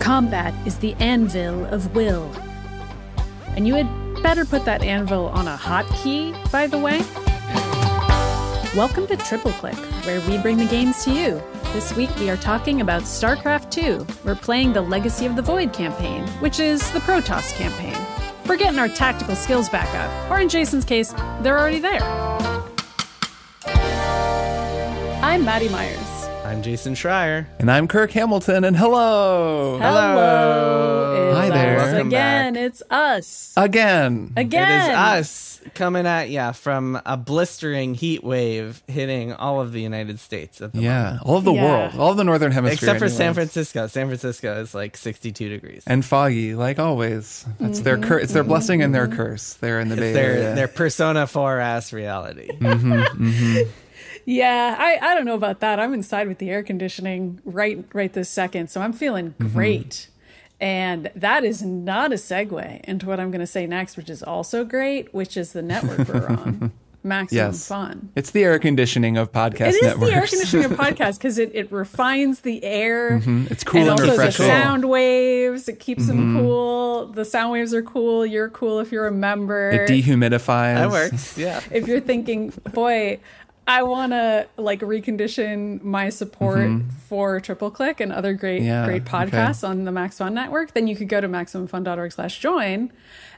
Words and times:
Combat 0.00 0.54
is 0.66 0.78
the 0.78 0.94
anvil 0.98 1.64
of 1.66 1.94
will. 1.94 2.32
And 3.56 3.66
you 3.66 3.74
had 3.74 4.22
better 4.22 4.44
put 4.44 4.64
that 4.64 4.82
anvil 4.82 5.26
on 5.26 5.46
a 5.46 5.56
hotkey, 5.56 6.34
by 6.50 6.66
the 6.66 6.78
way. 6.78 7.02
Welcome 8.76 9.06
to 9.06 9.16
Triple 9.16 9.52
Click, 9.52 9.76
where 10.04 10.20
we 10.28 10.38
bring 10.38 10.56
the 10.56 10.66
games 10.66 11.04
to 11.04 11.12
you. 11.12 11.42
This 11.72 11.94
week 11.94 12.10
we 12.16 12.30
are 12.30 12.36
talking 12.36 12.80
about 12.80 13.02
StarCraft 13.02 13.70
2. 13.70 14.06
We're 14.24 14.34
playing 14.34 14.72
the 14.72 14.82
Legacy 14.82 15.26
of 15.26 15.36
the 15.36 15.42
Void 15.42 15.72
campaign, 15.72 16.26
which 16.40 16.58
is 16.60 16.80
the 16.92 17.00
Protoss 17.00 17.54
campaign. 17.54 17.96
We're 18.46 18.56
getting 18.56 18.78
our 18.78 18.88
tactical 18.88 19.36
skills 19.36 19.68
back 19.68 19.94
up, 19.94 20.30
or 20.30 20.40
in 20.40 20.48
Jason's 20.48 20.84
case, 20.84 21.12
they're 21.42 21.58
already 21.58 21.80
there. 21.80 22.02
I'm 25.22 25.44
Maddie 25.44 25.68
Myers. 25.68 26.07
I'm 26.48 26.62
Jason 26.62 26.94
Schreier. 26.94 27.46
And 27.58 27.70
I'm 27.70 27.86
Kirk 27.86 28.10
Hamilton, 28.12 28.64
and 28.64 28.74
hello. 28.74 29.78
Hello. 29.78 31.28
It's 31.28 31.36
Hi 31.36 31.50
there. 31.50 31.76
Welcome 31.76 32.06
again. 32.06 32.54
back. 32.54 32.62
It's 32.62 32.82
us. 32.88 33.52
Again. 33.54 34.32
Again. 34.34 34.62
It 34.66 34.92
is 34.92 34.96
us 34.96 35.60
coming 35.74 36.06
at 36.06 36.30
ya 36.30 36.52
from 36.52 37.02
a 37.04 37.18
blistering 37.18 37.92
heat 37.92 38.24
wave 38.24 38.82
hitting 38.86 39.34
all 39.34 39.60
of 39.60 39.72
the 39.72 39.82
United 39.82 40.20
States 40.20 40.62
at 40.62 40.72
the 40.72 40.78
moment. 40.80 40.94
Yeah. 40.94 41.18
All 41.22 41.36
of 41.36 41.44
the 41.44 41.52
Yeah. 41.52 41.64
world. 41.64 41.92
All 41.98 42.12
of 42.12 42.16
the 42.16 42.24
Northern 42.24 42.52
Hemisphere. 42.52 42.72
Except 42.76 42.98
for 42.98 43.10
San. 43.10 43.34
Francisco. 43.34 43.86
San 43.86 44.06
Francisco 44.06 44.58
is 44.62 44.74
like 44.74 44.96
62 44.96 45.50
degrees. 45.50 45.82
And 45.86 46.02
foggy, 46.02 46.54
like 46.54 46.78
always. 46.78 47.44
That's 47.60 47.80
their 47.80 47.98
cur- 47.98 48.20
It's 48.20 48.32
their 48.32 48.42
mm-hmm. 48.42 48.48
blessing 48.48 48.82
and 48.82 48.94
their 48.94 49.06
mm-hmm. 49.06 49.16
curse. 49.16 49.52
They're 49.60 49.80
in 49.80 49.90
the 49.90 49.96
Bay 49.96 50.12
It's 50.12 50.14
their, 50.14 50.30
Area. 50.32 50.54
their 50.54 50.68
persona 50.68 51.26
4 51.26 51.58
ass 51.60 51.92
reality. 51.92 52.48
Mm-hmm, 52.58 53.68
Yeah, 54.30 54.76
I, 54.78 54.98
I 55.00 55.14
don't 55.14 55.24
know 55.24 55.34
about 55.34 55.60
that. 55.60 55.80
I'm 55.80 55.94
inside 55.94 56.28
with 56.28 56.36
the 56.36 56.50
air 56.50 56.62
conditioning 56.62 57.40
right 57.46 57.82
right 57.94 58.12
this 58.12 58.28
second, 58.28 58.68
so 58.70 58.82
I'm 58.82 58.92
feeling 58.92 59.34
Mm-hmm. 59.38 59.54
great. 59.56 60.08
And 60.60 61.10
that 61.14 61.44
is 61.44 61.62
not 61.62 62.12
a 62.12 62.16
segue 62.16 62.84
into 62.84 63.06
what 63.06 63.20
I'm 63.20 63.30
going 63.30 63.40
to 63.40 63.46
say 63.46 63.66
next, 63.66 63.96
which 63.96 64.10
is 64.10 64.22
also 64.22 64.64
great, 64.64 65.14
which 65.14 65.36
is 65.36 65.52
the 65.52 65.62
network 65.62 66.08
we're 66.08 66.26
on. 66.26 66.72
Maximum 67.04 67.52
Yes. 67.52 67.68
fun. 67.68 68.10
It's 68.16 68.32
the 68.32 68.42
air 68.42 68.58
conditioning 68.58 69.16
of 69.16 69.30
podcast 69.30 69.68
It 69.68 69.74
is 69.76 69.82
networks. 69.82 70.10
the 70.10 70.16
air 70.16 70.26
conditioning 70.26 70.64
of 70.66 70.72
podcasts 70.84 71.16
because 71.16 71.38
it, 71.38 71.52
it 71.54 71.70
refines 71.70 72.40
the 72.40 72.62
air. 72.64 73.22
It's 73.24 73.62
cool 73.62 73.82
and 73.82 73.90
and, 73.90 74.00
also 74.00 74.16
the 74.16 74.32
sound 74.32 74.84
waves. 74.90 75.68
It 75.68 75.78
keeps 75.78 76.08
them 76.08 76.18
Mm-hmm. 76.18 76.38
cool. 76.40 77.06
The 77.06 77.24
sound 77.24 77.52
waves 77.52 77.72
are 77.72 77.82
cool. 77.82 78.26
You're 78.26 78.48
cool 78.50 78.80
if 78.80 78.90
you're 78.90 79.06
a 79.06 79.12
member. 79.12 79.70
It 79.70 79.88
dehumidifies. 79.88 80.74
That 80.74 80.90
works. 80.90 81.38
Yeah. 81.38 81.60
if 81.70 81.86
you're 81.86 82.00
thinking, 82.00 82.52
boy, 82.74 83.20
I 83.68 83.82
want 83.82 84.12
to 84.12 84.48
like 84.56 84.80
recondition 84.80 85.82
my 85.82 86.08
support 86.08 86.70
for 87.08 87.38
Triple 87.38 87.70
Click 87.70 88.00
and 88.00 88.12
other 88.12 88.32
great 88.32 88.62
Mm-hmm. 88.62 88.66
Yeah, 88.66 88.84
great 88.86 89.02
okay. 89.02 89.10
podcasts 89.30 89.66
on 89.68 89.84
the 89.84 89.92
Max 89.92 90.18
Fun 90.18 90.32
Network, 90.34 90.72
then 90.72 90.86
you 90.88 90.96
could 90.96 91.08
go 91.08 91.20
to 91.20 91.28
maximumfun.org/join. 91.28 92.92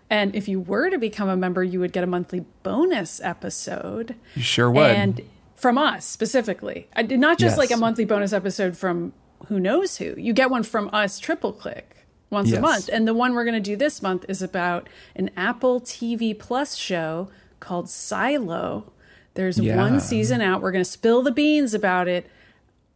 And 0.08 0.34
if 0.34 0.48
you 0.48 0.61
were 0.61 0.91
to 0.91 0.98
become 0.98 1.28
a 1.28 1.36
member, 1.36 1.62
you 1.62 1.78
would 1.81 1.92
get 1.92 2.03
a 2.05 2.06
monthly 2.06 2.45
bonus 2.62 3.20
episode. 3.23 4.14
You 4.34 4.42
sure 4.42 4.70
would. 4.70 4.91
And 4.91 5.20
from 5.55 5.77
us 5.78 6.05
specifically. 6.06 6.89
I 6.97 7.03
did 7.03 7.20
not 7.20 7.39
just 7.39 7.53
Yes. 7.53 7.58
like 7.58 7.70
a 7.70 7.77
monthly 7.77 8.05
bonus 8.05 8.33
episode 8.33 8.77
from 8.77 9.12
who 9.48 9.61
knows 9.61 9.98
who. 9.98 10.14
You 10.17 10.33
get 10.33 10.51
one 10.51 10.62
from 10.62 10.89
us, 10.92 11.19
Triple 11.19 11.53
Click, 11.53 12.06
once 12.31 12.53
a 12.53 12.61
month. 12.61 12.89
And 12.92 13.06
the 13.06 13.14
one 13.14 13.34
we're 13.34 13.45
going 13.45 13.55
to 13.55 13.61
do 13.61 13.77
this 13.77 14.01
month 14.03 14.25
is 14.28 14.42
about 14.42 14.89
an 15.14 15.31
Apple 15.36 15.81
TV 15.81 16.39
Plus 16.39 16.77
show 16.77 17.28
called 17.61 17.89
Silo. 17.91 18.92
There's 19.41 19.58
Yeah. 19.58 19.77
one 19.77 20.00
season 20.00 20.42
out. 20.42 20.60
We're 20.60 20.72
going 20.72 20.84
to 20.84 20.91
spill 20.91 21.22
the 21.22 21.33
beans 21.33 21.72
about 21.72 22.08
it. 22.08 22.27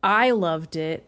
I 0.02 0.30
loved 0.30 0.76
it. 0.76 1.06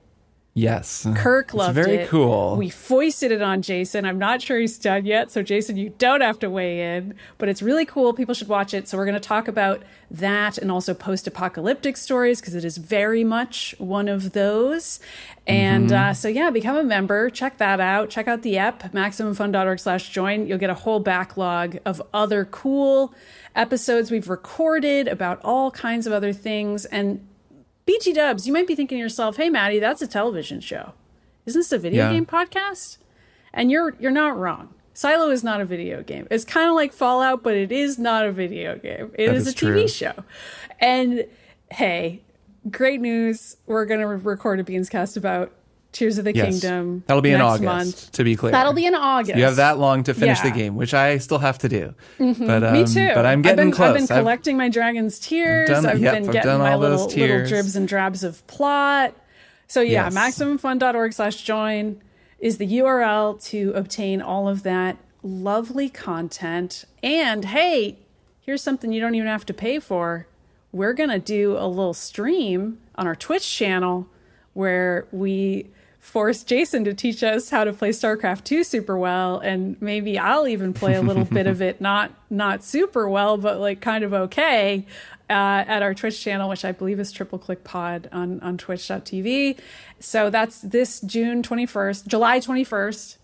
yes. 0.54 1.06
Kirk 1.14 1.52
loved 1.52 1.76
It's 1.76 1.84
very 1.86 1.96
it. 1.96 1.98
Very 1.98 2.08
cool. 2.08 2.56
We 2.56 2.70
foisted 2.70 3.30
it 3.30 3.42
on 3.42 3.60
Jason. 3.60 4.06
I'm 4.06 4.16
not 4.18 4.40
sure 4.40 4.58
he's 4.58 4.78
done 4.78 5.04
yet. 5.04 5.30
So, 5.30 5.42
Jason, 5.42 5.76
you 5.76 5.90
don't 5.98 6.22
have 6.22 6.38
to 6.38 6.48
weigh 6.48 6.96
in, 6.96 7.12
but 7.36 7.50
it's 7.50 7.60
really 7.60 7.84
cool. 7.84 8.14
People 8.14 8.32
should 8.34 8.48
watch 8.48 8.72
it. 8.72 8.88
So, 8.88 8.96
we're 8.96 9.04
going 9.04 9.20
to 9.20 9.28
talk 9.28 9.48
about 9.48 9.82
that 10.10 10.56
and 10.56 10.72
also 10.72 10.94
post 10.94 11.26
apocalyptic 11.26 11.98
stories 11.98 12.40
because 12.40 12.54
it 12.54 12.64
is 12.64 12.78
very 12.78 13.22
much 13.22 13.74
one 13.76 14.08
of 14.08 14.32
those. 14.32 14.98
And 15.46 15.90
Mm-hmm. 15.90 16.10
uh, 16.10 16.14
so, 16.14 16.28
yeah, 16.28 16.48
become 16.48 16.76
a 16.78 16.82
member. 16.84 17.28
Check 17.28 17.58
that 17.58 17.78
out. 17.78 18.08
Check 18.08 18.26
out 18.26 18.40
the 18.40 18.56
app, 18.56 18.82
maximumfun.org 18.94 19.78
slash 19.78 20.08
join. 20.08 20.46
You'll 20.46 20.56
get 20.56 20.70
a 20.70 20.74
whole 20.74 21.00
backlog 21.00 21.76
of 21.84 22.00
other 22.14 22.46
cool 22.46 23.12
episodes 23.56 24.10
we've 24.10 24.28
recorded 24.28 25.08
about 25.08 25.40
all 25.42 25.70
kinds 25.70 26.06
of 26.06 26.12
other 26.12 26.32
things. 26.32 26.84
And 26.86 27.26
BG 27.86 28.14
Dubs, 28.14 28.46
you 28.46 28.52
might 28.52 28.66
be 28.66 28.74
thinking 28.74 28.98
to 28.98 29.02
yourself, 29.02 29.36
hey, 29.36 29.48
Maddie, 29.50 29.78
that's 29.80 30.02
a 30.02 30.06
television 30.06 30.60
show. 30.60 30.92
Isn't 31.46 31.58
this 31.60 31.72
a 31.72 31.78
video 31.78 32.06
Yeah. 32.06 32.12
game 32.12 32.26
podcast? 32.26 32.98
And 33.52 33.70
you're 33.70 33.94
you're 33.98 34.10
not 34.10 34.36
wrong. 34.38 34.74
Silo 34.92 35.30
is 35.30 35.44
not 35.44 35.60
a 35.60 35.64
video 35.64 36.02
game. 36.02 36.26
It's 36.30 36.44
kind 36.44 36.68
of 36.68 36.74
like 36.74 36.92
Fallout, 36.92 37.42
but 37.42 37.54
it 37.54 37.70
is 37.70 37.98
not 37.98 38.24
a 38.26 38.32
video 38.32 38.76
game. 38.78 39.12
It 39.14 39.30
is, 39.32 39.46
is 39.46 39.52
a 39.52 39.56
TV 39.56 39.88
show. 39.94 40.24
And 40.80 41.26
hey, 41.70 42.22
great 42.70 43.00
news. 43.00 43.56
We're 43.66 43.84
going 43.84 44.00
to 44.00 44.06
record 44.06 44.58
a 44.60 44.64
Beanscast 44.64 45.16
about 45.16 45.52
Tears 45.96 46.18
of 46.18 46.24
the 46.26 46.34
yes. 46.34 46.60
Kingdom. 46.60 47.04
That'll 47.06 47.22
be 47.22 47.30
in 47.32 47.40
August, 47.40 47.62
month. 47.64 48.12
to 48.12 48.22
be 48.24 48.36
clear. 48.36 48.52
That'll 48.52 48.74
be 48.74 48.84
in 48.84 48.94
August. 48.94 49.36
You 49.38 49.44
have 49.44 49.56
that 49.56 49.78
long 49.78 50.02
to 50.04 50.12
finish 50.14 50.40
the 50.40 50.48
Yeah. 50.48 50.50
Mm-hmm. 50.52 50.58
game, 50.60 50.76
which 50.76 50.92
I 50.92 51.16
still 51.18 51.38
have 51.38 51.56
to 51.60 51.68
do. 51.70 51.94
But, 52.18 52.62
um, 52.64 52.72
Me 52.74 52.84
too. 52.84 53.12
But 53.14 53.24
I'm 53.24 53.38
I've 53.38 53.42
getting 53.44 53.56
been, 53.66 53.70
close. 53.72 53.88
I've 53.88 53.94
been 53.94 54.02
I've- 54.16 54.20
collecting 54.22 54.56
my 54.58 54.68
dragon's 54.68 55.18
tears. 55.18 55.68
done- 55.70 55.86
I've 55.86 55.98
yep, 56.00 56.14
been 56.14 56.26
I've 56.26 56.32
getting 56.32 56.58
my 56.58 56.74
little, 56.76 57.06
little 57.06 57.46
dribs 57.46 57.76
and 57.76 57.88
drabs 57.88 58.22
of 58.24 58.46
plot. 58.46 59.14
So 59.68 59.80
yeah, 59.80 60.10
Yes. 60.12 60.38
maximumfun.org 60.38 61.12
slash 61.14 61.42
join 61.42 62.00
is 62.38 62.58
the 62.58 62.66
URL 62.66 63.34
to 63.46 63.72
obtain 63.74 64.20
all 64.20 64.48
of 64.48 64.62
that 64.64 64.98
lovely 65.22 65.88
content. 65.88 66.84
And 67.02 67.46
hey, 67.46 67.98
here's 68.42 68.62
something 68.62 68.92
you 68.92 69.00
don't 69.00 69.14
even 69.14 69.28
have 69.28 69.46
to 69.46 69.54
pay 69.54 69.78
for. 69.78 70.26
We're 70.72 70.92
gonna 70.92 71.18
do 71.18 71.56
a 71.56 71.66
little 71.66 71.94
stream 71.94 72.78
on 72.96 73.06
our 73.06 73.16
Twitch 73.16 73.48
channel 73.56 74.06
where 74.52 75.06
we 75.10 75.66
force 76.06 76.44
Jason 76.44 76.84
to 76.84 76.94
teach 76.94 77.22
us 77.24 77.50
how 77.50 77.64
to 77.64 77.72
play 77.72 77.90
StarCraft 77.90 78.44
2 78.44 78.62
super 78.62 78.96
well 78.96 79.38
and 79.40 79.76
maybe 79.82 80.16
I'll 80.18 80.46
even 80.46 80.72
play 80.72 80.94
a 80.94 81.02
little 81.02 81.24
bit 81.24 81.46
of 81.48 81.60
it 81.68 81.80
not 81.80 82.12
not 82.30 82.62
super 82.62 83.08
well 83.08 83.36
but 83.36 83.58
like 83.58 83.80
kind 83.80 84.04
of 84.04 84.14
okay 84.14 84.86
uh, 85.28 85.64
at 85.66 85.82
our 85.82 85.94
Twitch 85.94 86.22
channel 86.22 86.48
which 86.48 86.64
I 86.64 86.70
believe 86.70 87.00
is 87.00 87.10
Triple 87.10 87.40
Click 87.40 87.64
Pod 87.64 88.08
on 88.12 88.38
on 88.40 88.56
twitch.tv. 88.56 89.58
So 89.98 90.30
that's 90.30 90.60
this 90.60 91.00
June 91.00 91.42
21st, 91.42 92.06
July 92.06 92.38
21st 92.38 93.16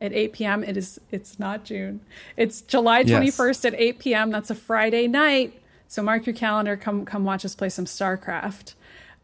at 0.00 0.12
8 0.12 0.32
p.m. 0.32 0.64
It 0.64 0.76
is 0.76 1.00
it's 1.10 1.40
not 1.40 1.64
June. 1.64 2.00
It's 2.36 2.60
July 2.60 3.00
Yes. 3.00 3.36
21st 3.36 3.64
at 3.64 3.74
8 3.76 3.98
p.m. 3.98 4.30
That's 4.30 4.50
a 4.50 4.54
Friday 4.54 5.08
night. 5.08 5.60
So 5.88 6.02
mark 6.02 6.24
your 6.26 6.36
calendar. 6.36 6.76
Come 6.76 7.04
come 7.04 7.24
watch 7.24 7.44
us 7.44 7.56
play 7.56 7.68
some 7.68 7.84
StarCraft. 7.86 8.74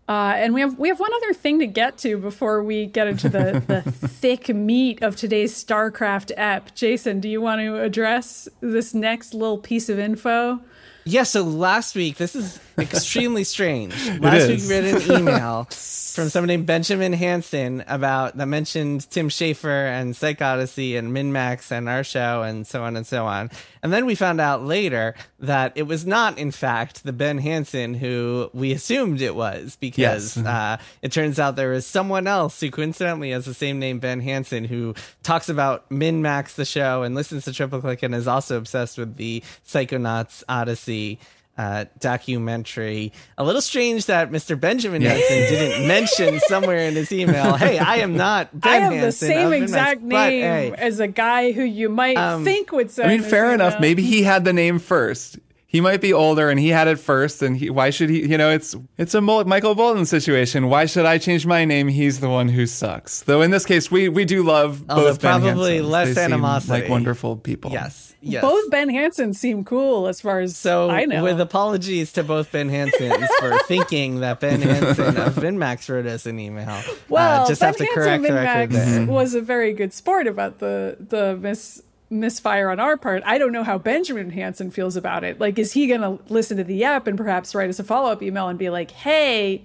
Uh, 0.09 0.33
and 0.37 0.55
we 0.55 0.63
have 0.63 0.79
we 0.79 0.89
have 0.89 0.99
one 0.99 1.13
other 1.13 1.35
thing 1.35 1.59
to 1.59 1.67
get 1.67 1.99
to 1.99 2.17
before 2.17 2.63
we 2.63 2.87
get 2.87 3.07
into 3.07 3.29
the, 3.29 3.63
the 3.67 3.83
thick 4.09 4.49
meat 4.49 5.03
of 5.03 5.15
today's 5.17 5.53
StarCraft 5.53 6.33
app. 6.39 6.75
Jason, 6.75 7.21
do 7.21 7.29
you 7.29 7.43
want 7.43 7.61
to 7.61 7.79
address 7.83 8.49
this 8.61 8.95
next 8.95 9.35
little 9.35 9.59
piece 9.59 9.91
of 9.91 9.99
info? 9.99 10.61
Yeah, 11.05 11.25
so 11.25 11.43
last 11.43 11.95
week, 11.95 12.17
this 12.17 12.35
is 12.35 12.59
extremely 12.79 13.45
strange. 13.45 13.95
Last 14.21 14.49
week, 14.49 14.61
we 14.61 14.69
read 14.69 14.85
an 14.85 15.13
email 15.21 15.65
from 15.71 16.29
someone 16.31 16.49
named 16.49 16.67
Benjamin 16.67 17.13
Hansen 17.13 17.85
about 17.87 18.37
that 18.37 18.47
mentioned 18.47 19.09
Tim 19.11 19.29
Schafer 19.29 19.87
and 19.89 20.15
PsychOdyssey 20.15 20.99
and 20.99 21.13
MinnMax 21.17 21.71
and 21.71 21.89
our 21.89 22.03
show 22.03 22.43
and 22.43 22.67
so 22.67 22.83
on 22.83 22.97
and 22.97 23.07
so 23.07 23.27
on. 23.27 23.51
And 23.83 23.93
then 23.93 24.07
we 24.07 24.17
found 24.17 24.41
out 24.41 24.65
later 24.65 25.15
that 25.39 25.73
it 25.77 25.85
was 25.85 26.05
not, 26.05 26.37
in 26.39 26.51
fact, 26.51 27.05
the 27.05 27.13
Ben 27.13 27.39
Hansen 27.39 27.95
who 27.95 28.51
we 28.53 28.73
assumed 28.73 29.21
it 29.21 29.37
was 29.37 29.77
because 29.77 30.37
Yes. 30.37 30.47
uh, 30.47 30.79
it 31.03 31.13
turns 31.13 31.39
out 31.39 31.55
there 31.55 31.73
is 31.73 31.87
someone 31.87 32.27
else 32.27 32.59
who 32.61 32.71
coincidentally 32.73 33.31
has 33.31 33.45
the 33.45 33.55
same 33.55 33.79
name, 33.79 34.01
Ben 34.01 34.21
Hansen, 34.21 34.65
who 34.65 34.95
talks 35.23 35.49
about 35.49 35.89
MinnMax 35.91 36.57
the 36.57 36.65
show 36.65 37.03
and 37.05 37.15
listens 37.15 37.45
to 37.45 37.53
Triple 37.53 37.81
Click 37.81 38.03
and 38.03 38.15
is 38.15 38.27
also 38.27 38.57
obsessed 38.57 38.99
with 38.99 39.17
the 39.17 39.43
Psychonauts 39.67 40.43
Odyssey 40.49 41.21
uh, 41.59 41.85
documentary. 41.99 43.13
A 43.37 43.45
little 43.45 43.61
strange 43.61 44.07
that 44.07 44.31
Mr. 44.31 44.59
Benjamin 44.59 45.03
Yeah. 45.03 45.11
Hansen 45.15 45.37
didn't 45.59 45.89
mention 45.95 46.41
somewhere 46.47 46.79
in 46.89 46.95
his 46.95 47.11
email, 47.13 47.55
"Hey, 47.57 47.79
I 47.79 47.97
am 47.97 48.17
not 48.17 48.49
Ben 48.61 48.83
I 48.83 48.95
have 48.95 49.03
the 49.05 49.13
same 49.13 49.49
of 49.49 49.53
MinnMax," 49.53 49.63
exact 49.63 50.01
but, 50.03 50.09
name 50.09 50.43
hey, 50.43 50.75
as 50.79 51.01
a 51.01 51.09
guy 51.09 51.53
who 51.53 51.63
you 51.65 51.89
might 51.89 52.17
Um, 52.17 52.45
think 52.45 52.73
would 52.73 52.91
say. 52.91 53.05
I 53.05 53.09
mean, 53.09 53.23
fair 53.23 53.53
enough. 53.53 53.81
Maybe 53.81 54.03
he 54.03 54.23
had 54.23 54.45
the 54.45 54.53
name 54.53 54.79
first. 54.79 55.39
He 55.71 55.83
might 55.83 56.01
be 56.01 56.15
older 56.15 56.49
and 56.49 56.59
he 56.59 56.69
had 56.71 56.89
it 56.89 56.99
first 56.99 57.43
and 57.43 57.55
he, 57.55 57.69
why 57.69 57.91
should 57.91 58.09
he 58.09 58.27
you 58.27 58.39
know 58.39 58.51
it's 58.51 58.75
it's 58.97 59.13
a 59.15 59.21
michael 59.21 59.75
bolton 59.75 60.07
situation 60.07 60.69
why 60.71 60.87
should 60.87 61.05
i 61.05 61.19
change 61.19 61.45
my 61.45 61.67
name 61.67 61.89
he's 61.89 62.21
the 62.21 62.29
one 62.31 62.49
who 62.49 62.65
sucks 62.67 63.21
though 63.23 63.43
in 63.43 63.51
this 63.51 63.67
case 63.67 63.91
we 63.91 64.09
we 64.09 64.25
do 64.25 64.43
love 64.43 64.83
Although 64.89 65.03
both 65.11 65.21
Ben 65.21 65.41
probably 65.43 65.73
Hansons. 65.75 65.91
less 65.91 66.09
They 66.09 66.15
seem 66.15 66.25
animosity. 66.33 66.73
like 66.73 66.89
wonderful 66.89 67.37
people 67.37 67.71
Yes. 67.71 68.07
Yes. 68.21 68.43
Both 68.43 68.69
Ben 68.71 68.89
Hansen 68.89 69.33
seem 69.35 69.63
cool 69.63 70.09
as 70.09 70.21
far 70.21 70.41
as 70.41 70.57
So, 70.57 70.91
I 70.91 71.05
know. 71.05 71.23
with 71.23 71.41
apologies 71.41 72.13
to 72.15 72.25
both 72.25 72.51
Ben 72.51 72.69
Hansons 72.69 73.29
for 73.39 73.57
thinking 73.69 74.21
that 74.21 74.41
Ben 74.41 74.61
Hansen 74.61 75.17
of 75.19 75.37
MinnMax 75.37 75.89
wrote 75.89 76.07
us 76.07 76.27
an 76.27 76.41
email. 76.41 76.83
well, 77.09 77.45
uh, 77.45 77.47
just 77.47 77.61
Ben 77.61 77.69
have 77.69 77.77
to 77.77 77.85
Hansen 77.85 78.03
correct 78.03 78.23
the 78.25 78.33
record 78.33 78.71
MinnMax 78.71 78.95
there. 78.97 79.07
was 79.07 79.35
a 79.35 79.41
very 79.41 79.73
good 79.73 79.93
sport 79.93 80.27
about 80.27 80.59
the 80.59 80.97
the 80.99 81.37
mis 81.37 81.81
misfire 82.11 82.71
on 82.71 82.81
our 82.81 82.97
part. 82.97 83.23
I 83.27 83.39
don't 83.39 83.53
know 83.53 83.65
how 83.65 83.79
Benjamin 83.79 84.31
Hansen 84.31 84.71
feels 84.71 84.97
about 84.97 85.25
it. 85.25 85.39
Like, 85.41 85.59
is 85.59 85.73
he 85.73 85.87
going 85.87 86.01
to 86.01 86.19
listen 86.33 86.57
to 86.57 86.65
the 86.65 86.85
app 86.85 87.07
and 87.07 87.17
perhaps 87.17 87.55
write 87.55 87.69
us 87.69 87.79
a 87.79 87.85
follow 87.85 88.11
up 88.11 88.23
email 88.23 88.49
and 88.49 88.59
be 88.59 88.71
like, 88.71 88.91
"Hey, 88.91 89.65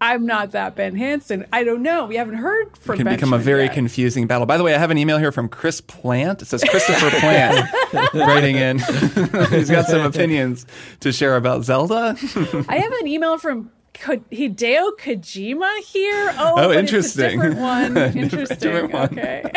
I'm 0.00 0.26
not 0.26 0.52
that 0.52 0.74
Ben 0.76 0.96
Hansen." 0.96 1.46
I 1.52 1.64
don't 1.64 1.82
know. 1.82 2.06
We 2.06 2.16
haven't 2.16 2.36
heard 2.36 2.76
from. 2.76 2.96
can 2.96 3.06
become 3.08 3.32
a 3.32 3.38
very 3.38 3.64
yet. 3.64 3.74
confusing 3.74 4.26
battle. 4.26 4.46
By 4.46 4.56
the 4.56 4.64
way, 4.64 4.74
I 4.74 4.78
have 4.78 4.90
an 4.90 4.98
email 4.98 5.18
here 5.18 5.32
from 5.32 5.48
Chris 5.48 5.80
Plant. 5.80 6.42
It 6.42 6.46
says 6.46 6.62
Christopher 6.64 7.10
Plant 7.20 7.68
writing 8.14 8.56
in. 8.56 8.78
He's 9.50 9.70
got 9.70 9.86
some 9.86 10.02
opinions 10.02 10.66
to 11.00 11.12
share 11.12 11.36
about 11.36 11.64
Zelda. 11.64 12.16
I 12.68 12.78
have 12.78 12.92
an 12.92 13.06
email 13.08 13.38
from 13.38 13.70
Ko- 13.94 14.22
Hideo 14.32 14.92
Kojima 14.98 15.78
here. 15.80 16.32
Oh, 16.38 16.54
Oh, 16.56 16.72
interesting. 16.72 17.24
It's 17.24 17.34
a 17.34 17.48
different 17.48 17.58
one. 17.58 17.96
Interesting. 17.96 18.58
different 18.58 18.92
one. 18.92 19.04
Okay. 19.18 19.50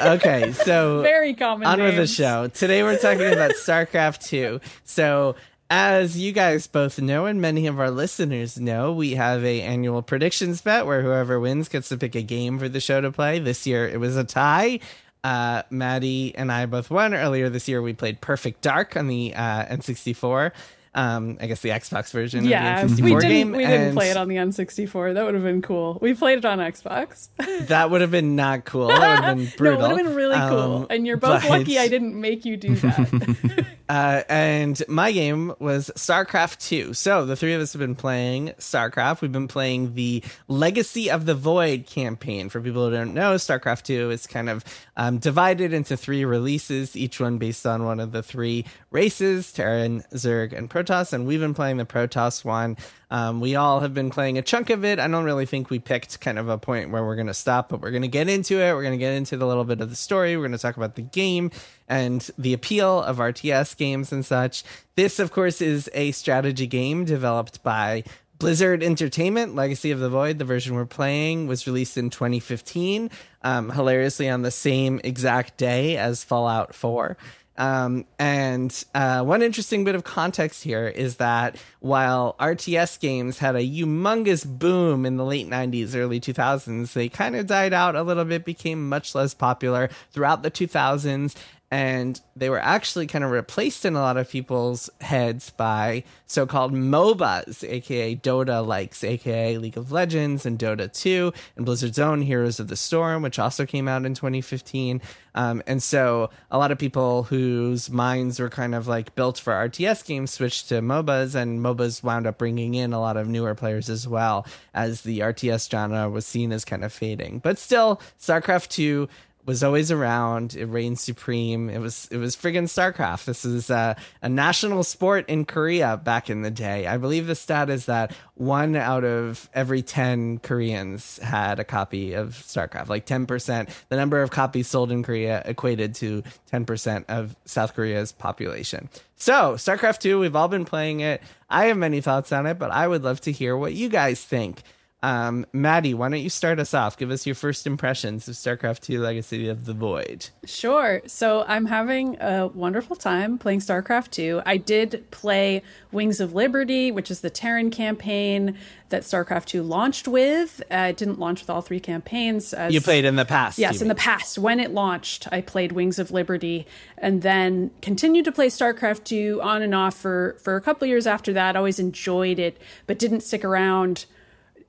Okay, 0.00 0.52
so 0.52 1.02
very 1.02 1.34
common. 1.34 1.66
on 1.66 1.80
with 1.80 1.96
the 1.96 2.06
show. 2.06 2.48
Today 2.48 2.82
we're 2.82 2.98
talking 2.98 3.26
about 3.32 3.52
StarCraft 3.52 4.24
2. 4.26 4.60
So, 4.84 5.36
as 5.68 6.18
you 6.18 6.32
guys 6.32 6.66
both 6.66 6.98
know 6.98 7.26
and 7.26 7.40
many 7.40 7.66
of 7.66 7.78
our 7.78 7.90
listeners 7.90 8.58
know, 8.58 8.92
we 8.92 9.14
have 9.14 9.44
a 9.44 9.60
annual 9.62 10.02
predictions 10.02 10.62
bet 10.62 10.86
where 10.86 11.02
whoever 11.02 11.38
wins 11.38 11.68
gets 11.68 11.90
to 11.90 11.96
pick 11.98 12.14
a 12.14 12.22
game 12.22 12.58
for 12.58 12.68
the 12.68 12.80
show 12.80 13.00
to 13.00 13.12
play. 13.12 13.38
This 13.38 13.66
year 13.66 13.86
it 13.88 14.00
was 14.00 14.16
a 14.16 14.24
tie. 14.24 14.80
Uh, 15.22 15.62
Maddie 15.68 16.34
and 16.34 16.50
I 16.50 16.64
both 16.66 16.90
won. 16.90 17.14
Earlier 17.14 17.50
this 17.50 17.68
year 17.68 17.82
we 17.82 17.92
played 17.92 18.20
Perfect 18.20 18.62
Dark 18.62 18.96
on 18.96 19.06
the 19.06 19.34
uh, 19.34 19.66
N64. 19.66 20.52
Um, 20.92 21.38
I 21.40 21.46
guess 21.46 21.60
the 21.60 21.68
Xbox 21.68 22.10
version 22.10 22.44
Yeah, 22.44 22.80
of 22.82 22.96
the 22.96 23.02
N64 23.02 23.04
we 23.04 23.10
didn't. 23.10 23.28
game. 23.28 23.52
we 23.52 23.64
didn't 23.64 23.94
play 23.94 24.10
it 24.10 24.16
on 24.16 24.26
the 24.28 24.36
N64. 24.36 25.14
That 25.14 25.24
would 25.24 25.34
have 25.34 25.44
been 25.44 25.62
cool. 25.62 25.98
We 26.02 26.14
played 26.14 26.38
it 26.38 26.44
on 26.44 26.58
Xbox. 26.58 27.28
That 27.68 27.90
would 27.90 28.00
have 28.00 28.10
been 28.10 28.34
not 28.36 28.64
cool. 28.64 28.88
That 28.88 28.98
would 28.98 29.24
have 29.24 29.36
been 29.36 29.52
brutal. 29.56 29.80
no, 29.80 29.84
it 29.86 29.88
would 29.92 29.98
have 29.98 30.06
been 30.06 30.14
really 30.16 30.36
cool. 30.48 30.76
Um, 30.78 30.86
And 30.90 31.06
you're 31.06 31.16
both 31.18 31.42
but- 31.42 31.50
lucky 31.50 31.78
I 31.78 31.86
didn't 31.88 32.18
make 32.20 32.44
you 32.44 32.56
do 32.56 32.74
that. 32.76 33.66
Uh, 33.90 34.22
and 34.28 34.80
my 34.86 35.10
game 35.10 35.52
was 35.58 35.90
StarCraft 35.96 36.60
2. 36.60 36.94
So 36.94 37.26
the 37.26 37.34
three 37.34 37.54
of 37.54 37.60
us 37.60 37.72
have 37.72 37.80
been 37.80 37.96
playing 37.96 38.50
StarCraft. 38.58 39.20
We've 39.20 39.32
been 39.32 39.48
playing 39.48 39.94
the 39.94 40.22
Legacy 40.46 41.10
of 41.10 41.26
the 41.26 41.34
Void 41.34 41.86
campaign. 41.86 42.50
For 42.50 42.60
people 42.60 42.84
who 42.88 42.94
don't 42.94 43.14
know, 43.14 43.34
StarCraft 43.34 43.82
2 43.82 44.12
is 44.12 44.28
kind 44.28 44.48
of 44.48 44.64
um, 44.96 45.18
divided 45.18 45.72
into 45.72 45.96
three 45.96 46.24
releases, 46.24 46.94
each 46.94 47.18
one 47.18 47.38
based 47.38 47.66
on 47.66 47.84
one 47.84 47.98
of 47.98 48.12
the 48.12 48.22
three 48.22 48.64
races 48.92 49.50
Terran, 49.52 50.02
Zerg, 50.14 50.56
and 50.56 50.70
Protoss. 50.84 51.12
And 51.12 51.26
we've 51.26 51.40
been 51.40 51.54
playing 51.54 51.76
the 51.76 51.84
Protoss 51.84 52.44
one. 52.44 52.76
Um, 53.10 53.40
we 53.40 53.56
all 53.56 53.80
have 53.80 53.92
been 53.92 54.10
playing 54.10 54.38
a 54.38 54.42
chunk 54.42 54.70
of 54.70 54.84
it. 54.84 54.98
I 54.98 55.08
don't 55.08 55.24
really 55.24 55.46
think 55.46 55.70
we 55.70 55.78
picked 55.78 56.20
kind 56.20 56.38
of 56.38 56.48
a 56.48 56.58
point 56.58 56.90
where 56.90 57.04
we're 57.04 57.16
going 57.16 57.26
to 57.26 57.34
stop, 57.34 57.68
but 57.68 57.80
we're 57.80 57.90
going 57.90 58.02
to 58.02 58.08
get 58.08 58.28
into 58.28 58.60
it. 58.60 58.72
We're 58.72 58.82
going 58.82 58.98
to 58.98 58.98
get 58.98 59.14
into 59.14 59.36
the 59.36 59.46
little 59.46 59.64
bit 59.64 59.80
of 59.80 59.90
the 59.90 59.96
story. 59.96 60.36
We're 60.36 60.44
going 60.44 60.52
to 60.52 60.58
talk 60.58 60.76
about 60.76 60.94
the 60.94 61.02
game 61.02 61.50
and 61.88 62.28
the 62.38 62.52
appeal 62.52 63.02
of 63.02 63.18
RTS 63.18 63.76
games 63.76 64.12
and 64.12 64.24
such. 64.24 64.62
This, 64.96 65.18
of 65.18 65.32
course, 65.32 65.60
is 65.60 65.90
a 65.92 66.12
strategy 66.12 66.66
game 66.66 67.04
developed 67.04 67.62
by 67.62 68.04
Blizzard 68.40 68.82
Entertainment, 68.82 69.54
Legacy 69.54 69.90
of 69.90 69.98
the 70.00 70.08
Void, 70.08 70.38
the 70.38 70.46
version 70.46 70.74
we're 70.74 70.86
playing, 70.86 71.46
was 71.46 71.66
released 71.66 71.98
in 71.98 72.08
2015, 72.08 73.10
um, 73.42 73.70
hilariously 73.70 74.30
on 74.30 74.40
the 74.40 74.50
same 74.50 74.98
exact 75.04 75.58
day 75.58 75.98
as 75.98 76.24
Fallout 76.24 76.74
4. 76.74 77.18
Um, 77.60 78.06
and 78.18 78.84
uh, 78.94 79.22
one 79.22 79.42
interesting 79.42 79.84
bit 79.84 79.94
of 79.94 80.02
context 80.02 80.64
here 80.64 80.88
is 80.88 81.16
that 81.16 81.56
while 81.80 82.34
RTS 82.40 82.98
games 82.98 83.36
had 83.36 83.54
a 83.54 83.58
humongous 83.58 84.46
boom 84.46 85.04
in 85.04 85.18
the 85.18 85.26
late 85.26 85.46
90s, 85.46 85.94
early 85.94 86.20
2000s, 86.20 86.94
they 86.94 87.10
kind 87.10 87.36
of 87.36 87.46
died 87.46 87.74
out 87.74 87.96
a 87.96 88.02
little 88.02 88.24
bit, 88.24 88.46
became 88.46 88.88
much 88.88 89.14
less 89.14 89.34
popular 89.34 89.90
throughout 90.10 90.42
the 90.42 90.50
2000s 90.50 91.36
and 91.70 92.20
they 92.34 92.50
were 92.50 92.58
actually 92.58 93.06
kind 93.06 93.22
of 93.22 93.30
replaced 93.30 93.84
in 93.84 93.94
a 93.94 94.00
lot 94.00 94.16
of 94.16 94.28
people's 94.28 94.90
heads 95.00 95.50
by 95.50 96.02
so-called 96.26 96.72
MOBAs, 96.72 97.62
aka 97.68 98.16
Dota 98.16 98.66
likes, 98.66 99.04
aka 99.04 99.56
League 99.56 99.76
of 99.76 99.92
Legends 99.92 100.44
and 100.44 100.58
Dota 100.58 100.92
2, 100.92 101.32
and 101.56 101.64
Blizzard's 101.64 101.98
own 101.98 102.22
Heroes 102.22 102.58
of 102.58 102.66
the 102.66 102.76
Storm, 102.76 103.22
which 103.22 103.38
also 103.38 103.66
came 103.66 103.86
out 103.86 104.04
in 104.04 104.14
2015. 104.14 105.00
Um, 105.36 105.62
and 105.66 105.80
so 105.80 106.30
a 106.50 106.58
lot 106.58 106.72
of 106.72 106.78
people 106.78 107.24
whose 107.24 107.88
minds 107.88 108.40
were 108.40 108.50
kind 108.50 108.74
of 108.74 108.88
like 108.88 109.14
built 109.14 109.38
for 109.38 109.52
RTS 109.52 110.04
games 110.04 110.32
switched 110.32 110.68
to 110.70 110.80
MOBAs, 110.80 111.36
and 111.36 111.60
MOBAs 111.60 112.02
wound 112.02 112.26
up 112.26 112.38
bringing 112.38 112.74
in 112.74 112.92
a 112.92 113.00
lot 113.00 113.16
of 113.16 113.28
newer 113.28 113.54
players 113.54 113.88
as 113.88 114.08
well, 114.08 114.44
as 114.74 115.02
the 115.02 115.20
RTS 115.20 115.70
genre 115.70 116.10
was 116.10 116.26
seen 116.26 116.50
as 116.50 116.64
kind 116.64 116.84
of 116.84 116.92
fading. 116.92 117.38
But 117.38 117.58
still, 117.58 118.00
StarCraft 118.18 118.68
2 118.70 119.08
was 119.50 119.64
always 119.64 119.90
around. 119.90 120.54
It 120.54 120.66
reigned 120.66 121.00
supreme. 121.00 121.68
It 121.68 121.78
was 121.78 122.06
it 122.12 122.18
was 122.18 122.36
friggin' 122.36 122.68
StarCraft. 122.68 123.24
This 123.24 123.44
is 123.44 123.68
uh, 123.68 123.94
a 124.22 124.28
national 124.28 124.84
sport 124.84 125.28
in 125.28 125.44
Korea 125.44 125.96
back 125.96 126.30
in 126.30 126.42
the 126.42 126.52
day. 126.52 126.86
I 126.86 126.98
believe 126.98 127.26
the 127.26 127.34
stat 127.34 127.68
is 127.68 127.86
that 127.86 128.14
one 128.36 128.76
out 128.76 129.02
of 129.02 129.50
every 129.52 129.82
ten 129.82 130.38
Koreans 130.38 131.18
had 131.18 131.58
a 131.58 131.64
copy 131.64 132.12
of 132.12 132.28
StarCraft. 132.34 132.88
Like 132.88 133.06
ten 133.06 133.26
percent, 133.26 133.70
the 133.88 133.96
number 133.96 134.22
of 134.22 134.30
copies 134.30 134.68
sold 134.68 134.92
in 134.92 135.02
Korea 135.02 135.42
equated 135.44 135.96
to 135.96 136.22
ten 136.46 136.64
percent 136.64 137.06
of 137.08 137.34
South 137.44 137.74
Korea's 137.74 138.12
population. 138.12 138.88
So 139.16 139.54
StarCraft 139.54 139.98
two, 139.98 140.20
we've 140.20 140.36
all 140.36 140.46
been 140.46 140.64
playing 140.64 141.00
it. 141.00 141.22
I 141.48 141.64
have 141.64 141.76
many 141.76 142.00
thoughts 142.00 142.30
on 142.30 142.46
it, 142.46 142.56
but 142.56 142.70
I 142.70 142.86
would 142.86 143.02
love 143.02 143.20
to 143.22 143.32
hear 143.32 143.56
what 143.56 143.74
you 143.74 143.88
guys 143.88 144.22
think. 144.22 144.62
Um, 145.02 145.46
Maddie, 145.52 145.94
why 145.94 146.10
don't 146.10 146.20
you 146.20 146.28
start 146.28 146.58
us 146.58 146.74
off? 146.74 146.98
Give 146.98 147.10
us 147.10 147.24
your 147.24 147.34
first 147.34 147.66
impressions 147.66 148.28
of 148.28 148.34
StarCraft 148.34 148.88
II 148.90 148.98
Legacy 148.98 149.48
of 149.48 149.64
the 149.64 149.72
Void. 149.72 150.28
Sure. 150.44 151.00
So 151.06 151.44
I'm 151.48 151.66
having 151.66 152.20
a 152.20 152.48
wonderful 152.48 152.96
time 152.96 153.38
playing 153.38 153.60
StarCraft 153.60 154.10
2. 154.10 154.42
I 154.44 154.58
did 154.58 155.10
play 155.10 155.62
Wings 155.90 156.20
of 156.20 156.34
Liberty, 156.34 156.92
which 156.92 157.10
is 157.10 157.22
the 157.22 157.30
Terran 157.30 157.70
campaign 157.70 158.58
that 158.90 159.02
StarCraft 159.02 159.46
2 159.46 159.62
launched 159.62 160.06
with. 160.06 160.60
Uh, 160.70 160.88
it 160.90 160.98
didn't 160.98 161.18
launch 161.18 161.40
with 161.40 161.48
all 161.48 161.62
three 161.62 161.80
campaigns. 161.80 162.52
As, 162.52 162.74
You 162.74 162.82
played 162.82 163.06
in 163.06 163.16
the 163.16 163.24
past. 163.24 163.58
Yes, 163.58 163.80
in 163.80 163.88
the 163.88 163.94
past, 163.94 164.36
when 164.36 164.60
it 164.60 164.72
launched, 164.72 165.28
I 165.32 165.40
played 165.40 165.72
Wings 165.72 165.98
of 165.98 166.10
Liberty, 166.10 166.66
and 166.98 167.22
then 167.22 167.70
continued 167.80 168.26
to 168.26 168.32
play 168.32 168.48
StarCraft 168.48 169.04
2 169.04 169.40
on 169.42 169.62
and 169.62 169.74
off 169.74 169.96
for 169.96 170.36
for 170.42 170.56
a 170.56 170.60
couple 170.60 170.86
years 170.86 171.06
after 171.06 171.32
that. 171.32 171.56
Always 171.56 171.78
enjoyed 171.78 172.38
it, 172.38 172.58
but 172.86 172.98
didn't 172.98 173.22
stick 173.22 173.44
around 173.44 174.04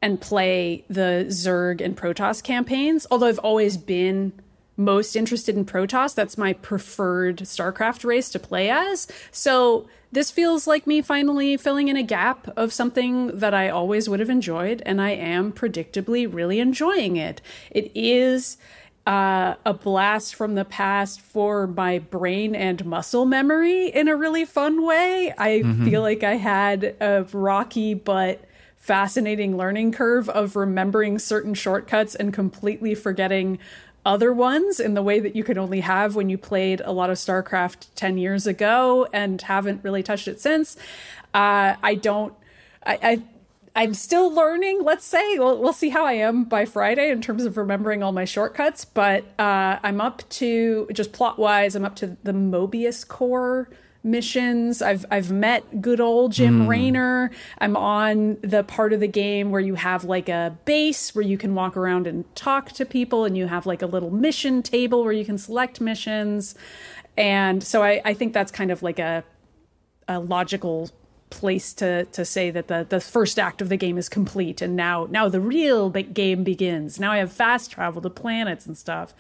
and 0.01 0.19
play 0.19 0.83
the 0.89 1.25
Zerg 1.30 1.81
and 1.81 1.95
Protoss 1.95 2.43
campaigns. 2.43 3.05
Although 3.12 3.27
I've 3.27 3.39
always 3.39 3.77
been 3.77 4.34
most 4.77 5.15
interested 5.15 5.55
in 5.55 5.65
Protoss, 5.65 6.15
that's 6.15 6.38
my 6.38 6.53
preferred 6.53 7.38
StarCraft 7.39 8.03
race 8.03 8.29
to 8.29 8.39
play 8.39 8.70
as. 8.70 9.08
So 9.31 9.88
this 10.12 10.31
feels 10.31 10.67
like 10.67 10.88
me 10.88 11.01
finally 11.01 11.55
filling 11.55 11.88
in 11.88 11.96
a 11.96 12.03
gap 12.03 12.51
of 12.58 12.74
something 12.74 13.38
that 13.39 13.53
I 13.53 13.70
always 13.70 14.10
would 14.10 14.20
have 14.20 14.29
enjoyed, 14.29 14.81
and 14.86 15.01
I 15.01 15.12
am 15.12 15.53
predictably 15.53 16.31
really 16.31 16.60
enjoying 16.60 17.15
it. 17.15 17.41
It 17.70 17.91
is 17.96 18.58
uh, 19.08 19.55
a 19.65 19.74
blast 19.74 20.36
from 20.36 20.55
the 20.55 20.65
past 20.65 21.22
for 21.22 21.65
my 21.67 22.00
brain 22.00 22.55
and 22.55 22.84
muscle 22.86 23.25
memory 23.25 23.88
in 23.88 24.08
a 24.08 24.15
really 24.15 24.46
fun 24.46 24.86
way. 24.86 25.34
I 25.38 25.63
feel 25.86 26.01
like 26.01 26.24
I 26.24 26.36
had 26.36 26.96
a 27.00 27.25
rocky 27.31 27.93
but 27.93 28.43
fascinating 28.82 29.56
learning 29.56 29.92
curve 29.92 30.28
of 30.30 30.56
remembering 30.56 31.20
certain 31.20 31.54
shortcuts 31.54 32.16
and 32.16 32.34
completely 32.34 32.96
forgetting 32.96 33.60
other 34.04 34.34
ones 34.34 34.80
in 34.80 34.96
the 34.96 35.04
way 35.04 35.20
that 35.20 35.36
you 35.36 35.44
could 35.44 35.58
only 35.60 35.82
have 35.82 36.16
when 36.16 36.30
you 36.30 36.38
played 36.38 36.82
a 36.84 36.92
lot 36.92 37.12
of 37.12 37.18
StarCraft 37.18 37.86
10 37.94 38.18
years 38.18 38.48
ago 38.48 39.08
and 39.14 39.44
haven't 39.44 39.84
really 39.84 40.02
touched 40.02 40.28
it 40.28 40.42
since. 40.42 40.76
Uh, 41.32 41.76
I 41.84 41.94
don't, 41.94 42.34
I, 42.84 42.98
I 43.04 43.24
I'm 43.76 43.94
still 43.94 44.34
learning, 44.34 44.84
let's 44.84 45.06
say. 45.06 45.38
We'll, 45.38 45.62
we'll 45.62 45.74
see 45.74 45.90
how 45.90 46.04
I 46.04 46.14
am 46.14 46.46
by 46.46 46.66
Friday 46.66 47.12
in 47.12 47.22
terms 47.22 47.46
of 47.46 47.58
remembering 47.58 48.02
all 48.02 48.12
my 48.12 48.26
shortcuts, 48.26 48.84
but 48.84 49.26
uh, 49.38 49.78
I'm 49.84 50.02
up 50.02 50.28
to, 50.30 50.90
just 50.92 51.14
plot 51.14 51.38
wise, 51.38 51.76
I'm 51.76 51.86
up 51.86 51.96
to 51.98 52.18
the 52.24 52.34
Mobius 52.34 53.08
Core 53.08 53.70
missions. 54.03 54.81
I've 54.81 55.05
I've 55.12 55.31
met 55.31 55.81
good 55.81 56.00
old 56.00 56.31
Jim 56.31 56.62
hmm. 56.62 56.67
Raynor. 56.67 57.31
I'm 57.60 57.75
on 57.75 58.38
the 58.41 58.63
part 58.63 58.93
of 58.93 59.00
the 59.00 59.08
game 59.08 59.51
where 59.51 59.62
you 59.62 59.75
have 59.75 60.03
like 60.03 60.29
a 60.29 60.58
base 60.65 61.13
where 61.13 61.24
you 61.24 61.38
can 61.38 61.53
walk 61.55 61.77
around 61.77 62.08
and 62.08 62.24
talk 62.36 62.72
to 62.74 62.86
people 62.86 63.25
and 63.25 63.38
you 63.38 63.48
have 63.48 63.65
like 63.65 63.81
a 63.81 63.88
little 63.88 64.12
mission 64.12 64.63
table 64.63 65.03
where 65.03 65.13
you 65.13 65.25
can 65.25 65.38
select 65.38 65.79
missions. 65.81 66.55
And 67.17 67.63
so 67.63 67.84
I, 67.84 68.01
I 68.05 68.13
think 68.13 68.34
that's 68.34 68.51
kind 68.51 68.72
of 68.72 68.81
like 68.81 69.00
a 69.00 69.24
a 70.08 70.20
logical 70.20 70.89
place 71.31 71.74
to 71.74 72.05
to 72.05 72.25
say 72.25 72.51
that 72.51 72.67
the 72.67 72.86
the 72.88 73.00
first 73.00 73.39
act 73.39 73.62
of 73.62 73.70
the 73.70 73.77
game 73.77 73.98
is 73.98 74.10
complete 74.10 74.62
and 74.62 74.75
now 74.75 75.08
now 75.10 75.29
the 75.29 75.39
real 75.39 75.89
game 75.89 76.43
begins 76.43 77.00
now 77.00 77.13
i 77.13 77.17
have 77.17 77.31
fast 77.31 77.72
travel 77.72 78.01
to 78.01 78.10
planets 78.10 78.65
and 78.65 78.77
stuff 78.77 79.13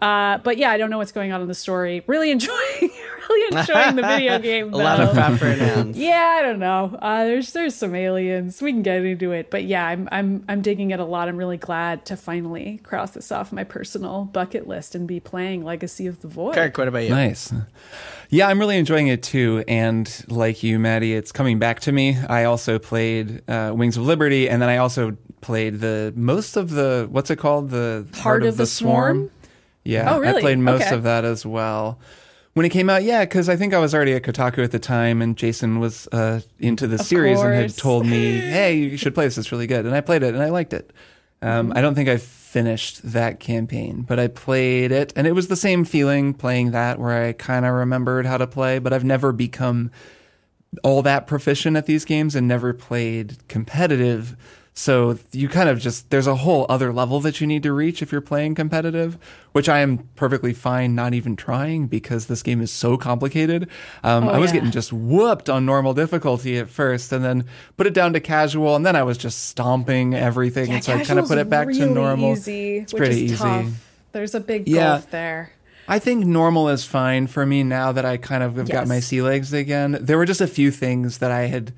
uh, 0.00 0.38
but 0.38 0.56
yeah 0.56 0.70
i 0.70 0.78
don't 0.78 0.90
know 0.90 0.98
what's 0.98 1.12
going 1.12 1.32
on 1.32 1.40
in 1.40 1.48
the 1.48 1.54
story. 1.54 2.02
Really 2.06 2.30
enjoying 2.30 2.58
really 3.28 3.58
enjoying 3.58 3.96
the 3.96 4.02
video 4.02 4.38
game 4.50 4.74
a 4.74 4.76
lot 4.76 5.00
of 5.00 5.14
proper 5.14 5.54
nouns 5.56 5.96
yeah 5.96 6.38
i 6.38 6.42
don't 6.42 6.58
know. 6.58 6.98
Uh, 7.00 7.24
there's 7.24 7.52
there's 7.52 7.74
some 7.74 7.94
aliens. 7.94 8.60
We 8.60 8.72
can 8.72 8.82
get 8.82 9.04
into 9.04 9.32
it. 9.32 9.50
But 9.50 9.64
yeah 9.64 9.86
i'm 9.86 10.08
i'm 10.12 10.44
i'm 10.48 10.62
digging 10.62 10.90
it 10.90 11.00
a 11.00 11.04
lot. 11.04 11.28
I'm 11.28 11.36
really 11.36 11.58
glad 11.58 12.04
to 12.06 12.16
finally 12.16 12.78
cross 12.82 13.12
this 13.12 13.30
off 13.30 13.52
my 13.52 13.64
personal 13.64 14.24
bucket 14.24 14.66
list 14.66 14.94
and 14.94 15.06
be 15.06 15.20
playing 15.20 15.64
legacy 15.64 16.06
of 16.06 16.20
the 16.20 16.28
void. 16.28 16.54
Kirk 16.54 16.76
what 16.78 16.88
about 16.88 17.04
you? 17.04 17.10
Nice. 17.10 17.52
Yeah, 18.30 18.46
I'm 18.46 18.60
really 18.60 18.78
enjoying 18.78 19.08
it 19.08 19.24
too. 19.24 19.64
And 19.66 20.24
like 20.28 20.62
you, 20.62 20.78
Maddie, 20.78 21.14
it's 21.14 21.32
coming 21.32 21.58
back 21.58 21.80
to 21.80 21.92
me. 21.92 22.16
I 22.16 22.44
also 22.44 22.78
played 22.78 23.42
uh, 23.50 23.72
Wings 23.74 23.96
of 23.96 24.04
Liberty, 24.04 24.48
and 24.48 24.62
then 24.62 24.68
I 24.68 24.76
also 24.76 25.16
played 25.40 25.80
the 25.80 26.12
most 26.16 26.56
of 26.56 26.70
the 26.70 27.08
what's 27.10 27.30
it 27.30 27.36
called? 27.36 27.70
The 27.70 28.06
Heart, 28.12 28.22
Heart 28.22 28.42
of, 28.42 28.48
of, 28.50 28.56
the, 28.58 28.66
Swarm. 28.66 29.16
Swarm. 29.16 29.30
Yeah, 29.84 30.14
oh, 30.14 30.20
really? 30.20 30.38
I 30.38 30.40
played 30.40 30.58
most 30.58 30.86
okay. 30.86 30.94
of 30.94 31.02
that 31.04 31.24
as 31.24 31.44
well. 31.46 31.98
When 32.54 32.66
it 32.66 32.70
came 32.70 32.90
out, 32.90 33.04
yeah, 33.04 33.24
because 33.24 33.48
I 33.48 33.56
think 33.56 33.72
I 33.72 33.78
was 33.78 33.94
already 33.94 34.12
at 34.12 34.22
Kotaku 34.22 34.64
at 34.64 34.72
the 34.72 34.78
time, 34.78 35.22
and 35.22 35.36
Jason 35.36 35.78
was 35.78 36.08
uh, 36.08 36.40
into 36.58 36.86
the 36.86 36.96
of 36.96 37.02
series 37.02 37.36
course. 37.36 37.46
and 37.46 37.54
had 37.54 37.76
told 37.76 38.06
me, 38.06 38.36
"Hey, 38.38 38.74
you 38.74 38.96
should 38.96 39.14
play 39.14 39.26
this; 39.26 39.38
it's 39.38 39.52
really 39.52 39.68
good." 39.68 39.86
And 39.86 39.94
I 39.94 40.00
played 40.00 40.22
it, 40.22 40.34
and 40.34 40.42
I 40.42 40.50
liked 40.50 40.72
it. 40.72 40.92
Um, 41.42 41.68
mm-hmm. 41.68 41.78
I 41.78 41.80
don't 41.80 41.94
think 41.94 42.08
I 42.08 42.16
finished 42.16 43.00
that 43.12 43.38
campaign, 43.38 44.02
but 44.02 44.18
I 44.18 44.26
played 44.26 44.90
it, 44.90 45.12
and 45.14 45.26
it 45.26 45.32
was 45.32 45.48
the 45.48 45.56
same 45.56 45.84
feeling 45.84 46.34
playing 46.34 46.72
that 46.72 46.98
where 46.98 47.24
I 47.24 47.32
kind 47.32 47.64
of 47.64 47.72
remembered 47.72 48.26
how 48.26 48.36
to 48.36 48.46
play, 48.46 48.80
but 48.80 48.92
I've 48.92 49.04
never 49.04 49.32
become 49.32 49.92
all 50.82 51.02
that 51.02 51.26
proficient 51.26 51.76
at 51.76 51.86
these 51.86 52.04
games 52.04 52.34
and 52.34 52.46
never 52.46 52.72
played 52.72 53.36
competitive. 53.48 54.36
So 54.80 55.18
you 55.32 55.50
kind 55.50 55.68
of 55.68 55.78
just, 55.78 56.08
there's 56.08 56.26
a 56.26 56.36
whole 56.36 56.64
other 56.70 56.90
level 56.90 57.20
that 57.20 57.38
you 57.38 57.46
need 57.46 57.62
to 57.64 57.72
reach 57.74 58.00
if 58.00 58.10
you're 58.10 58.22
playing 58.22 58.54
competitive, 58.54 59.18
which 59.52 59.68
I 59.68 59.80
am 59.80 60.08
perfectly 60.16 60.54
fine 60.54 60.94
not 60.94 61.12
even 61.12 61.36
trying 61.36 61.86
because 61.86 62.28
this 62.28 62.42
game 62.42 62.62
is 62.62 62.70
so 62.70 62.96
complicated. 62.96 63.68
Um, 64.02 64.24
oh, 64.26 64.30
I 64.30 64.38
was 64.38 64.48
yeah. 64.52 64.54
getting 64.54 64.70
just 64.70 64.90
whooped 64.90 65.50
on 65.50 65.66
normal 65.66 65.92
difficulty 65.92 66.56
at 66.56 66.70
first 66.70 67.12
and 67.12 67.22
then 67.22 67.44
put 67.76 67.88
it 67.88 67.92
down 67.92 68.14
to 68.14 68.20
casual 68.20 68.74
and 68.74 68.86
then 68.86 68.96
I 68.96 69.02
was 69.02 69.18
just 69.18 69.48
stomping 69.48 70.14
everything. 70.14 70.68
yeah, 70.68 70.76
and 70.76 70.84
so 70.84 70.94
I 70.94 71.04
kind 71.04 71.18
of 71.18 71.28
put 71.28 71.36
it 71.36 71.50
back 71.50 71.66
really 71.66 71.80
to 71.80 71.86
normal. 71.86 72.32
easy, 72.32 72.78
it's 72.78 72.94
which 72.94 73.00
pretty 73.00 73.26
is 73.26 73.32
easy. 73.32 73.36
tough. 73.36 73.66
there's 74.12 74.34
a 74.34 74.40
big 74.40 74.66
Yeah. 74.66 74.92
gulf 74.94 75.10
there 75.10 75.52
I 75.88 75.98
think 75.98 76.24
normal 76.24 76.70
is 76.70 76.86
fine 76.86 77.26
for 77.26 77.44
me 77.44 77.64
now 77.64 77.92
that 77.92 78.06
I 78.06 78.16
kind 78.16 78.42
of 78.42 78.56
have 78.56 78.70
got 78.70 78.88
my 78.88 79.00
sea 79.00 79.20
legs 79.20 79.52
again. 79.52 79.98
There 80.00 80.16
were 80.16 80.24
just 80.24 80.40
a 80.40 80.46
few 80.46 80.70
things 80.70 81.18
that 81.18 81.30
I 81.32 81.48
had 81.48 81.72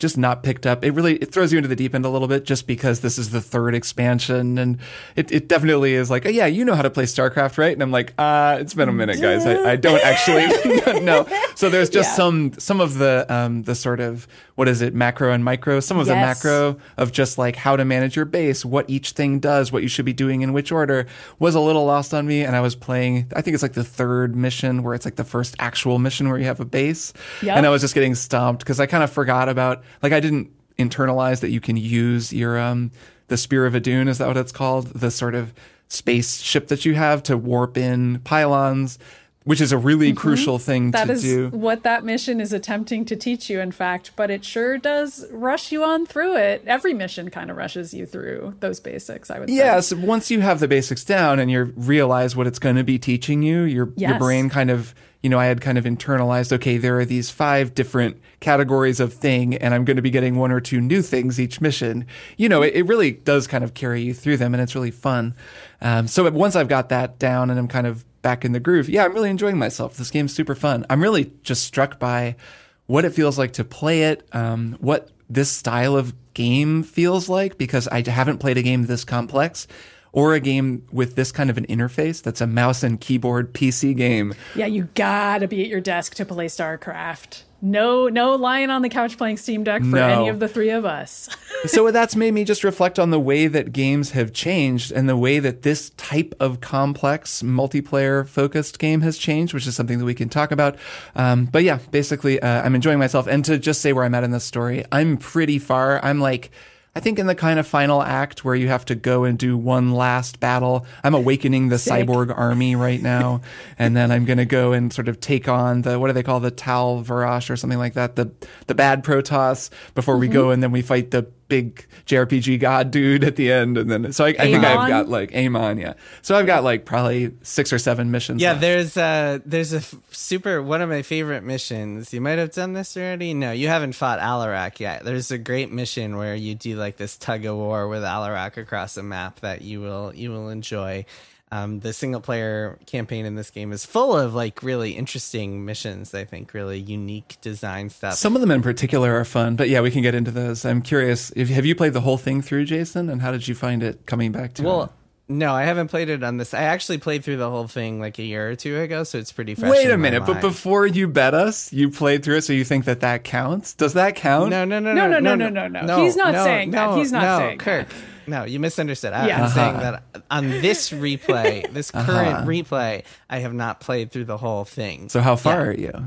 just 0.00 0.18
not 0.18 0.42
picked 0.42 0.66
up. 0.66 0.84
It 0.84 0.90
really 0.90 1.16
it 1.16 1.32
throws 1.32 1.52
you 1.52 1.56
into 1.58 1.68
the 1.68 1.76
deep 1.76 1.94
end 1.94 2.04
a 2.04 2.08
little 2.08 2.26
bit 2.28 2.44
just 2.44 2.66
because 2.66 3.00
this 3.00 3.16
is 3.16 3.30
the 3.30 3.40
third 3.40 3.74
expansion 3.76 4.58
and 4.58 4.78
it, 5.14 5.30
it 5.30 5.48
definitely 5.48 5.94
is 5.94 6.10
like, 6.10 6.26
oh, 6.26 6.30
yeah, 6.30 6.46
you 6.46 6.64
know 6.64 6.74
how 6.74 6.82
to 6.82 6.90
play 6.90 7.04
StarCraft, 7.04 7.58
right? 7.58 7.72
And 7.72 7.80
I'm 7.82 7.92
like, 7.92 8.12
uh, 8.18 8.58
it's 8.60 8.74
been 8.74 8.88
a 8.88 8.92
minute, 8.92 9.20
guys. 9.20 9.46
I, 9.46 9.72
I 9.72 9.76
don't 9.76 10.02
actually 10.04 11.00
know. 11.00 11.26
So 11.54 11.70
there's 11.70 11.88
just 11.90 12.10
Yeah. 12.10 12.16
some 12.16 12.52
some 12.58 12.80
of 12.80 12.98
the 12.98 13.24
um 13.28 13.62
the 13.62 13.74
sort 13.76 14.00
of 14.00 14.26
what 14.56 14.68
is 14.68 14.82
it, 14.82 14.94
macro 14.94 15.32
and 15.32 15.44
micro, 15.44 15.80
some 15.80 15.98
of 15.98 16.06
the 16.06 16.14
macro 16.14 16.76
of 16.96 17.10
just 17.12 17.38
like 17.38 17.56
how 17.56 17.76
to 17.76 17.84
manage 17.84 18.14
your 18.16 18.24
base, 18.24 18.64
what 18.64 18.88
each 18.90 19.10
thing 19.12 19.38
does, 19.40 19.72
what 19.72 19.82
you 19.82 19.88
should 19.88 20.04
be 20.04 20.12
doing 20.12 20.42
in 20.42 20.52
which 20.52 20.70
order 20.72 21.06
was 21.38 21.54
a 21.56 21.60
little 21.60 21.84
lost 21.84 22.12
on 22.14 22.26
me. 22.26 22.42
And 22.44 22.54
I 22.54 22.60
was 22.60 22.74
playing, 22.76 23.26
I 23.34 23.42
think 23.42 23.54
it's 23.54 23.62
like 23.64 23.72
the 23.72 23.82
third 23.84 24.36
mission 24.36 24.82
where 24.82 24.94
it's 24.94 25.04
like 25.04 25.16
the 25.16 25.24
first 25.24 25.56
actual 25.58 25.98
mission 25.98 26.28
where 26.28 26.38
you 26.38 26.44
have 26.44 26.60
a 26.60 26.64
base. 26.64 27.12
Yep. 27.42 27.56
And 27.56 27.66
I 27.66 27.70
was 27.70 27.80
just 27.82 27.94
getting 27.94 28.14
stomped 28.14 28.60
because 28.60 28.78
I 28.80 28.86
kind 28.86 29.02
of 29.04 29.10
forgot 29.10 29.48
about, 29.48 29.83
like, 30.02 30.12
I 30.12 30.20
didn't 30.20 30.50
internalize 30.78 31.40
that 31.40 31.50
you 31.50 31.60
can 31.60 31.76
use 31.76 32.32
your, 32.32 32.58
um, 32.58 32.90
the 33.28 33.36
Spear 33.36 33.66
of 33.66 33.74
Adun 33.74 34.08
is 34.08 34.18
that 34.18 34.28
what 34.28 34.36
it's 34.36 34.52
called? 34.52 34.88
The 34.88 35.10
sort 35.10 35.34
of 35.34 35.54
spaceship 35.88 36.68
that 36.68 36.84
you 36.84 36.94
have 36.94 37.22
to 37.24 37.36
warp 37.38 37.76
in 37.76 38.20
pylons, 38.20 38.98
which 39.44 39.60
is 39.60 39.72
a 39.72 39.78
really 39.78 40.12
crucial 40.12 40.58
thing 40.58 40.90
Mm-hmm. 40.90 40.90
That 40.92 41.06
to 41.06 41.12
is 41.12 41.22
do. 41.22 41.48
what 41.50 41.82
that 41.82 42.04
mission 42.04 42.40
is 42.40 42.52
attempting 42.52 43.04
to 43.04 43.16
teach 43.16 43.50
you, 43.50 43.60
in 43.60 43.72
fact, 43.72 44.12
but 44.16 44.30
it 44.30 44.44
sure 44.44 44.78
does 44.78 45.26
rush 45.30 45.70
you 45.70 45.84
on 45.84 46.06
through 46.06 46.36
it. 46.36 46.64
Every 46.66 46.94
mission 46.94 47.30
kind 47.30 47.50
of 47.50 47.56
rushes 47.56 47.92
you 47.92 48.06
through 48.06 48.56
those 48.60 48.80
basics, 48.80 49.30
I 49.30 49.38
would 49.38 49.50
say. 49.50 49.56
Yeah, 49.56 49.80
so 49.80 49.96
once 49.96 50.30
you 50.30 50.40
have 50.40 50.60
the 50.60 50.68
basics 50.68 51.04
down 51.04 51.38
and 51.38 51.50
you 51.50 51.72
realize 51.76 52.34
what 52.34 52.46
it's 52.46 52.58
going 52.58 52.76
to 52.76 52.84
be 52.84 52.98
teaching 52.98 53.42
you, 53.42 53.62
your 53.62 53.92
your 53.96 54.18
brain 54.18 54.48
kind 54.48 54.70
of, 54.70 54.94
you 55.24 55.30
know, 55.30 55.38
I 55.38 55.46
had 55.46 55.62
kind 55.62 55.78
of 55.78 55.86
internalized, 55.86 56.52
okay, 56.52 56.76
there 56.76 57.00
are 57.00 57.06
these 57.06 57.30
five 57.30 57.74
different 57.74 58.20
categories 58.40 59.00
of 59.00 59.14
thing 59.14 59.54
and 59.56 59.72
I'm 59.72 59.86
going 59.86 59.96
to 59.96 60.02
be 60.02 60.10
getting 60.10 60.36
one 60.36 60.52
or 60.52 60.60
two 60.60 60.82
new 60.82 61.00
things 61.00 61.40
each 61.40 61.62
mission. 61.62 62.06
You 62.36 62.50
know, 62.50 62.60
it, 62.60 62.74
it 62.74 62.82
really 62.82 63.12
does 63.12 63.46
kind 63.46 63.64
of 63.64 63.72
carry 63.72 64.02
you 64.02 64.12
through 64.12 64.36
them 64.36 64.52
and 64.52 64.62
it's 64.62 64.74
really 64.74 64.90
fun. 64.90 65.34
Um, 65.80 66.08
so 66.08 66.30
once 66.30 66.56
I've 66.56 66.68
got 66.68 66.90
that 66.90 67.18
down 67.18 67.48
and 67.48 67.58
I'm 67.58 67.68
kind 67.68 67.86
of 67.86 68.04
back 68.20 68.44
in 68.44 68.52
the 68.52 68.60
groove, 68.60 68.90
yeah, 68.90 69.02
I'm 69.02 69.14
really 69.14 69.30
enjoying 69.30 69.56
myself. 69.56 69.96
This 69.96 70.10
game's 70.10 70.34
super 70.34 70.54
fun. 70.54 70.84
I'm 70.90 71.02
really 71.02 71.32
just 71.42 71.64
struck 71.64 71.98
by 71.98 72.36
what 72.84 73.06
it 73.06 73.14
feels 73.14 73.38
like 73.38 73.54
to 73.54 73.64
play 73.64 74.02
it, 74.02 74.28
um, 74.32 74.76
what 74.78 75.08
this 75.30 75.50
style 75.50 75.96
of 75.96 76.12
game 76.34 76.82
feels 76.82 77.30
like, 77.30 77.56
because 77.56 77.88
I 77.88 78.06
haven't 78.06 78.40
played 78.40 78.58
a 78.58 78.62
game 78.62 78.84
this 78.84 79.06
complex 79.06 79.66
or 80.14 80.32
a 80.34 80.40
game 80.40 80.86
with 80.92 81.16
this 81.16 81.32
kind 81.32 81.50
of 81.50 81.58
an 81.58 81.66
interface 81.66 82.22
that's 82.22 82.40
a 82.40 82.46
mouse 82.46 82.84
and 82.84 83.00
keyboard 83.00 83.52
PC 83.52 83.96
game. 83.96 84.32
Yeah, 84.54 84.66
you 84.66 84.88
gotta 84.94 85.48
be 85.48 85.60
at 85.62 85.68
your 85.68 85.80
desk 85.80 86.14
to 86.14 86.24
play 86.24 86.46
StarCraft. 86.46 87.42
No, 87.60 88.08
no 88.08 88.34
lying 88.36 88.70
on 88.70 88.82
the 88.82 88.90
couch 88.90 89.16
playing 89.18 89.38
Steam 89.38 89.64
Deck 89.64 89.80
for 89.80 89.86
No. 89.86 90.06
any 90.06 90.28
of 90.28 90.38
the 90.38 90.46
three 90.48 90.68
of 90.70 90.84
us. 90.84 91.28
so 91.64 91.90
that's 91.90 92.14
made 92.14 92.32
me 92.34 92.44
just 92.44 92.62
reflect 92.62 92.98
on 92.98 93.10
the 93.10 93.18
way 93.18 93.46
that 93.48 93.72
games 93.72 94.10
have 94.10 94.32
changed 94.34 94.92
and 94.92 95.08
the 95.08 95.16
way 95.16 95.38
that 95.40 95.62
this 95.62 95.90
type 95.96 96.34
of 96.38 96.60
complex 96.60 97.42
multiplayer 97.42 98.28
focused 98.28 98.78
game 98.78 99.00
has 99.00 99.16
changed, 99.18 99.52
which 99.54 99.66
is 99.66 99.74
something 99.74 99.98
that 99.98 100.04
we 100.04 100.14
can 100.14 100.28
talk 100.28 100.52
about. 100.52 100.76
Um, 101.16 101.46
but 101.46 101.64
yeah, 101.64 101.78
basically, 101.90 102.38
uh, 102.40 102.62
I'm 102.62 102.74
enjoying 102.74 102.98
myself. 102.98 103.26
And 103.26 103.44
to 103.46 103.58
just 103.58 103.80
say 103.80 103.92
where 103.94 104.04
I'm 104.04 104.14
at 104.14 104.24
in 104.24 104.30
this 104.30 104.44
story, 104.44 104.84
I'm 104.92 105.16
pretty 105.16 105.58
far. 105.58 106.04
I'm 106.04 106.20
like, 106.20 106.50
I 106.96 107.00
think 107.00 107.18
in 107.18 107.26
the 107.26 107.34
kind 107.34 107.58
of 107.58 107.66
final 107.66 108.02
act 108.02 108.44
where 108.44 108.54
you 108.54 108.68
have 108.68 108.84
to 108.86 108.94
go 108.94 109.24
and 109.24 109.36
do 109.36 109.56
one 109.56 109.92
last 109.92 110.38
battle. 110.38 110.86
I'm 111.02 111.14
awakening 111.14 111.68
the 111.68 111.78
Sick. 111.78 112.06
cyborg 112.06 112.36
army 112.36 112.76
right 112.76 113.02
now, 113.02 113.40
and 113.78 113.96
then 113.96 114.12
I'm 114.12 114.24
going 114.24 114.38
to 114.38 114.44
go 114.44 114.72
and 114.72 114.92
sort 114.92 115.08
of 115.08 115.18
take 115.18 115.48
on 115.48 115.82
the 115.82 115.98
what 115.98 116.06
do 116.06 116.12
they 116.12 116.22
call 116.22 116.38
the 116.38 116.52
Tal 116.52 117.02
Varash 117.02 117.50
or 117.50 117.56
something 117.56 117.78
like 117.78 117.94
that, 117.94 118.14
the 118.14 118.30
the 118.68 118.74
bad 118.74 119.02
Protoss 119.02 119.70
before 119.94 120.16
we 120.16 120.26
mm-hmm. 120.26 120.34
go 120.34 120.50
and 120.50 120.62
then 120.62 120.70
we 120.70 120.82
fight 120.82 121.10
the 121.10 121.26
big 121.48 121.86
JRPG 122.06 122.60
god 122.60 122.90
dude 122.90 123.24
at 123.24 123.36
the 123.36 123.52
end, 123.52 123.78
and 123.78 123.90
then 123.90 124.12
so 124.12 124.24
I, 124.24 124.28
I 124.28 124.32
think 124.32 124.64
I've 124.64 124.88
got 124.88 125.08
like 125.08 125.34
Amon, 125.34 125.78
yeah. 125.78 125.94
So 126.22 126.36
I've 126.36 126.46
got 126.46 126.64
like 126.64 126.84
probably 126.84 127.32
six 127.42 127.72
or 127.72 127.78
seven 127.78 128.10
missions. 128.10 128.40
Yeah, 128.40 128.50
left. 128.50 128.60
there's 128.60 128.96
a 128.96 129.42
there's 129.44 129.72
a 129.72 129.78
f- 129.78 129.94
super 130.10 130.62
one 130.62 130.82
of 130.82 130.88
my 130.88 131.02
favorite 131.02 131.44
missions. 131.44 132.12
You 132.12 132.20
might 132.20 132.38
have 132.38 132.52
done 132.52 132.72
this 132.72 132.96
already. 132.96 133.34
No, 133.34 133.52
you 133.52 133.68
haven't 133.68 133.92
fought 133.94 134.20
Alarak 134.20 134.80
yet. 134.80 135.04
There's 135.04 135.30
a 135.30 135.38
great 135.38 135.70
mission 135.70 136.16
where 136.16 136.34
you 136.34 136.54
do 136.54 136.76
like 136.76 136.96
this 136.96 137.16
tug 137.16 137.44
of 137.44 137.56
war 137.56 137.88
with 137.88 138.02
Alarak 138.02 138.56
across 138.56 138.96
a 138.96 139.02
map 139.02 139.40
that 139.40 139.62
you 139.62 139.80
will 139.80 140.14
you 140.14 140.30
will 140.30 140.48
enjoy. 140.48 141.04
Um, 141.52 141.80
the 141.80 141.92
single 141.92 142.20
player 142.20 142.78
campaign 142.86 143.26
in 143.26 143.36
this 143.36 143.50
game 143.50 143.70
is 143.72 143.84
full 143.84 144.16
of 144.16 144.34
like 144.34 144.62
really 144.62 144.92
interesting 144.92 145.64
missions. 145.64 146.12
I 146.12 146.24
think 146.24 146.52
really 146.52 146.80
unique 146.80 147.36
design 147.42 147.90
stuff. 147.90 148.14
Some 148.14 148.34
of 148.34 148.40
them 148.40 148.50
in 148.50 148.62
particular 148.62 149.14
are 149.14 149.24
fun, 149.24 149.54
but 149.54 149.68
yeah, 149.68 149.80
we 149.80 149.90
can 149.90 150.02
get 150.02 150.14
into 150.14 150.30
those. 150.30 150.64
I'm 150.64 150.82
curious. 150.82 151.32
If, 151.36 151.50
have 151.50 151.64
you 151.64 151.74
played 151.74 151.92
the 151.92 152.00
whole 152.00 152.18
thing 152.18 152.42
through, 152.42 152.64
Jason? 152.64 153.08
And 153.08 153.22
how 153.22 153.30
did 153.30 153.46
you 153.46 153.54
find 153.54 153.82
it 153.82 154.04
coming 154.06 154.32
back 154.32 154.54
to 154.54 154.62
it? 154.62 154.66
well, 154.66 154.92
no, 155.26 155.54
I 155.54 155.62
haven't 155.62 155.88
played 155.88 156.10
it 156.10 156.22
on 156.22 156.36
this. 156.36 156.52
I 156.52 156.64
actually 156.64 156.98
played 156.98 157.24
through 157.24 157.38
the 157.38 157.48
whole 157.48 157.66
thing 157.66 157.98
like 157.98 158.18
a 158.18 158.22
year 158.22 158.50
or 158.50 158.56
two 158.56 158.78
ago, 158.78 159.04
so 159.04 159.18
it's 159.18 159.32
pretty 159.32 159.54
fresh. 159.54 159.70
Wait 159.70 159.86
in 159.86 159.90
a 159.92 159.96
my 159.96 160.10
minute, 160.10 160.26
but 160.26 160.42
before 160.42 160.86
you 160.86 161.08
bet 161.08 161.32
us, 161.32 161.72
you 161.72 161.88
played 161.88 162.22
through 162.22 162.36
it, 162.36 162.42
so 162.42 162.52
you 162.52 162.64
think 162.64 162.84
that 162.84 163.00
that 163.00 163.24
counts? 163.24 163.72
Does 163.72 163.94
that 163.94 164.16
count? 164.16 164.50
No, 164.50 164.66
no, 164.66 164.80
no, 164.80 164.92
No, 164.92 165.08
no, 165.08 165.20
no, 165.20 165.34
no, 165.34 165.48
no, 165.48 165.68
no, 165.68 165.80
no. 165.80 166.04
He's 166.04 166.16
not 166.16 166.34
saying 166.34 166.72
that. 166.72 166.98
He's 166.98 167.10
not 167.10 167.22
no, 167.22 167.38
saying 167.38 167.58
Kirk. 167.58 167.88
that. 167.88 167.96
No, 168.26 168.44
you 168.44 168.58
misunderstood. 168.60 169.12
I, 169.12 169.28
Yeah. 169.28 169.42
I'm 169.44 169.50
saying 169.50 169.76
Uh-huh. 169.76 169.98
that 170.14 170.22
on 170.30 170.48
this 170.50 170.90
replay, 170.90 171.70
this 171.72 171.90
current 172.06 172.46
replay, 172.46 173.04
I 173.28 173.38
have 173.38 173.52
not 173.54 173.80
played 173.80 174.10
through 174.12 174.24
the 174.26 174.36
whole 174.38 174.64
thing. 174.64 175.08
So 175.08 175.20
how 175.20 175.36
far 175.36 175.60
Yeah. 175.60 175.68
are 175.68 175.72
you? 175.74 176.04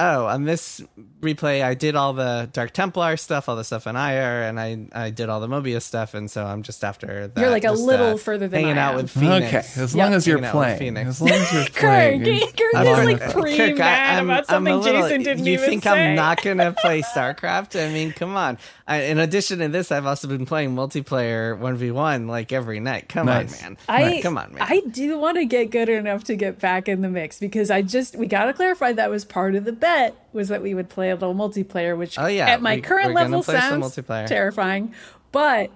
Oh, 0.00 0.26
on 0.26 0.44
this 0.44 0.80
replay, 1.20 1.60
I 1.64 1.74
did 1.74 1.96
all 1.96 2.12
the 2.12 2.48
Dark 2.52 2.72
Templar 2.72 3.16
stuff, 3.16 3.48
all 3.48 3.56
the 3.56 3.64
stuff 3.64 3.88
on 3.88 3.96
Aiur, 3.96 4.48
and 4.48 4.60
I 4.60 4.86
I 5.06 5.10
did 5.10 5.28
all 5.28 5.40
the 5.40 5.48
Mobius 5.48 5.82
stuff, 5.82 6.14
and 6.14 6.30
so 6.30 6.44
I'm 6.46 6.62
just 6.62 6.84
after 6.84 7.26
that. 7.26 7.40
You're 7.40 7.50
like 7.50 7.64
a 7.64 7.70
just, 7.70 7.82
little 7.82 8.14
uh, 8.14 8.16
further 8.16 8.46
than 8.46 8.60
hanging 8.60 8.78
I 8.78 8.82
out 8.82 8.90
am. 8.92 8.96
with 8.98 9.10
Fenix. 9.10 9.48
Okay, 9.48 9.82
as 9.82 9.94
Yep. 9.96 10.04
long 10.04 10.14
as 10.14 10.24
you're 10.28 10.38
Hanging 10.38 10.50
playing. 10.52 10.78
Fenix. 10.78 11.08
As 11.08 11.20
long 11.20 11.30
as 11.32 11.52
you're 11.52 11.64
playing. 11.74 12.22
Kirk 12.22 12.74
I'm 12.76 12.86
is 12.86 13.06
like 13.06 13.20
Kirk, 13.22 13.32
pre 13.42 13.60
I- 13.60 13.74
mad 13.74 14.14
I'm- 14.14 14.24
about 14.26 14.38
I'm 14.38 14.44
something 14.44 14.74
little- 14.80 15.02
Jason 15.02 15.22
didn't 15.24 15.46
you 15.46 15.54
even 15.54 15.68
think 15.68 15.82
say. 15.82 16.10
I'm 16.10 16.14
not 16.14 16.42
gonna 16.44 16.72
play 16.80 17.02
StarCraft? 17.02 17.84
I 17.84 17.92
mean, 17.92 18.12
come 18.12 18.36
on. 18.36 18.56
I, 18.86 19.02
in 19.02 19.18
addition 19.18 19.58
to 19.58 19.68
this, 19.68 19.90
I've 19.90 20.06
also 20.06 20.28
been 20.28 20.46
playing 20.46 20.76
multiplayer 20.76 21.58
one 21.58 21.76
v 21.76 21.90
one 21.90 22.28
like 22.28 22.52
every 22.52 22.78
night. 22.78 23.08
Come 23.08 23.26
Nice. 23.26 23.60
on, 23.64 23.70
man. 23.70 23.78
I 23.88 24.20
come 24.22 24.38
on, 24.38 24.54
man. 24.54 24.62
I 24.62 24.80
do 24.88 25.18
want 25.18 25.38
to 25.38 25.44
get 25.44 25.70
good 25.72 25.88
enough 25.88 26.22
to 26.24 26.36
get 26.36 26.60
back 26.60 26.88
in 26.88 27.02
the 27.02 27.08
mix 27.08 27.40
because 27.40 27.68
I 27.68 27.82
just 27.82 28.14
we 28.14 28.28
got 28.28 28.44
to 28.44 28.52
clarify 28.52 28.92
that 28.92 29.10
was 29.10 29.24
part 29.24 29.56
of 29.56 29.64
the 29.64 29.72
bet 29.72 29.87
set 29.88 30.16
was 30.32 30.48
that 30.48 30.62
we 30.62 30.74
would 30.74 30.88
play 30.88 31.10
a 31.10 31.14
little 31.14 31.34
multiplayer, 31.34 31.96
which 31.96 32.18
Oh, 32.18 32.26
yeah, 32.26 32.48
at 32.48 32.62
my 32.62 32.76
we- 32.76 32.80
current 32.82 33.14
level 33.14 33.42
sounds 33.42 33.84
multiplayer. 33.84 34.26
terrifying. 34.26 34.92
But 35.32 35.70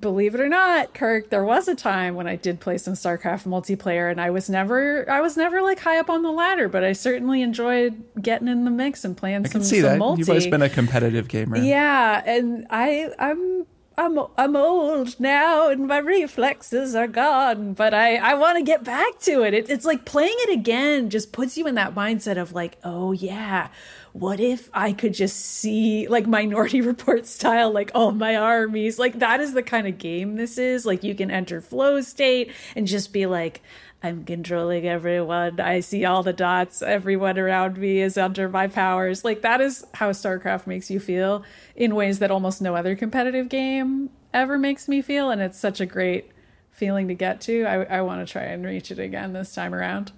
believe 0.00 0.34
it 0.34 0.40
or 0.40 0.48
not, 0.48 0.92
Kirk, 0.92 1.30
there 1.30 1.44
was 1.44 1.68
a 1.68 1.74
time 1.74 2.16
when 2.16 2.26
I 2.26 2.34
did 2.34 2.58
play 2.58 2.78
some 2.78 2.94
StarCraft 2.94 3.44
multiplayer 3.46 4.10
and 4.10 4.20
I 4.20 4.30
was 4.30 4.50
never 4.50 5.08
I 5.08 5.20
was 5.20 5.36
never 5.36 5.62
like 5.62 5.78
high 5.78 5.98
up 6.00 6.10
on 6.10 6.22
the 6.22 6.32
ladder, 6.32 6.68
but 6.68 6.82
I 6.82 6.92
certainly 6.92 7.42
enjoyed 7.42 8.02
getting 8.20 8.48
in 8.48 8.64
the 8.64 8.70
mix 8.72 9.04
and 9.04 9.16
playing 9.16 9.42
I 9.46 9.48
some, 9.48 9.52
can 9.52 9.64
see 9.64 9.80
some 9.80 9.90
that. 9.90 9.98
multi. 9.98 10.20
You've 10.20 10.28
always 10.30 10.46
been 10.48 10.62
a 10.62 10.68
competitive 10.68 11.28
gamer. 11.28 11.58
Yeah, 11.58 12.22
and 12.26 12.66
I 12.70 13.10
I'm 13.18 13.57
I'm 13.98 14.16
I'm 14.36 14.54
old 14.54 15.18
now 15.18 15.70
and 15.70 15.88
my 15.88 15.98
reflexes 15.98 16.94
are 16.94 17.08
gone, 17.08 17.72
but 17.72 17.92
I 17.92 18.14
I 18.16 18.34
want 18.34 18.56
to 18.56 18.62
get 18.62 18.84
back 18.84 19.18
to 19.22 19.42
it. 19.42 19.54
it. 19.54 19.68
It's 19.68 19.84
like 19.84 20.04
playing 20.04 20.36
it 20.38 20.50
again 20.50 21.10
just 21.10 21.32
puts 21.32 21.58
you 21.58 21.66
in 21.66 21.74
that 21.74 21.96
mindset 21.96 22.40
of 22.40 22.52
like, 22.52 22.78
oh 22.84 23.10
yeah, 23.10 23.70
what 24.12 24.38
if 24.38 24.70
I 24.72 24.92
could 24.92 25.14
just 25.14 25.36
see 25.36 26.06
like 26.06 26.28
Minority 26.28 26.80
Report 26.92 27.26
style, 27.26 27.72
like 27.72 27.90
all 27.92 28.12
my 28.12 28.36
armies, 28.36 29.00
like 29.00 29.18
that 29.18 29.40
is 29.40 29.52
the 29.52 29.64
kind 29.64 29.88
of 29.88 29.98
game 29.98 30.36
this 30.36 30.58
is. 30.58 30.86
Like 30.86 31.02
you 31.02 31.16
can 31.16 31.32
enter 31.32 31.60
flow 31.60 32.00
state 32.00 32.52
and 32.76 32.86
just 32.86 33.12
be 33.12 33.26
like. 33.26 33.62
I'm 34.02 34.24
controlling 34.24 34.86
everyone. 34.86 35.58
I 35.58 35.80
see 35.80 36.04
all 36.04 36.22
the 36.22 36.32
dots. 36.32 36.82
Everyone 36.82 37.36
around 37.36 37.78
me 37.78 38.00
is 38.00 38.16
under 38.16 38.48
my 38.48 38.68
powers. 38.68 39.24
Like 39.24 39.42
that 39.42 39.60
is 39.60 39.84
how 39.94 40.10
StarCraft 40.10 40.66
makes 40.68 40.90
you 40.90 41.00
feel 41.00 41.44
in 41.74 41.96
ways 41.96 42.20
that 42.20 42.30
almost 42.30 42.62
no 42.62 42.76
other 42.76 42.94
competitive 42.94 43.48
game 43.48 44.10
ever 44.32 44.56
makes 44.56 44.86
me 44.86 45.02
feel. 45.02 45.30
And 45.30 45.40
it's 45.40 45.58
such 45.58 45.80
a 45.80 45.86
great 45.86 46.30
feeling 46.70 47.08
to 47.08 47.14
get 47.14 47.40
to. 47.42 47.64
I, 47.64 47.98
I 47.98 48.00
want 48.02 48.26
to 48.26 48.32
try 48.32 48.44
and 48.44 48.64
reach 48.64 48.92
it 48.92 49.00
again 49.00 49.32
this 49.32 49.52
time 49.52 49.74
around. 49.74 50.12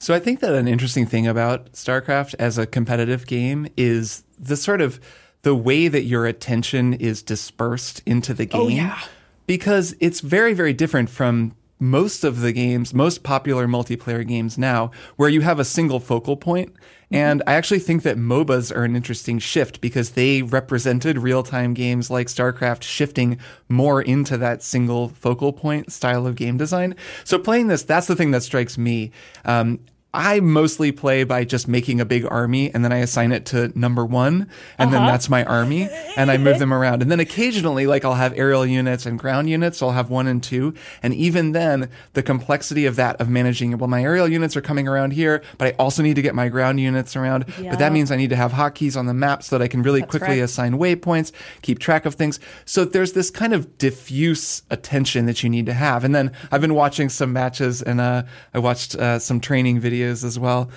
So 0.00 0.12
I 0.12 0.18
think 0.18 0.40
that 0.40 0.52
an 0.52 0.66
interesting 0.66 1.06
thing 1.06 1.28
about 1.28 1.74
StarCraft 1.74 2.34
as 2.40 2.58
a 2.58 2.66
competitive 2.66 3.24
game 3.24 3.68
is 3.76 4.24
the 4.36 4.56
sort 4.56 4.80
of 4.80 4.98
the 5.42 5.54
way 5.54 5.86
that 5.86 6.02
your 6.02 6.26
attention 6.26 6.94
is 6.94 7.22
dispersed 7.22 8.02
into 8.04 8.34
the 8.34 8.48
oh, 8.52 8.66
game. 8.66 8.80
Oh, 8.80 8.84
yeah. 8.84 9.00
Because 9.46 9.94
it's 10.00 10.18
very, 10.18 10.54
very 10.54 10.72
different 10.72 11.08
from 11.08 11.54
most 11.82 12.22
of 12.22 12.42
the 12.42 12.52
games, 12.52 12.94
most 12.94 13.24
popular 13.24 13.66
multiplayer 13.66 14.26
games 14.26 14.56
now, 14.56 14.92
where 15.16 15.28
you 15.28 15.40
have 15.40 15.58
a 15.58 15.64
single 15.64 15.98
focal 15.98 16.36
point. 16.36 16.72
And 17.10 17.42
I 17.44 17.54
actually 17.54 17.80
think 17.80 18.04
that 18.04 18.16
MOBAs 18.16 18.74
are 18.74 18.84
an 18.84 18.94
interesting 18.94 19.40
shift 19.40 19.80
because 19.80 20.10
they 20.10 20.42
represented 20.42 21.18
real 21.18 21.42
time 21.42 21.74
games 21.74 22.08
like 22.08 22.28
StarCraft 22.28 22.84
shifting 22.84 23.36
more 23.68 24.00
into 24.00 24.38
that 24.38 24.62
single 24.62 25.08
focal 25.08 25.52
point 25.52 25.90
style 25.90 26.24
of 26.24 26.36
game 26.36 26.56
design. 26.56 26.94
So 27.24 27.36
playing 27.36 27.66
this, 27.66 27.82
that's 27.82 28.06
the 28.06 28.14
thing 28.14 28.30
that 28.30 28.44
strikes 28.44 28.78
me. 28.78 29.10
Um, 29.44 29.80
I 30.14 30.40
mostly 30.40 30.92
play 30.92 31.24
by 31.24 31.44
just 31.44 31.66
making 31.66 31.98
a 31.98 32.04
big 32.04 32.26
army 32.30 32.72
and 32.72 32.84
then 32.84 32.92
I 32.92 32.98
assign 32.98 33.32
it 33.32 33.46
to 33.46 33.72
number 33.78 34.04
one 34.04 34.50
and 34.76 34.92
then 34.92 35.06
that's 35.06 35.30
my 35.30 35.42
army 35.44 35.88
and 36.18 36.30
I 36.30 36.36
move 36.36 36.58
them 36.58 36.72
around. 36.72 37.00
And 37.00 37.10
then 37.10 37.18
occasionally, 37.18 37.86
like 37.86 38.04
I'll 38.04 38.14
have 38.14 38.34
aerial 38.36 38.66
units 38.66 39.06
and 39.06 39.18
ground 39.18 39.48
units. 39.48 39.78
So 39.78 39.86
I'll 39.86 39.94
have 39.94 40.10
one 40.10 40.26
and 40.26 40.42
two. 40.42 40.74
And 41.02 41.14
even 41.14 41.52
then 41.52 41.88
the 42.12 42.22
complexity 42.22 42.84
of 42.84 42.96
that, 42.96 43.18
of 43.22 43.30
managing, 43.30 43.78
well, 43.78 43.88
my 43.88 44.02
aerial 44.02 44.28
units 44.28 44.54
are 44.54 44.60
coming 44.60 44.86
around 44.86 45.12
here, 45.12 45.42
but 45.56 45.68
I 45.68 45.70
also 45.78 46.02
need 46.02 46.16
to 46.16 46.22
get 46.22 46.34
my 46.34 46.50
ground 46.50 46.78
units 46.78 47.16
around. 47.16 47.46
But 47.70 47.78
that 47.78 47.92
means 47.92 48.10
I 48.10 48.16
need 48.16 48.30
to 48.30 48.36
have 48.36 48.52
hotkeys 48.52 48.98
on 48.98 49.06
the 49.06 49.14
map 49.14 49.42
so 49.42 49.56
that 49.56 49.64
I 49.64 49.68
can 49.68 49.82
really 49.82 50.02
quickly 50.02 50.40
right. 50.40 50.44
assign 50.44 50.74
waypoints, 50.74 51.32
keep 51.62 51.78
track 51.78 52.04
of 52.04 52.16
things. 52.16 52.38
So 52.66 52.84
there's 52.84 53.14
this 53.14 53.30
kind 53.30 53.54
of 53.54 53.78
diffuse 53.78 54.62
attention 54.68 55.24
that 55.24 55.42
you 55.42 55.48
need 55.48 55.64
to 55.66 55.74
have. 55.74 56.04
And 56.04 56.14
then 56.14 56.32
I've 56.50 56.60
been 56.60 56.74
watching 56.74 57.08
some 57.08 57.32
matches 57.32 57.80
and 57.80 57.98
uh, 57.98 58.24
I 58.52 58.58
watched 58.58 58.94
uh, 58.94 59.18
some 59.18 59.40
training 59.40 59.80
videos 59.80 60.01
as 60.02 60.38
well. 60.38 60.70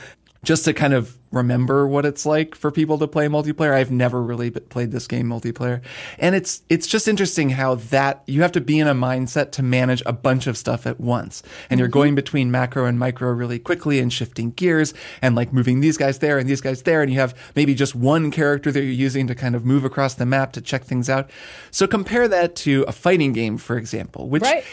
Just 0.43 0.65
to 0.65 0.73
kind 0.73 0.93
of 0.93 1.17
remember 1.35 1.85
what 1.87 2.05
it's 2.05 2.25
like 2.25 2.55
for 2.55 2.71
people 2.71 2.97
to 2.97 3.07
play 3.07 3.27
multiplayer. 3.27 3.73
I've 3.73 3.91
never 3.91 4.23
really 4.23 4.49
played 4.49 4.91
this 4.91 5.05
game 5.05 5.27
multiplayer. 5.27 5.81
And 6.17 6.33
it's 6.33 6.63
it's 6.69 6.87
just 6.87 7.07
interesting 7.07 7.51
how 7.51 7.75
that 7.75 8.23
you 8.25 8.41
have 8.41 8.53
to 8.53 8.61
be 8.61 8.79
in 8.79 8.87
a 8.87 8.95
mindset 8.95 9.51
to 9.53 9.63
manage 9.63 10.01
a 10.05 10.13
bunch 10.13 10.47
of 10.47 10.57
stuff 10.57 10.87
at 10.87 10.99
once. 10.99 11.43
And 11.69 11.79
you're 11.79 11.87
mm-hmm. 11.89 11.93
going 11.93 12.15
between 12.15 12.49
macro 12.49 12.85
and 12.85 12.97
micro 12.97 13.31
really 13.31 13.59
quickly 13.59 13.99
and 13.99 14.11
shifting 14.11 14.51
gears 14.51 14.93
and 15.21 15.35
like 15.35 15.51
moving 15.51 15.81
these 15.81 15.97
guys 15.97 16.19
there 16.19 16.39
and 16.39 16.49
these 16.49 16.61
guys 16.61 16.83
there 16.83 17.01
and 17.01 17.11
you 17.11 17.19
have 17.19 17.35
maybe 17.55 17.75
just 17.75 17.93
one 17.93 18.31
character 18.31 18.71
that 18.71 18.81
you're 18.81 18.91
using 18.91 19.27
to 19.27 19.35
kind 19.35 19.55
of 19.55 19.65
move 19.65 19.83
across 19.83 20.13
the 20.13 20.25
map 20.25 20.53
to 20.53 20.61
check 20.61 20.83
things 20.83 21.09
out. 21.09 21.29
So 21.69 21.85
compare 21.85 22.27
that 22.29 22.55
to 22.57 22.85
a 22.87 22.91
fighting 22.91 23.33
game 23.33 23.57
for 23.57 23.77
example, 23.77 24.29
which 24.29 24.43
Right. 24.43 24.63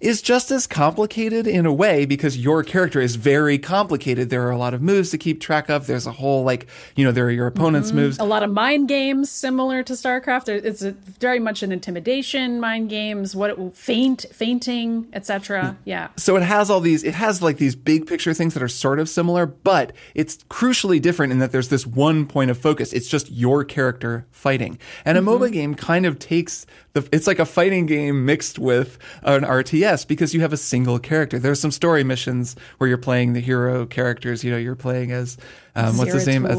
Is 0.00 0.22
just 0.22 0.50
as 0.50 0.66
complicated 0.66 1.46
in 1.46 1.66
a 1.66 1.72
way 1.72 2.06
because 2.06 2.38
your 2.38 2.62
character 2.62 3.00
is 3.00 3.16
very 3.16 3.58
complicated. 3.58 4.30
There 4.30 4.46
are 4.46 4.50
a 4.50 4.56
lot 4.56 4.72
of 4.72 4.80
moves 4.80 5.10
to 5.10 5.18
keep 5.18 5.40
track 5.40 5.68
of. 5.68 5.86
There's 5.86 6.06
a 6.06 6.12
whole 6.12 6.42
like, 6.42 6.66
you 6.96 7.04
know, 7.04 7.12
there 7.12 7.26
are 7.26 7.30
your 7.30 7.46
opponent's 7.46 7.88
mm-hmm. 7.88 7.98
moves. 7.98 8.18
A 8.18 8.24
lot 8.24 8.42
of 8.42 8.50
mind 8.50 8.88
games 8.88 9.30
similar 9.30 9.82
to 9.82 9.92
StarCraft. 9.92 10.48
It's 10.48 10.82
a, 10.82 10.92
very 10.92 11.38
much 11.38 11.62
an 11.62 11.70
intimidation 11.70 12.60
mind 12.60 12.88
games. 12.88 13.36
What 13.36 13.50
it, 13.50 13.74
feint, 13.74 14.24
fainting, 14.32 15.08
etc. 15.12 15.62
Mm. 15.62 15.76
Yeah. 15.84 16.08
So 16.16 16.36
it 16.36 16.42
has 16.42 16.70
all 16.70 16.80
these, 16.80 17.04
it 17.04 17.14
has 17.14 17.42
like 17.42 17.58
these 17.58 17.76
big 17.76 18.06
picture 18.06 18.32
things 18.32 18.54
that 18.54 18.62
are 18.62 18.68
sort 18.68 19.00
of 19.00 19.08
similar, 19.08 19.44
but 19.44 19.92
it's 20.14 20.38
crucially 20.44 21.00
different 21.00 21.32
in 21.32 21.40
that 21.40 21.52
there's 21.52 21.68
this 21.68 21.86
one 21.86 22.26
point 22.26 22.50
of 22.50 22.56
focus. 22.56 22.94
It's 22.94 23.08
just 23.08 23.30
your 23.30 23.64
character 23.64 24.26
fighting. 24.30 24.78
And 25.04 25.18
a 25.18 25.20
mm-hmm. 25.20 25.42
MOBA 25.42 25.52
game 25.52 25.74
kind 25.74 26.06
of 26.06 26.18
takes 26.18 26.64
the, 26.92 27.08
it's 27.12 27.26
like 27.26 27.38
a 27.38 27.44
fighting 27.44 27.86
game 27.86 28.24
mixed 28.24 28.58
with 28.58 28.98
an 29.22 29.42
RTS 29.42 29.89
because 30.04 30.34
you 30.34 30.40
have 30.40 30.52
a 30.52 30.56
single 30.56 30.98
character. 30.98 31.38
There 31.38 31.52
are 31.52 31.56
some 31.56 31.70
story 31.70 32.04
missions 32.04 32.56
where 32.78 32.88
you're 32.88 32.98
playing 32.98 33.32
the 33.32 33.40
hero 33.40 33.86
characters. 33.86 34.44
You 34.44 34.50
know, 34.50 34.56
you're 34.56 34.76
playing 34.76 35.12
as, 35.12 35.36
um, 35.74 35.96
what's 35.98 36.12
his 36.12 36.26
name? 36.26 36.46
As. 36.46 36.58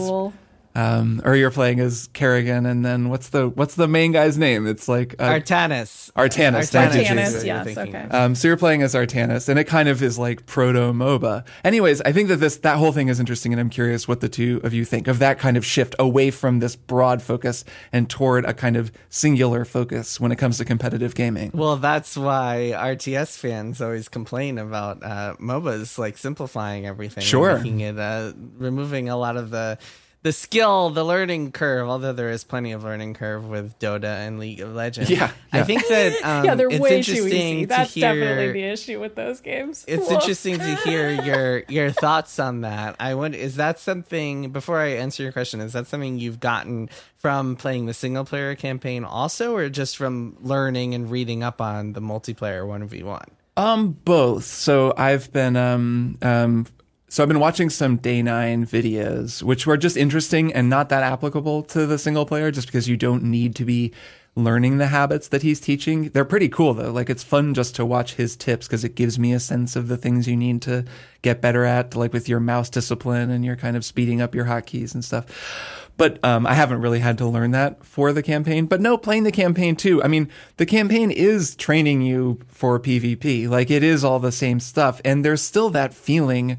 Um, 0.76 1.22
or 1.26 1.36
you're 1.36 1.52
playing 1.52 1.80
as 1.80 2.10
Kerrigan, 2.14 2.66
and 2.66 2.86
then 2.86 3.10
what's 3.10 3.30
the 3.30 3.50
what's 3.50 3.76
the 3.76 3.88
main 3.88 4.12
guy's 4.12 4.38
name? 4.38 4.66
It's 4.68 4.88
like 4.88 5.16
uh, 5.20 5.30
Artanis. 5.30 6.12
Artanis, 6.14 6.72
thank 6.72 6.94
you, 6.94 7.02
Artanis, 7.02 7.46
yes, 7.46 7.78
okay. 7.78 8.08
Um, 8.10 8.36
so 8.36 8.48
you're 8.48 8.58
playing 8.58 8.82
as 8.82 8.94
Artanis, 8.94 9.50
and 9.50 9.60
it 9.60 9.66
kind 9.66 9.90
of 9.90 10.02
is 10.02 10.18
like 10.18 10.46
proto 10.46 10.94
MOBA. 10.94 11.46
Anyways, 11.64 12.02
I 12.02 12.12
think 12.12 12.30
that 12.30 12.38
this 12.38 12.58
that 12.58 12.78
whole 12.78 12.92
thing 12.92 13.08
is 13.10 13.20
interesting, 13.20 13.52
and 13.54 13.60
I'm 13.60 13.70
curious 13.70 14.08
what 14.08 14.22
the 14.22 14.30
two 14.30 14.62
of 14.64 14.74
you 14.74 14.86
think 14.86 15.08
of 15.08 15.20
that 15.20 15.40
kind 15.40 15.58
of 15.58 15.66
shift 15.66 15.96
away 16.00 16.32
from 16.32 16.60
this 16.60 16.76
broad 16.76 17.22
focus 17.22 17.64
and 17.92 18.10
toward 18.10 18.46
a 18.46 18.54
kind 18.54 18.78
of 18.78 18.92
singular 19.10 19.66
focus 19.66 20.20
when 20.20 20.32
it 20.32 20.38
comes 20.38 20.58
to 20.60 20.66
competitive 20.66 21.16
gaming. 21.16 21.52
Well, 21.54 21.76
that's 21.78 22.16
why 22.16 22.72
RTS 22.76 23.38
fans 23.38 23.82
always 23.82 24.08
complain 24.08 24.58
about 24.58 25.04
uh, 25.04 25.36
MOBAs, 25.40 25.98
like 25.98 26.18
simplifying 26.18 26.86
everything, 26.86 27.22
and 27.22 27.26
Sure. 27.26 27.58
making 27.58 27.82
it, 27.82 27.98
uh, 28.00 28.34
removing 28.58 29.10
a 29.10 29.18
lot 29.18 29.38
of 29.38 29.50
the 29.50 29.78
the 30.24 30.32
skill, 30.32 30.92
the 30.92 31.04
learning 31.04 31.52
curve. 31.52 31.90
Although 31.90 32.14
there 32.14 32.30
is 32.30 32.44
plenty 32.44 32.72
of 32.72 32.84
learning 32.84 33.16
curve 33.16 33.48
with 33.48 33.78
Dota 33.80 34.28
and 34.28 34.40
League 34.40 34.62
of 34.62 34.74
Legends. 34.74 35.10
Yeah, 35.10 35.32
I 35.52 35.64
think 35.64 35.88
that 35.88 36.14
um, 36.24 36.46
yeah, 36.46 36.56
they're 36.56 36.70
it's 36.70 36.80
way 36.80 37.02
too 37.02 37.14
interesting 37.14 37.58
easy. 37.58 37.62
to 37.62 37.68
That's 37.68 37.94
hear. 37.94 38.14
definitely 38.14 38.52
the 38.62 38.68
issue 38.68 39.00
with 39.00 39.16
those 39.16 39.40
games. 39.42 39.84
It's 39.88 40.04
Woof. 40.04 40.12
interesting 40.12 40.60
to 40.60 40.76
hear 40.78 41.10
your 41.24 41.64
your 41.68 41.92
thoughts 41.92 42.38
on 42.40 42.62
that. 42.62 42.96
I 43.00 43.14
would 43.16 43.34
is 43.34 43.56
that 43.56 43.80
something 43.80 44.52
before 44.52 44.80
I 44.80 44.90
answer 44.90 45.24
your 45.24 45.32
question, 45.32 45.60
is 45.60 45.74
that 45.74 45.88
something 45.88 46.20
you've 46.20 46.40
gotten 46.40 46.90
from 47.18 47.56
playing 47.56 47.86
the 47.88 47.94
single 47.94 48.26
player 48.26 48.56
campaign 48.56 49.04
also 49.04 49.56
or 49.56 49.70
just 49.70 49.98
from 49.98 50.38
learning 50.42 50.94
and 50.94 51.10
reading 51.10 51.44
up 51.44 51.62
on 51.62 51.94
the 51.94 52.02
multiplayer 52.02 52.64
1v1? 52.66 53.26
Um, 53.58 53.92
both. 54.06 54.46
So 54.46 54.94
I've 54.96 55.32
been 55.34 55.56
um 55.56 56.18
um 56.22 56.68
so 57.12 57.22
I've 57.22 57.28
been 57.28 57.42
watching 57.42 57.70
some 57.70 58.00
Day9 58.00 58.66
videos, 58.70 59.44
which 59.44 59.68
were 59.68 59.76
just 59.76 59.98
interesting 59.98 60.54
and 60.54 60.70
not 60.70 60.88
that 60.88 61.04
applicable 61.04 61.62
to 61.64 61.86
the 61.86 61.98
single 61.98 62.26
player, 62.26 62.52
just 62.52 62.68
because 62.68 62.88
you 62.88 62.96
don't 62.96 63.24
need 63.24 63.54
to 63.58 63.66
be 63.66 63.92
learning 64.34 64.78
the 64.78 64.88
habits 64.88 65.28
that 65.28 65.42
he's 65.42 65.60
teaching. 65.60 66.08
They're 66.12 66.24
pretty 66.24 66.48
cool 66.48 66.74
though. 66.74 66.90
Like 66.90 67.10
it's 67.10 67.22
fun 67.22 67.54
just 67.54 67.76
to 67.76 67.86
watch 67.86 68.14
his 68.14 68.38
tips 68.38 68.66
because 68.66 68.86
it 68.86 68.96
gives 68.96 69.20
me 69.20 69.34
a 69.34 69.42
sense 69.42 69.76
of 69.76 69.90
the 69.90 69.98
things 69.98 70.26
you 70.26 70.38
need 70.38 70.62
to 70.62 70.86
get 71.22 71.42
better 71.42 71.66
at, 71.66 71.98
like 71.98 72.14
with 72.14 72.30
your 72.30 72.40
mouse 72.40 72.70
discipline 72.70 73.30
and 73.30 73.44
your 73.44 73.58
kind 73.58 73.76
of 73.76 73.84
speeding 73.84 74.22
up 74.22 74.34
your 74.34 74.46
hotkeys 74.46 74.94
and 74.94 75.04
stuff. 75.04 75.90
But 75.98 76.24
um, 76.24 76.48
I 76.48 76.54
haven't 76.54 76.80
really 76.80 77.00
had 77.00 77.18
to 77.18 77.28
learn 77.28 77.52
that 77.52 77.84
for 77.84 78.14
the 78.14 78.24
campaign. 78.24 78.68
But 78.68 78.80
no, 78.80 78.98
playing 78.98 79.24
the 79.24 79.34
campaign 79.34 79.76
too. 79.76 80.02
I 80.02 80.08
mean, 80.08 80.30
the 80.56 80.66
campaign 80.66 81.12
is 81.12 81.58
training 81.58 82.04
you 82.04 82.40
for 82.48 82.80
PvP. 82.80 83.50
Like 83.50 83.70
it 83.70 83.84
is 83.84 84.06
all 84.06 84.20
the 84.20 84.32
same 84.32 84.62
stuff. 84.62 85.02
And 85.04 85.26
there's 85.26 85.42
still 85.42 85.70
that 85.72 85.94
feeling. 85.94 86.58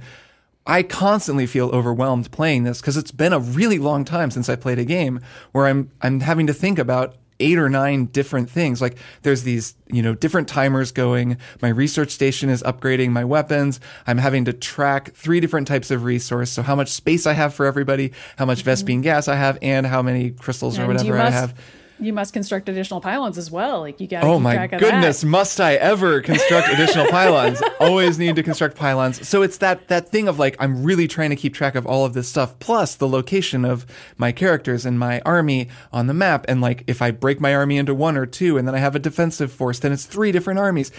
I 0.66 0.82
constantly 0.82 1.46
feel 1.46 1.70
overwhelmed 1.70 2.30
playing 2.30 2.62
this 2.64 2.80
because 2.80 2.96
it's 2.96 3.10
been 3.10 3.32
a 3.32 3.38
really 3.40 3.78
long 3.78 4.04
time 4.04 4.30
since 4.30 4.48
I 4.48 4.56
played 4.56 4.78
a 4.78 4.84
game 4.84 5.20
where 5.52 5.66
I'm 5.66 5.90
I'm 6.00 6.20
having 6.20 6.46
to 6.46 6.52
think 6.52 6.78
about 6.78 7.16
eight 7.40 7.58
or 7.58 7.68
nine 7.68 8.06
different 8.06 8.48
things. 8.48 8.80
Like 8.80 8.96
there's 9.22 9.42
these, 9.42 9.74
you 9.88 10.02
know, 10.02 10.14
different 10.14 10.48
timers 10.48 10.92
going. 10.92 11.36
My 11.60 11.68
research 11.68 12.10
station 12.10 12.48
is 12.48 12.62
upgrading 12.62 13.10
my 13.10 13.24
weapons. 13.24 13.80
I'm 14.06 14.18
having 14.18 14.44
to 14.44 14.52
track 14.52 15.12
three 15.14 15.40
different 15.40 15.66
types 15.66 15.90
of 15.90 16.04
resource. 16.04 16.50
So 16.50 16.62
how 16.62 16.76
much 16.76 16.88
space 16.88 17.26
I 17.26 17.32
have 17.32 17.52
for 17.54 17.66
everybody, 17.66 18.12
how 18.36 18.44
much 18.46 18.64
mm-hmm. 18.64 18.70
Vespene 18.70 19.02
gas 19.02 19.26
I 19.28 19.34
have, 19.34 19.58
and 19.60 19.86
how 19.86 20.02
many 20.02 20.30
crystals 20.30 20.78
or 20.78 20.82
And 20.82 20.92
you 20.92 20.96
whatever 20.96 21.18
I 21.18 21.24
must- 21.24 21.34
have. 21.34 21.54
You 22.02 22.12
must 22.12 22.32
construct 22.32 22.68
additional 22.68 23.00
pylons 23.00 23.38
as 23.38 23.50
well. 23.50 23.80
Like 23.80 24.00
you 24.00 24.06
got. 24.06 24.24
Oh 24.24 24.34
keep 24.34 24.42
my 24.42 24.54
track 24.54 24.72
of 24.72 24.80
goodness, 24.80 25.20
That. 25.20 25.26
must 25.26 25.60
I 25.60 25.74
ever 25.74 26.20
construct 26.20 26.68
additional 26.68 27.06
pylons? 27.06 27.62
Always 27.80 28.18
need 28.18 28.36
to 28.36 28.42
construct 28.42 28.76
pylons. 28.76 29.26
So 29.26 29.42
it's 29.42 29.58
that 29.58 29.88
that 29.88 30.08
thing 30.08 30.28
of 30.28 30.38
like 30.38 30.56
I'm 30.58 30.82
really 30.82 31.08
trying 31.08 31.30
to 31.30 31.36
keep 31.36 31.54
track 31.54 31.74
of 31.74 31.86
all 31.86 32.04
of 32.04 32.14
this 32.14 32.28
stuff 32.28 32.58
plus 32.58 32.94
the 32.96 33.08
location 33.08 33.64
of 33.64 33.86
my 34.16 34.32
characters 34.32 34.84
and 34.84 34.98
my 34.98 35.20
army 35.22 35.68
on 35.92 36.06
the 36.06 36.14
map 36.14 36.44
and 36.48 36.60
like 36.60 36.84
if 36.86 37.00
I 37.02 37.10
break 37.10 37.40
my 37.40 37.54
army 37.54 37.76
into 37.76 37.94
one 37.94 38.16
or 38.16 38.26
two 38.26 38.58
and 38.58 38.66
then 38.66 38.74
I 38.74 38.78
have 38.78 38.94
a 38.94 38.98
defensive 38.98 39.52
force 39.52 39.78
then 39.78 39.92
it's 39.92 40.04
three 40.04 40.32
different 40.32 40.58
armies. 40.60 40.90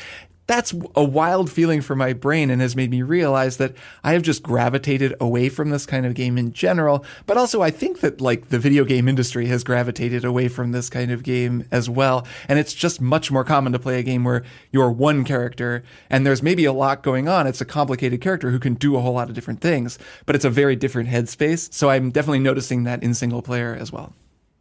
That's 0.46 0.74
a 0.96 1.04
wild 1.04 1.50
feeling 1.50 1.82
for 1.82 1.96
my 1.96 2.12
brain 2.12 2.50
and 2.50 2.62
has 2.62 2.76
made 2.76 2.92
me 2.92 3.02
realize 3.02 3.58
that 3.58 3.74
I 4.04 4.12
have 4.12 4.24
just 4.24 4.44
gravitated 4.44 5.16
away 5.22 5.48
from 5.48 5.70
this 5.70 5.86
kind 5.86 6.06
of 6.06 6.16
game 6.16 6.38
in 6.38 6.52
general. 6.52 7.06
But 7.26 7.38
also, 7.38 7.62
I 7.62 7.72
think 7.72 8.02
that 8.02 8.20
like 8.20 8.50
the 8.50 8.60
video 8.60 8.84
game 8.84 9.08
industry 9.08 9.48
has 9.48 9.64
gravitated 9.64 10.26
away 10.26 10.50
from 10.50 10.72
this 10.72 10.90
kind 10.90 11.12
of 11.12 11.24
game 11.24 11.66
as 11.72 11.90
well. 11.90 12.28
And 12.50 12.60
it's 12.60 12.74
just 12.74 13.00
much 13.00 13.32
more 13.32 13.46
common 13.46 13.72
to 13.72 13.80
play 13.80 14.00
a 14.00 14.04
game 14.04 14.26
where 14.26 14.44
you're 14.72 14.92
one 14.92 15.24
character 15.24 15.84
and 16.10 16.26
there's 16.26 16.44
maybe 16.44 16.66
a 16.66 16.74
lot 16.74 17.04
going 17.04 17.30
on. 17.30 17.48
It's 17.48 17.62
a 17.62 17.66
complicated 17.66 18.20
character 18.20 18.52
who 18.52 18.60
can 18.60 18.74
do 18.74 18.98
a 18.98 19.02
whole 19.02 19.14
lot 19.14 19.30
of 19.30 19.36
different 19.36 19.62
things, 19.62 19.98
but 20.26 20.36
it's 20.36 20.46
a 20.46 20.50
very 20.50 20.76
different 20.76 21.10
headspace. 21.10 21.74
So 21.74 21.90
I'm 21.90 22.12
definitely 22.12 22.40
noticing 22.40 22.84
that 22.84 23.02
in 23.02 23.14
single 23.14 23.42
player 23.42 23.78
as 23.80 23.94
well. 23.94 24.14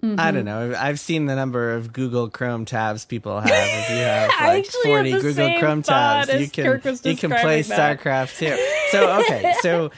I 0.04 0.32
don't 0.32 0.44
know. 0.44 0.74
I've 0.76 0.98
seen 0.98 1.26
the 1.26 1.36
number 1.36 1.74
of 1.74 1.92
Google 1.92 2.28
Chrome 2.28 2.64
tabs 2.64 3.04
people 3.04 3.40
have. 3.40 3.50
If 3.50 3.90
you 3.90 3.96
have 3.98 4.30
like 4.30 4.66
actually 4.66 4.90
40 4.90 5.12
the 5.12 5.20
Google 5.20 5.58
Chrome 5.60 5.82
tabs, 5.82 6.34
you 6.34 6.48
can 6.48 6.80
you 7.04 7.16
can 7.16 7.30
play 7.30 7.62
that. 7.62 8.00
StarCraft 8.00 8.36
too. 8.36 8.56
So 8.90 9.20
okay, 9.20 9.54
so 9.60 9.92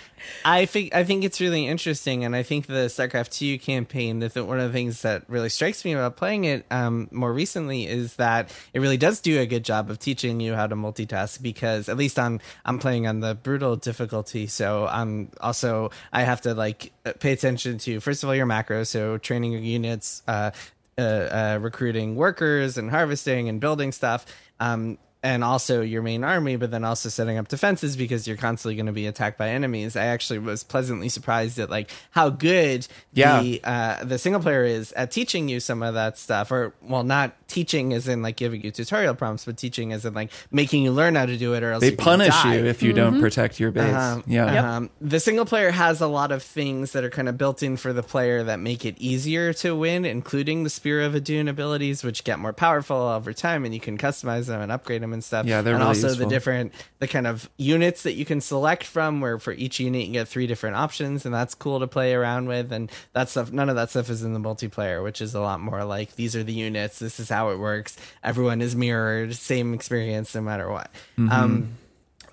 I 0.45 0.67
think 0.67 0.95
I 0.95 1.05
think 1.05 1.25
it's 1.25 1.41
really 1.41 1.67
interesting, 1.67 2.25
and 2.25 2.37
I 2.37 2.43
think 2.43 2.67
the 2.67 2.87
StarCraft 2.89 3.31
two 3.31 3.59
campaign. 3.59 4.19
The 4.19 4.29
th- 4.29 4.47
one 4.47 4.61
of 4.61 4.71
the 4.71 4.73
things 4.73 5.03
that 5.03 5.25
really 5.29 5.49
strikes 5.49 5.85
me 5.87 5.93
about 5.93 6.17
playing 6.17 6.45
it 6.45 6.67
um, 6.71 7.09
more 7.11 7.33
recently 7.33 7.87
is 7.87 8.17
that 8.17 8.53
it 8.75 8.81
really 8.81 8.99
does 8.99 9.21
do 9.21 9.41
a 9.41 9.47
good 9.47 9.65
job 9.65 9.91
of 9.91 9.99
teaching 9.99 10.39
you 10.39 10.55
how 10.55 10.67
to 10.67 10.75
multitask. 10.75 11.41
Because 11.41 11.89
at 11.89 11.97
least 11.97 12.19
I'm 12.19 12.41
I'm 12.67 12.79
playing 12.79 13.07
on 13.07 13.21
the 13.21 13.35
brutal 13.35 13.77
difficulty, 13.77 14.49
so 14.49 14.87
I'm 14.87 15.31
also 15.41 15.91
I 16.13 16.25
have 16.25 16.43
to 16.43 16.53
like 16.53 16.93
uh, 17.07 17.13
pay 17.19 17.33
attention 17.33 17.79
to 17.79 18.01
first 18.01 18.23
of 18.23 18.29
all 18.29 18.35
your 18.35 18.47
macros, 18.47 18.89
so 18.89 19.17
training 19.17 19.53
your 19.53 19.63
units. 19.63 19.94
Uh, 20.27 20.51
uh, 20.97 21.01
uh, 21.01 21.59
recruiting 21.61 22.15
workers 22.15 22.79
and 22.79 22.89
harvesting 22.89 23.49
and 23.49 23.61
building 23.61 23.91
stuff. 23.91 24.27
Um, 24.61 24.97
and 25.25 25.43
also 25.43 25.81
your 25.81 26.03
main 26.03 26.23
army, 26.23 26.57
but 26.57 26.71
then 26.71 26.85
also 26.85 27.09
setting 27.09 27.39
up 27.39 27.49
defenses 27.49 27.97
because 27.97 28.29
you're 28.29 28.37
constantly 28.37 28.77
going 28.77 28.87
to 28.87 28.93
be 28.93 29.07
attacked 29.07 29.39
by 29.39 29.49
enemies. 29.49 29.97
I 29.97 30.05
actually 30.05 30.39
was 30.39 30.63
pleasantly 30.63 31.09
surprised 31.09 31.59
at 31.59 31.71
like 31.71 31.91
how 32.11 32.29
good 32.29 32.87
Yeah. 33.15 33.41
the 33.43 33.61
uh, 33.65 34.05
the 34.05 34.19
single 34.19 34.43
player 34.43 34.65
is 34.65 34.93
at 34.93 35.11
teaching 35.11 35.49
you 35.49 35.59
some 35.61 35.83
of 35.83 35.95
that 35.95 36.19
stuff, 36.19 36.53
or 36.53 36.75
well, 36.83 37.03
not 37.03 37.33
teaching 37.49 37.93
as 37.95 38.07
in 38.07 38.21
like 38.21 38.37
giving 38.37 38.63
you 38.63 38.71
tutorial 38.71 39.15
prompts, 39.15 39.47
but 39.47 39.57
teaching 39.57 39.93
as 39.93 40.05
in 40.05 40.13
like 40.13 40.31
making 40.51 40.83
you 40.83 40.93
learn 40.93 41.15
how 41.15 41.25
to 41.25 41.37
do 41.39 41.55
it, 41.55 41.63
or 41.63 41.73
else 41.73 41.81
They 41.81 41.91
you 41.93 41.97
punish 41.97 42.29
die. 42.43 42.57
you 42.57 42.67
if 42.67 42.83
you 42.83 42.93
don't 42.93 43.19
protect 43.21 43.59
your 43.59 43.71
base. 43.71 43.95
Um, 43.95 44.25
yeah. 44.27 44.77
Um, 44.77 44.91
the 45.01 45.21
single 45.21 45.47
player 45.47 45.71
has 45.71 46.03
a 46.03 46.07
lot 46.07 46.33
of 46.33 46.43
things 46.43 46.93
that 46.93 47.03
are 47.03 47.11
kind 47.11 47.31
of 47.31 47.39
built 47.39 47.63
in 47.63 47.79
for 47.79 47.95
the 47.95 48.03
player 48.03 48.43
that 48.45 48.61
make 48.61 48.85
it 48.85 48.97
easier 48.99 49.55
to 49.55 49.75
win, 49.75 50.05
including 50.05 50.65
the 50.65 50.71
Spear 50.71 51.01
of 51.01 51.15
Adun 51.15 51.49
abilities, 51.49 52.05
which 52.05 52.25
get 52.25 52.39
more 52.39 52.53
powerful 52.53 52.97
over 52.97 53.33
time, 53.33 53.65
and 53.65 53.73
you 53.73 53.81
can 53.81 53.97
customize 53.97 54.47
them 54.47 54.61
and 54.61 54.71
upgrade 54.71 55.01
them 55.03 55.14
and 55.15 55.25
stuff. 55.25 55.47
Yeah, 55.47 55.63
they're 55.63 55.75
and 55.75 55.81
really 55.81 55.89
also 55.89 56.09
useful. 56.09 56.27
the 56.27 56.35
different 56.35 56.75
the 56.99 57.09
kind 57.09 57.27
of 57.27 57.49
units 57.57 58.03
that 58.03 58.13
you 58.13 58.27
can 58.27 58.43
select 58.43 58.85
from, 58.85 59.23
where 59.23 59.39
for 59.39 59.53
each 59.53 59.81
unit 59.81 60.07
you 60.07 60.13
get 60.13 60.29
three 60.29 60.47
different 60.47 60.77
options, 60.77 61.25
and 61.25 61.35
that's 61.35 61.55
cool 61.55 61.81
to 61.81 61.87
play 61.87 62.13
around 62.13 62.47
with. 62.47 62.71
And 62.71 62.93
that 63.15 63.31
stuff, 63.31 63.51
none 63.51 63.71
of 63.71 63.77
that 63.77 63.89
stuff 63.89 64.11
is 64.11 64.23
in 64.23 64.35
the 64.35 64.41
multiplayer, 64.41 65.03
which 65.03 65.23
is 65.23 65.35
a 65.35 65.41
lot 65.41 65.61
more 65.61 65.85
like 65.85 66.17
these 66.17 66.37
are 66.37 66.45
the 66.45 66.53
units, 66.53 66.99
this 66.99 67.19
is 67.19 67.31
how 67.31 67.49
it 67.49 67.59
works. 67.59 67.97
Everyone 68.23 68.61
is 68.61 68.77
mirrored, 68.77 69.35
same 69.35 69.73
experience 69.73 70.35
no 70.35 70.43
matter 70.43 70.71
what. 70.71 70.91
Mm-hmm. 71.17 71.33
Um, 71.33 71.79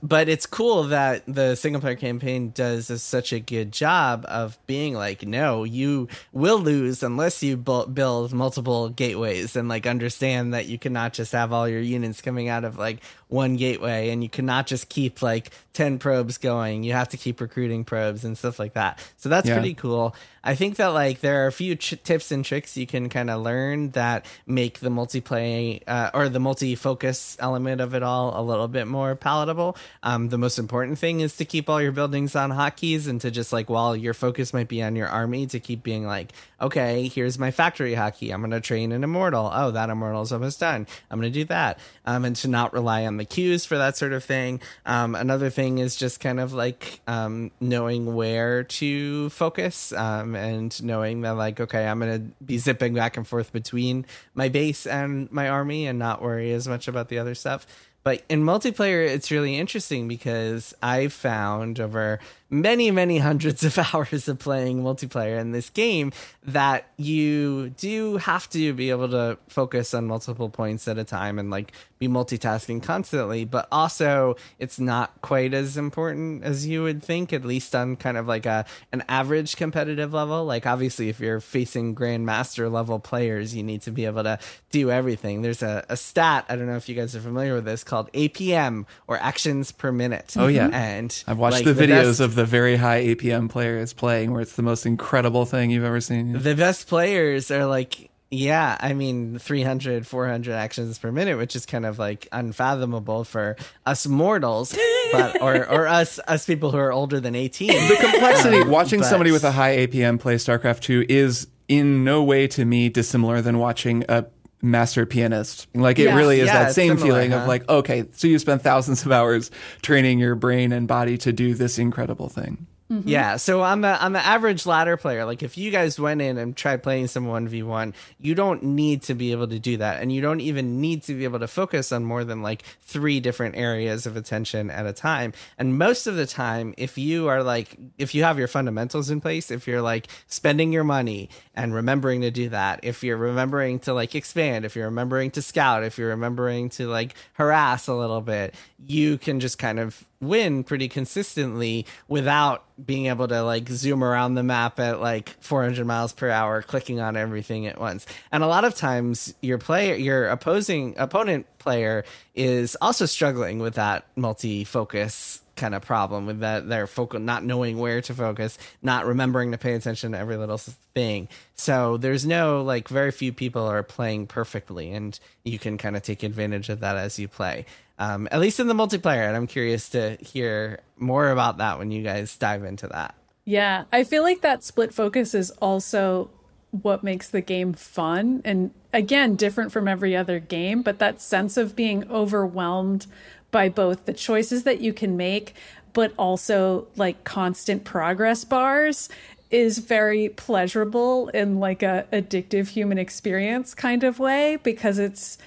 but 0.04 0.28
it's 0.28 0.46
cool 0.46 0.84
that 0.84 1.24
the 1.28 1.56
single 1.56 1.82
player 1.82 1.96
campaign 1.96 2.52
does 2.52 2.90
a, 2.90 2.98
such 2.98 3.32
a 3.34 3.40
good 3.40 3.72
job 3.72 4.26
of 4.28 4.58
being 4.68 4.94
like 4.94 5.26
no 5.26 5.64
you 5.64 6.08
will 6.32 6.60
lose 6.60 7.04
unless 7.04 7.44
you 7.44 7.58
bu- 7.58 7.88
build 7.88 8.34
multiple 8.34 8.90
gateways 8.90 9.56
and 9.56 9.70
like 9.70 9.86
understand 9.86 10.54
that 10.54 10.66
you 10.66 10.80
cannot 10.80 11.14
just 11.14 11.32
have 11.32 11.54
all 11.54 11.68
your 11.68 11.82
units 11.82 12.22
coming 12.22 12.48
out 12.48 12.64
of 12.64 12.78
like 12.78 13.04
one 13.28 13.56
gateway 13.56 14.10
and 14.10 14.24
you 14.24 14.30
cannot 14.30 14.68
just 14.68 14.90
keep 14.90 15.22
like 15.22 15.52
10 15.74 16.00
probes 16.00 16.38
going. 16.38 16.84
You 16.84 16.94
have 16.94 17.10
to 17.10 17.18
keep 17.18 17.40
recruiting 17.40 17.84
probes 17.86 18.26
and 18.26 18.38
stuff 18.38 18.60
like 18.60 18.74
that. 18.74 19.00
So 19.18 19.30
that's 19.30 19.48
Yeah. 19.48 19.56
pretty 19.56 19.74
cool. 19.74 20.16
I 20.44 20.56
think 20.56 20.78
that 20.78 20.88
like 20.88 21.22
there 21.22 21.44
are 21.44 21.48
a 21.48 21.52
few 21.52 21.76
ch- 21.76 22.02
tips 22.04 22.32
and 22.32 22.44
tricks 22.44 22.76
you 22.76 22.88
can 22.88 23.10
kind 23.10 23.30
of 23.30 23.42
learn 23.44 23.92
that 23.92 24.26
make 24.48 24.80
the 24.80 24.90
multiplayer 24.90 25.82
uh, 25.88 26.10
or 26.16 26.30
the 26.30 26.40
multi-focus 26.40 27.38
element 27.40 27.80
of 27.80 27.94
it 27.94 28.02
all 28.04 28.40
a 28.40 28.42
little 28.44 28.68
bit 28.68 28.88
more 28.88 29.16
palatable. 29.16 29.78
Um, 30.04 30.30
the 30.30 30.40
most 30.40 30.58
important 30.58 30.98
thing 30.98 31.20
is 31.20 31.38
to 31.38 31.46
keep 31.46 31.70
all 31.70 31.82
your 31.82 31.92
buildings 31.92 32.36
on 32.36 32.50
hotkeys 32.52 33.08
and 33.08 33.22
to 33.22 33.30
just 33.30 33.54
like 33.54 33.70
while 33.70 33.96
your 33.96 34.14
focus 34.16 34.52
might 34.54 34.68
be 34.68 34.82
on 34.82 34.96
your 34.96 35.08
army 35.08 35.46
to 35.48 35.60
keep 35.60 35.84
being 35.84 36.06
like 36.06 36.34
okay 36.60 37.08
here's 37.08 37.38
my 37.40 37.52
factory 37.52 37.94
hotkey. 37.94 38.34
I'm 38.34 38.42
going 38.42 38.52
to 38.52 38.62
train 38.62 38.92
an 38.92 39.04
immortal. 39.04 39.50
Oh 39.54 39.72
that 39.72 39.90
immortal 39.92 40.24
is 40.24 40.32
almost 40.32 40.60
done. 40.60 40.88
I'm 41.12 41.20
going 41.20 41.32
to 41.32 41.40
do 41.40 41.46
that. 41.46 41.78
Um, 42.06 42.26
and 42.26 42.36
to 42.38 42.48
not 42.48 42.74
rely 42.74 43.06
on 43.06 43.18
the 43.18 43.26
queues 43.26 43.66
for 43.66 43.78
that 43.78 43.96
sort 43.96 44.12
of 44.14 44.24
thing. 44.24 44.60
Um, 44.88 45.14
another 45.14 45.50
thing 45.52 45.61
is 45.78 45.96
just 45.96 46.20
kind 46.20 46.40
of 46.40 46.54
like 46.54 47.02
um, 47.08 47.52
knowing 47.60 48.16
where 48.16 48.64
to 48.64 49.30
focus 49.30 49.94
um, 49.94 50.36
and 50.36 50.82
knowing 50.84 51.22
that 51.22 51.32
like 51.32 51.60
okay 51.60 51.88
i'm 51.88 52.00
going 52.00 52.30
to 52.30 52.44
be 52.44 52.58
zipping 52.58 52.94
back 52.94 53.18
and 53.18 53.28
forth 53.28 53.52
between 53.52 54.06
my 54.34 54.50
base 54.50 54.86
and 54.88 55.32
my 55.32 55.50
army 55.50 55.88
and 55.88 56.00
not 56.00 56.22
worry 56.22 56.52
as 56.52 56.68
much 56.68 56.88
about 56.88 57.10
the 57.10 57.20
other 57.20 57.36
stuff. 57.36 57.66
But 58.04 58.24
in 58.30 58.44
multiplayer, 58.44 59.08
it's 59.08 59.30
really 59.30 59.58
interesting 59.58 60.08
because 60.08 60.74
I've 60.82 61.14
found 61.14 61.80
over 61.80 62.20
many, 62.52 62.92
many 62.92 63.18
hundreds 63.18 63.64
of 63.64 63.78
hours 63.94 64.28
of 64.28 64.38
playing 64.38 64.84
multiplayer 64.84 65.40
in 65.40 65.52
this 65.52 65.70
game 65.70 66.12
that 66.44 66.88
you 66.98 67.70
do 67.70 68.18
have 68.18 68.50
to 68.50 68.74
be 68.74 68.90
able 68.90 69.10
to 69.10 69.38
focus 69.48 69.94
on 69.94 70.06
multiple 70.06 70.50
points 70.50 70.88
at 70.88 70.98
a 70.98 71.04
time 71.04 71.40
and 71.40 71.50
like 71.50 71.72
be 71.98 72.08
multitasking 72.08 72.84
constantly. 72.84 73.46
But 73.46 73.68
also, 73.72 74.36
it's 74.60 74.80
not 74.80 75.22
quite 75.22 75.54
as 75.54 75.78
important 75.78 76.44
as 76.44 76.68
you 76.68 76.84
would 76.84 77.02
think, 77.04 77.32
at 77.32 77.46
least 77.46 77.76
on 77.76 77.96
kind 77.96 78.18
of 78.18 78.28
like 78.28 78.46
a 78.46 78.66
an 78.92 79.04
average 79.08 79.56
competitive 79.56 80.14
level. 80.14 80.46
Like 80.46 80.66
obviously, 80.66 81.10
if 81.10 81.20
you're 81.20 81.40
facing 81.40 81.96
grandmaster 81.96 82.72
level 82.72 83.00
players, 83.00 83.56
you 83.56 83.64
need 83.64 83.82
to 83.84 83.92
be 83.92 84.06
able 84.06 84.24
to 84.24 84.40
do 84.72 84.92
everything. 84.92 85.42
There's 85.42 85.64
a, 85.64 85.86
a 85.90 85.98
stat 85.98 86.46
I 86.50 86.56
don't 86.56 86.68
know 86.68 86.76
if 86.76 86.90
you 86.90 86.96
guys 86.96 87.16
are 87.16 87.22
familiar 87.22 87.54
with 87.54 87.66
this 87.66 87.84
called 87.84 88.12
APM 88.12 88.86
or 89.08 89.18
actions 89.18 89.72
per 89.72 89.92
minute. 89.92 90.36
Oh, 90.38 90.48
yeah. 90.48 90.70
and 90.74 91.24
I've 91.28 91.38
watched 91.38 91.66
like, 91.66 91.66
the 91.66 91.74
videos 91.74 92.04
best- 92.04 92.20
of 92.20 92.36
the 92.36 92.41
very 92.46 92.76
high 92.76 93.04
APM 93.04 93.50
player 93.50 93.78
is 93.78 93.94
playing 93.94 94.32
where 94.32 94.42
it's 94.42 94.56
the 94.56 94.64
most 94.64 94.86
incredible 94.86 95.46
thing 95.46 95.70
you've 95.72 95.84
ever 95.84 96.02
seen. 96.02 96.34
the 96.34 96.56
best 96.56 96.88
players 96.88 97.52
are 97.52 97.66
like 97.66 98.10
yeah 98.34 98.78
i 98.80 98.94
mean 98.94 99.38
300 99.38 100.08
400 100.08 100.54
actions 100.54 100.98
per 100.98 101.12
minute 101.12 101.38
which 101.38 101.54
is 101.54 101.66
kind 101.66 101.86
of 101.86 102.00
like 102.00 102.30
unfathomable 102.32 103.26
for 103.26 103.58
us 103.86 104.08
mortals 104.08 104.74
but 105.12 105.42
or 105.42 105.68
or 105.70 105.86
us 105.86 106.18
us 106.30 106.46
people 106.46 106.72
who 106.72 106.78
are 106.78 106.94
older 106.94 107.20
than 107.20 107.36
18 107.36 107.68
the 107.68 107.98
complexity 108.00 108.62
um, 108.62 108.70
watching 108.70 109.02
But- 109.02 109.10
somebody 109.10 109.32
with 109.34 109.44
a 109.44 109.52
high 109.52 109.86
APM 109.86 110.18
play 110.18 110.36
StarCraft 110.36 110.80
2 110.80 111.08
is 111.10 111.48
in 111.68 112.06
no 112.06 112.24
way 112.24 112.48
to 112.48 112.64
me 112.64 112.88
dissimilar 112.88 113.42
than 113.42 113.58
watching 113.58 114.06
a 114.08 114.26
master 114.62 115.06
pianist. 115.06 115.68
Like 115.74 116.00
it 116.00 116.04
Yeah. 116.04 116.16
really 116.18 116.40
is 116.40 116.48
Yeah, 116.48 116.66
that 116.66 116.74
same 116.76 116.98
similar, 116.98 117.06
feeling 117.22 117.32
huh? 117.32 117.38
of 117.40 117.48
like, 117.48 117.68
okay, 117.70 118.06
so 118.14 118.28
you 118.28 118.38
spent 118.40 118.62
thousands 118.62 119.06
of 119.06 119.12
hours 119.12 119.52
training 119.82 120.20
your 120.20 120.36
brain 120.36 120.72
and 120.72 120.88
body 120.88 121.18
to 121.20 121.32
do 121.34 121.54
this 121.54 121.80
incredible 121.80 122.30
thing. 122.30 122.68
Mm-hmm. 122.92 123.08
Yeah, 123.08 123.38
so 123.38 123.62
on 123.62 123.80
the 123.80 124.04
on 124.04 124.12
the 124.12 124.20
average 124.20 124.66
ladder 124.66 124.98
player, 124.98 125.24
like 125.24 125.44
if 125.44 125.58
you 125.58 125.72
guys 125.72 125.98
went 125.98 126.22
in 126.22 126.38
and 126.38 126.58
tried 126.58 126.84
playing 126.84 127.08
some 127.08 127.26
one 127.26 127.48
v 127.48 127.64
one, 127.64 127.94
you 128.20 128.36
don't 128.36 128.62
need 128.64 129.04
to 129.04 129.14
be 129.14 129.32
able 129.32 129.48
to 129.48 129.60
do 129.60 129.78
that, 129.78 130.02
and 130.02 130.12
you 130.12 130.20
don't 130.20 130.42
even 130.42 130.82
need 130.82 131.04
to 131.04 131.14
be 131.14 131.24
able 131.24 131.40
to 131.40 131.48
focus 131.48 131.94
on 131.94 132.04
more 132.04 132.26
than 132.26 132.42
like 132.42 132.64
three 132.82 133.22
different 133.22 133.56
areas 133.56 134.06
of 134.06 134.18
attention 134.18 134.70
at 134.70 134.86
a 134.86 134.92
time. 134.92 135.32
And 135.58 135.78
most 135.78 136.06
of 136.06 136.18
the 136.18 136.28
time, 136.28 136.74
if 136.78 136.98
you 136.98 137.30
are 137.30 137.44
like 137.44 137.78
if 137.98 138.14
you 138.14 138.24
have 138.26 138.38
your 138.38 138.50
fundamentals 138.50 139.10
in 139.10 139.22
place, 139.22 139.52
if 139.52 139.68
you're 139.68 139.82
like 139.82 140.08
spending 140.28 140.74
your 140.74 140.84
money 140.84 141.30
and 141.56 141.74
remembering 141.74 142.20
to 142.22 142.32
do 142.32 142.50
that, 142.50 142.82
if 142.84 143.06
you're 143.06 143.16
remembering 143.16 143.80
to 143.80 143.94
like 143.94 144.16
expand, 144.16 144.66
if 144.66 144.76
you're 144.76 144.88
remembering 144.88 145.32
to 145.32 145.42
scout, 145.42 145.86
if 145.86 145.98
you're 145.98 146.10
remembering 146.10 146.68
to 146.72 146.90
like 146.90 147.16
harass 147.36 147.88
a 147.88 147.94
little 147.94 148.20
bit, 148.20 148.54
you 148.86 149.18
can 149.18 149.40
just 149.40 149.58
kind 149.58 149.80
of 149.80 150.06
win 150.22 150.64
pretty 150.64 150.88
consistently 150.88 151.86
without 152.08 152.64
being 152.84 153.08
able 153.08 153.28
to 153.28 153.42
like 153.42 153.68
zoom 153.70 154.04
around 154.04 154.36
the 154.36 154.44
map 154.44 154.80
at 154.80 155.02
like 155.02 155.36
400 155.42 155.86
miles 155.86 156.14
per 156.14 156.30
hour 156.30 156.62
clicking 156.62 157.00
on 157.00 157.18
everything 157.18 157.68
at 157.68 157.80
once 157.80 158.06
and 158.32 158.44
a 158.44 158.48
lot 158.48 158.64
of 158.64 158.76
times 158.76 159.34
your 159.42 159.58
player 159.58 159.96
your 159.96 160.28
opposing 160.28 160.96
opponent 160.98 161.46
player 161.60 162.04
is 162.36 162.78
also 162.82 163.06
struggling 163.06 163.60
with 163.60 163.76
that 163.76 164.06
multi-focus 164.16 165.42
kind 165.62 165.76
of 165.76 165.84
problem 165.84 166.26
with 166.26 166.40
that 166.40 166.68
they're 166.68 166.88
focal 166.88 167.20
not 167.20 167.44
knowing 167.44 167.78
where 167.78 168.02
to 168.02 168.14
focus, 168.16 168.58
not 168.82 169.06
remembering 169.06 169.52
to 169.52 169.58
pay 169.60 169.76
attention 169.76 170.14
to 170.14 170.18
every 170.18 170.36
little 170.36 170.58
thing. 170.58 171.30
So 171.54 171.98
there's 171.98 172.26
no 172.26 172.64
like 172.64 172.88
very 172.88 173.12
few 173.12 173.32
people 173.32 173.64
are 173.64 173.84
playing 173.84 174.26
perfectly, 174.26 174.92
and 174.92 175.18
you 175.44 175.60
can 175.60 175.78
kind 175.78 175.96
of 175.96 176.02
take 176.02 176.24
advantage 176.24 176.70
of 176.70 176.80
that 176.80 176.98
as 176.98 177.20
you 177.20 177.28
play. 177.28 177.66
Um, 178.02 178.28
at 178.32 178.40
least 178.40 178.60
in 178.60 178.66
the 178.66 178.74
multiplayer, 178.74 179.28
and 179.28 179.38
I'm 179.38 179.46
curious 179.46 179.90
to 179.90 180.18
hear 180.20 180.80
more 180.98 181.30
about 181.30 181.60
that 181.60 181.78
when 181.78 181.92
you 181.92 182.02
guys 182.02 182.36
dive 182.36 182.64
into 182.64 182.88
that. 182.88 183.14
Yeah, 183.46 183.84
I 183.92 184.04
feel 184.06 184.24
like 184.24 184.42
that 184.42 184.64
split 184.64 184.92
focus 184.92 185.36
is 185.36 185.52
also 185.62 186.32
what 186.72 187.04
makes 187.04 187.30
the 187.30 187.42
game 187.42 187.74
fun 187.74 188.42
and 188.44 188.72
again 188.92 189.36
different 189.36 189.72
from 189.74 189.90
every 189.90 190.16
other 190.16 190.40
game 190.40 190.82
but 190.82 191.00
that 191.00 191.22
sense 191.22 191.58
of 191.58 191.76
being 191.76 192.10
overwhelmed 192.10 193.06
by 193.52 193.68
both 193.68 194.06
the 194.06 194.14
choices 194.14 194.64
that 194.64 194.80
you 194.80 194.94
can 194.94 195.18
make 195.18 195.54
but 195.92 196.14
also 196.18 196.88
like 196.96 197.26
constant 197.26 197.84
progress 197.84 198.46
bars 198.46 199.10
is 199.50 199.80
very 199.80 200.30
pleasurable 200.30 201.28
in 201.30 201.60
like 201.60 201.84
a 201.84 202.08
addictive 202.14 202.70
human 202.70 202.98
experience 202.98 203.74
kind 203.74 204.06
of 204.06 204.18
way 204.18 204.56
because 204.64 204.98
it's 204.98 205.38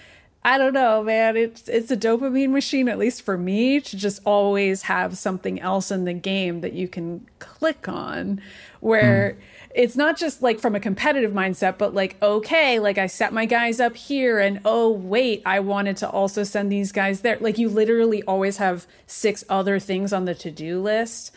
I 0.46 0.58
don't 0.58 0.74
know, 0.74 1.02
man. 1.02 1.38
It's 1.38 1.68
it's 1.68 1.90
a 1.90 1.96
dopamine 1.96 2.50
machine, 2.50 2.86
at 2.90 2.98
least 2.98 3.22
for 3.22 3.38
me, 3.38 3.80
to 3.80 3.96
just 3.96 4.20
always 4.26 4.82
have 4.82 5.16
something 5.16 5.58
else 5.58 5.90
in 5.90 6.04
the 6.04 6.12
game 6.12 6.60
that 6.60 6.74
you 6.74 6.86
can 6.86 7.26
click 7.38 7.88
on. 7.88 8.42
Where 8.80 9.38
mm. 9.38 9.42
it's 9.74 9.96
not 9.96 10.18
just 10.18 10.42
like 10.42 10.60
from 10.60 10.74
a 10.74 10.80
competitive 10.80 11.32
mindset, 11.32 11.78
but 11.78 11.94
like, 11.94 12.22
okay, 12.22 12.78
like 12.78 12.98
I 12.98 13.06
set 13.06 13.32
my 13.32 13.46
guys 13.46 13.80
up 13.80 13.96
here, 13.96 14.38
and 14.38 14.60
oh 14.66 14.90
wait, 14.90 15.40
I 15.46 15.60
wanted 15.60 15.96
to 15.98 16.10
also 16.10 16.44
send 16.44 16.70
these 16.70 16.92
guys 16.92 17.22
there. 17.22 17.38
Like 17.40 17.56
you 17.56 17.70
literally 17.70 18.22
always 18.24 18.58
have 18.58 18.86
six 19.06 19.44
other 19.48 19.78
things 19.78 20.12
on 20.12 20.26
the 20.26 20.34
to 20.34 20.50
do 20.50 20.78
list 20.78 21.32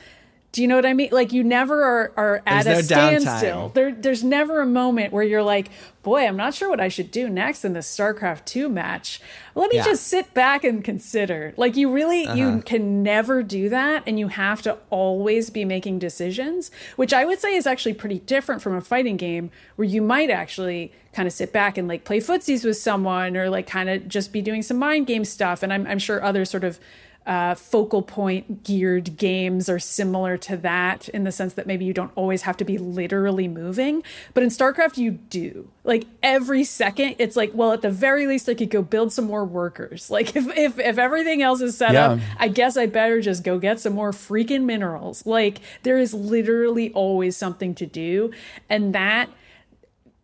do 0.53 0.61
you 0.61 0.67
know 0.67 0.75
what 0.75 0.85
I 0.85 0.93
mean? 0.93 1.09
Like 1.11 1.33
you 1.33 1.43
never 1.43 1.83
are, 1.83 2.13
are 2.15 2.43
at 2.47 2.63
there's 2.63 2.89
a 2.89 2.95
no 2.95 3.19
standstill. 3.19 3.69
There, 3.69 3.93
there's 3.93 4.23
never 4.23 4.61
a 4.61 4.65
moment 4.65 5.13
where 5.13 5.23
you're 5.23 5.43
like, 5.43 5.69
boy, 6.03 6.25
I'm 6.25 6.37
not 6.37 6.53
sure 6.53 6.69
what 6.69 6.79
I 6.79 6.87
should 6.87 7.11
do 7.11 7.29
next 7.29 7.65
in 7.65 7.73
this 7.73 7.93
StarCraft 7.95 8.45
2 8.45 8.69
match. 8.69 9.21
Let 9.55 9.69
me 9.69 9.77
yeah. 9.77 9.83
just 9.83 10.07
sit 10.07 10.33
back 10.33 10.63
and 10.63 10.83
consider. 10.83 11.53
Like 11.57 11.75
you 11.75 11.91
really, 11.91 12.25
uh-huh. 12.25 12.35
you 12.35 12.61
can 12.61 13.03
never 13.03 13.43
do 13.43 13.69
that. 13.69 14.03
And 14.07 14.17
you 14.17 14.29
have 14.29 14.61
to 14.63 14.77
always 14.89 15.49
be 15.49 15.65
making 15.65 15.99
decisions, 15.99 16.71
which 16.95 17.13
I 17.13 17.25
would 17.25 17.39
say 17.39 17.55
is 17.55 17.67
actually 17.67 17.93
pretty 17.93 18.19
different 18.19 18.61
from 18.61 18.73
a 18.73 18.81
fighting 18.81 19.17
game 19.17 19.51
where 19.75 19.87
you 19.87 20.01
might 20.01 20.29
actually 20.29 20.93
kind 21.11 21.27
of 21.27 21.33
sit 21.33 21.51
back 21.51 21.77
and 21.77 21.87
like 21.87 22.03
play 22.03 22.19
footsies 22.19 22.63
with 22.63 22.77
someone 22.77 23.35
or 23.35 23.49
like 23.49 23.67
kind 23.67 23.89
of 23.89 24.07
just 24.07 24.31
be 24.31 24.41
doing 24.41 24.63
some 24.63 24.77
mind 24.77 25.07
game 25.07 25.25
stuff. 25.25 25.61
And 25.61 25.73
I'm, 25.73 25.85
I'm 25.85 25.99
sure 25.99 26.23
other 26.23 26.45
sort 26.45 26.63
of 26.63 26.79
uh, 27.27 27.53
focal 27.55 28.01
point 28.01 28.63
geared 28.63 29.17
games 29.17 29.67
are 29.67 29.79
similar 29.79 30.37
to 30.37 30.55
that 30.55 31.09
in 31.09 31.25
the 31.25 31.31
sense 31.31 31.55
that 31.55 31.67
maybe 31.67 31.83
you 31.83 31.93
don't 31.93 32.11
always 32.15 32.43
have 32.43 32.55
to 32.55 32.63
be 32.63 32.77
literally 32.77 33.49
moving. 33.49 34.01
But 34.33 34.43
in 34.43 34.49
StarCraft, 34.49 34.97
you 34.97 35.11
do. 35.11 35.67
Like 35.83 36.05
every 36.23 36.63
second, 36.63 37.15
it's 37.19 37.35
like, 37.35 37.51
well, 37.53 37.73
at 37.73 37.81
the 37.81 37.91
very 37.91 38.27
least, 38.27 38.47
I 38.47 38.53
could 38.53 38.69
go 38.69 38.81
build 38.81 39.11
some 39.11 39.25
more 39.25 39.45
workers. 39.45 40.09
Like 40.17 40.35
if 40.35 40.47
if, 40.57 40.79
if 40.79 40.97
everything 40.97 41.43
else 41.43 41.61
is 41.61 41.77
set 41.77 41.93
yeah. 41.93 42.11
up, 42.11 42.19
I 42.39 42.47
guess 42.47 42.75
I 42.75 42.87
better 42.87 43.21
just 43.21 43.43
go 43.43 43.59
get 43.59 43.79
some 43.79 43.93
more 43.93 44.11
freaking 44.11 44.63
minerals. 44.63 45.27
Like 45.27 45.59
there 45.83 45.99
is 45.99 46.11
literally 46.11 46.91
always 46.93 47.37
something 47.37 47.75
to 47.75 47.85
do. 47.85 48.31
And 48.67 48.95
that 48.95 49.29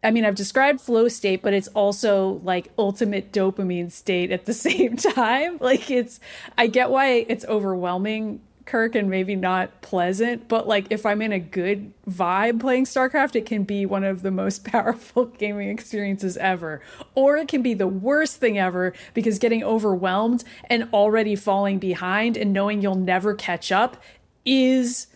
I 0.03 0.11
mean, 0.11 0.25
I've 0.25 0.35
described 0.35 0.81
flow 0.81 1.07
state, 1.07 1.41
but 1.41 1.53
it's 1.53 1.69
also 1.69 2.41
like 2.43 2.71
ultimate 2.77 3.31
dopamine 3.31 3.91
state 3.91 4.31
at 4.31 4.45
the 4.45 4.53
same 4.53 4.97
time. 4.97 5.57
Like 5.59 5.89
it's, 5.89 6.19
I 6.57 6.67
get 6.67 6.89
why 6.89 7.25
it's 7.27 7.45
overwhelming, 7.45 8.41
Kirk, 8.65 8.95
and 8.95 9.09
maybe 9.09 9.35
not 9.35 9.81
pleasant, 9.81 10.47
but 10.47 10.67
like 10.67 10.87
if 10.89 11.05
I'm 11.05 11.21
in 11.21 11.31
a 11.31 11.39
good 11.39 11.93
vibe 12.09 12.59
playing 12.59 12.85
StarCraft, 12.85 13.35
it 13.35 13.45
can 13.45 13.63
be 13.63 13.85
one 13.85 14.03
of 14.03 14.21
the 14.21 14.31
most 14.31 14.63
powerful 14.71 15.25
gaming 15.25 15.69
experiences 15.69 16.37
ever. 16.37 16.81
Or 17.15 17.37
it 17.37 17.47
can 17.47 17.61
be 17.61 17.73
the 17.73 17.87
worst 17.87 18.39
thing 18.39 18.57
ever 18.57 18.93
because 19.13 19.39
getting 19.39 19.63
overwhelmed 19.63 20.43
and 20.69 20.89
already 20.93 21.35
falling 21.35 21.79
behind 21.79 22.37
and 22.37 22.53
knowing 22.53 22.81
you'll 22.81 22.95
never 22.95 23.33
catch 23.33 23.71
up 23.71 24.01
is 24.45 25.07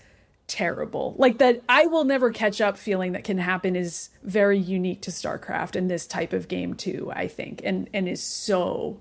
terrible. 0.47 1.15
Like 1.17 1.37
that 1.39 1.61
I 1.67 1.85
will 1.85 2.05
never 2.05 2.31
catch 2.31 2.61
up 2.61 2.77
feeling 2.77 3.11
that 3.11 3.23
can 3.23 3.37
happen 3.37 3.75
is 3.75 4.09
very 4.23 4.57
unique 4.57 5.01
to 5.01 5.11
StarCraft 5.11 5.75
and 5.75 5.89
this 5.89 6.07
type 6.07 6.33
of 6.33 6.47
game 6.47 6.73
too, 6.73 7.11
I 7.13 7.27
think. 7.27 7.61
And 7.63 7.89
and 7.93 8.07
is 8.07 8.23
so 8.23 8.99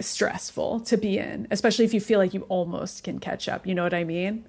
stressful 0.00 0.80
to 0.80 0.96
be 0.96 1.18
in, 1.18 1.46
especially 1.50 1.84
if 1.84 1.94
you 1.94 2.00
feel 2.00 2.18
like 2.18 2.34
you 2.34 2.42
almost 2.48 3.04
can 3.04 3.18
catch 3.18 3.48
up. 3.48 3.66
You 3.66 3.74
know 3.74 3.84
what 3.84 3.94
I 3.94 4.04
mean? 4.04 4.44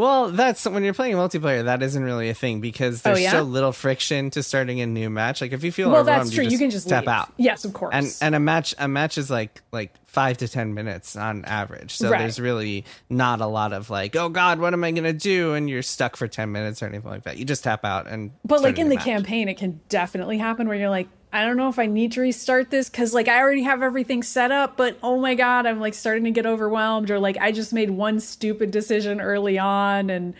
Well, 0.00 0.30
that's 0.30 0.64
when 0.64 0.82
you're 0.82 0.94
playing 0.94 1.16
multiplayer. 1.16 1.64
That 1.64 1.82
isn't 1.82 2.02
really 2.02 2.30
a 2.30 2.34
thing 2.34 2.62
because 2.62 3.00
oh, 3.00 3.10
there's 3.10 3.18
oh, 3.18 3.20
yeah? 3.20 3.32
so 3.32 3.42
little 3.42 3.70
friction 3.70 4.30
to 4.30 4.42
starting 4.42 4.80
a 4.80 4.86
new 4.86 5.10
match. 5.10 5.42
Like 5.42 5.52
if 5.52 5.62
you 5.62 5.70
feel 5.70 5.90
well, 5.90 6.04
that's 6.04 6.30
true. 6.30 6.42
You, 6.42 6.52
you, 6.52 6.58
can 6.58 6.70
just 6.70 6.86
step 6.86 7.02
leave. 7.02 7.08
out. 7.08 7.34
Yes, 7.36 7.66
of 7.66 7.74
course. 7.74 7.94
And 7.94 8.16
and 8.22 8.34
a 8.34 8.40
match 8.40 8.74
a 8.78 8.88
match 8.88 9.18
is 9.18 9.30
like 9.30 9.60
like 9.72 9.92
five 10.06 10.38
to 10.38 10.48
ten 10.48 10.72
minutes 10.72 11.16
on 11.16 11.44
average. 11.44 11.98
So 11.98 12.08
right. 12.08 12.20
there's 12.20 12.40
really 12.40 12.86
not 13.10 13.42
a 13.42 13.46
lot 13.46 13.74
of 13.74 13.90
like, 13.90 14.16
oh 14.16 14.30
God, 14.30 14.58
what 14.58 14.72
am 14.72 14.82
I 14.84 14.90
gonna 14.90 15.12
do? 15.12 15.52
And 15.52 15.68
you're 15.68 15.82
stuck 15.82 16.16
for 16.16 16.26
ten 16.26 16.50
minutes 16.50 16.82
or 16.82 16.86
anything 16.86 17.10
like 17.10 17.24
that. 17.24 17.36
You 17.36 17.44
just 17.44 17.62
tap 17.62 17.84
out 17.84 18.06
and. 18.06 18.30
But 18.42 18.62
like 18.62 18.78
in 18.78 18.88
the 18.88 18.96
match. 18.96 19.04
campaign, 19.04 19.50
it 19.50 19.58
can 19.58 19.82
definitely 19.90 20.38
happen 20.38 20.66
where 20.66 20.78
you're 20.78 20.88
like, 20.88 21.08
I 21.32 21.44
don't 21.44 21.56
know 21.56 21.68
if 21.68 21.78
I 21.78 21.86
need 21.86 22.12
to 22.12 22.20
restart 22.22 22.70
this 22.70 22.90
because 22.90 23.14
like 23.14 23.28
I 23.28 23.38
already 23.38 23.62
have 23.62 23.82
everything 23.82 24.22
set 24.22 24.50
up, 24.50 24.76
but 24.76 24.98
oh 25.02 25.18
my 25.20 25.34
god, 25.34 25.64
I'm 25.64 25.80
like 25.80 25.94
starting 25.94 26.24
to 26.24 26.30
get 26.30 26.46
overwhelmed, 26.46 27.10
or 27.10 27.18
like 27.20 27.36
I 27.40 27.52
just 27.52 27.72
made 27.72 27.90
one 27.90 28.18
stupid 28.18 28.70
decision 28.70 29.20
early 29.20 29.58
on 29.58 30.10
and 30.10 30.34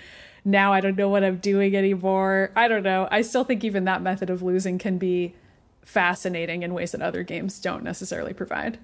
now 0.44 0.72
I 0.72 0.80
don't 0.80 0.96
know 0.96 1.08
what 1.08 1.22
I'm 1.22 1.36
doing 1.36 1.76
anymore. 1.76 2.50
I 2.56 2.66
don't 2.66 2.82
know. 2.82 3.06
I 3.10 3.22
still 3.22 3.44
think 3.44 3.62
even 3.62 3.84
that 3.84 4.02
method 4.02 4.30
of 4.30 4.42
losing 4.42 4.78
can 4.78 4.98
be 4.98 5.34
fascinating 5.82 6.62
in 6.62 6.74
ways 6.74 6.92
that 6.92 7.02
other 7.02 7.22
games 7.22 7.60
don't 7.60 7.84
necessarily 7.84 8.32
provide. 8.32 8.78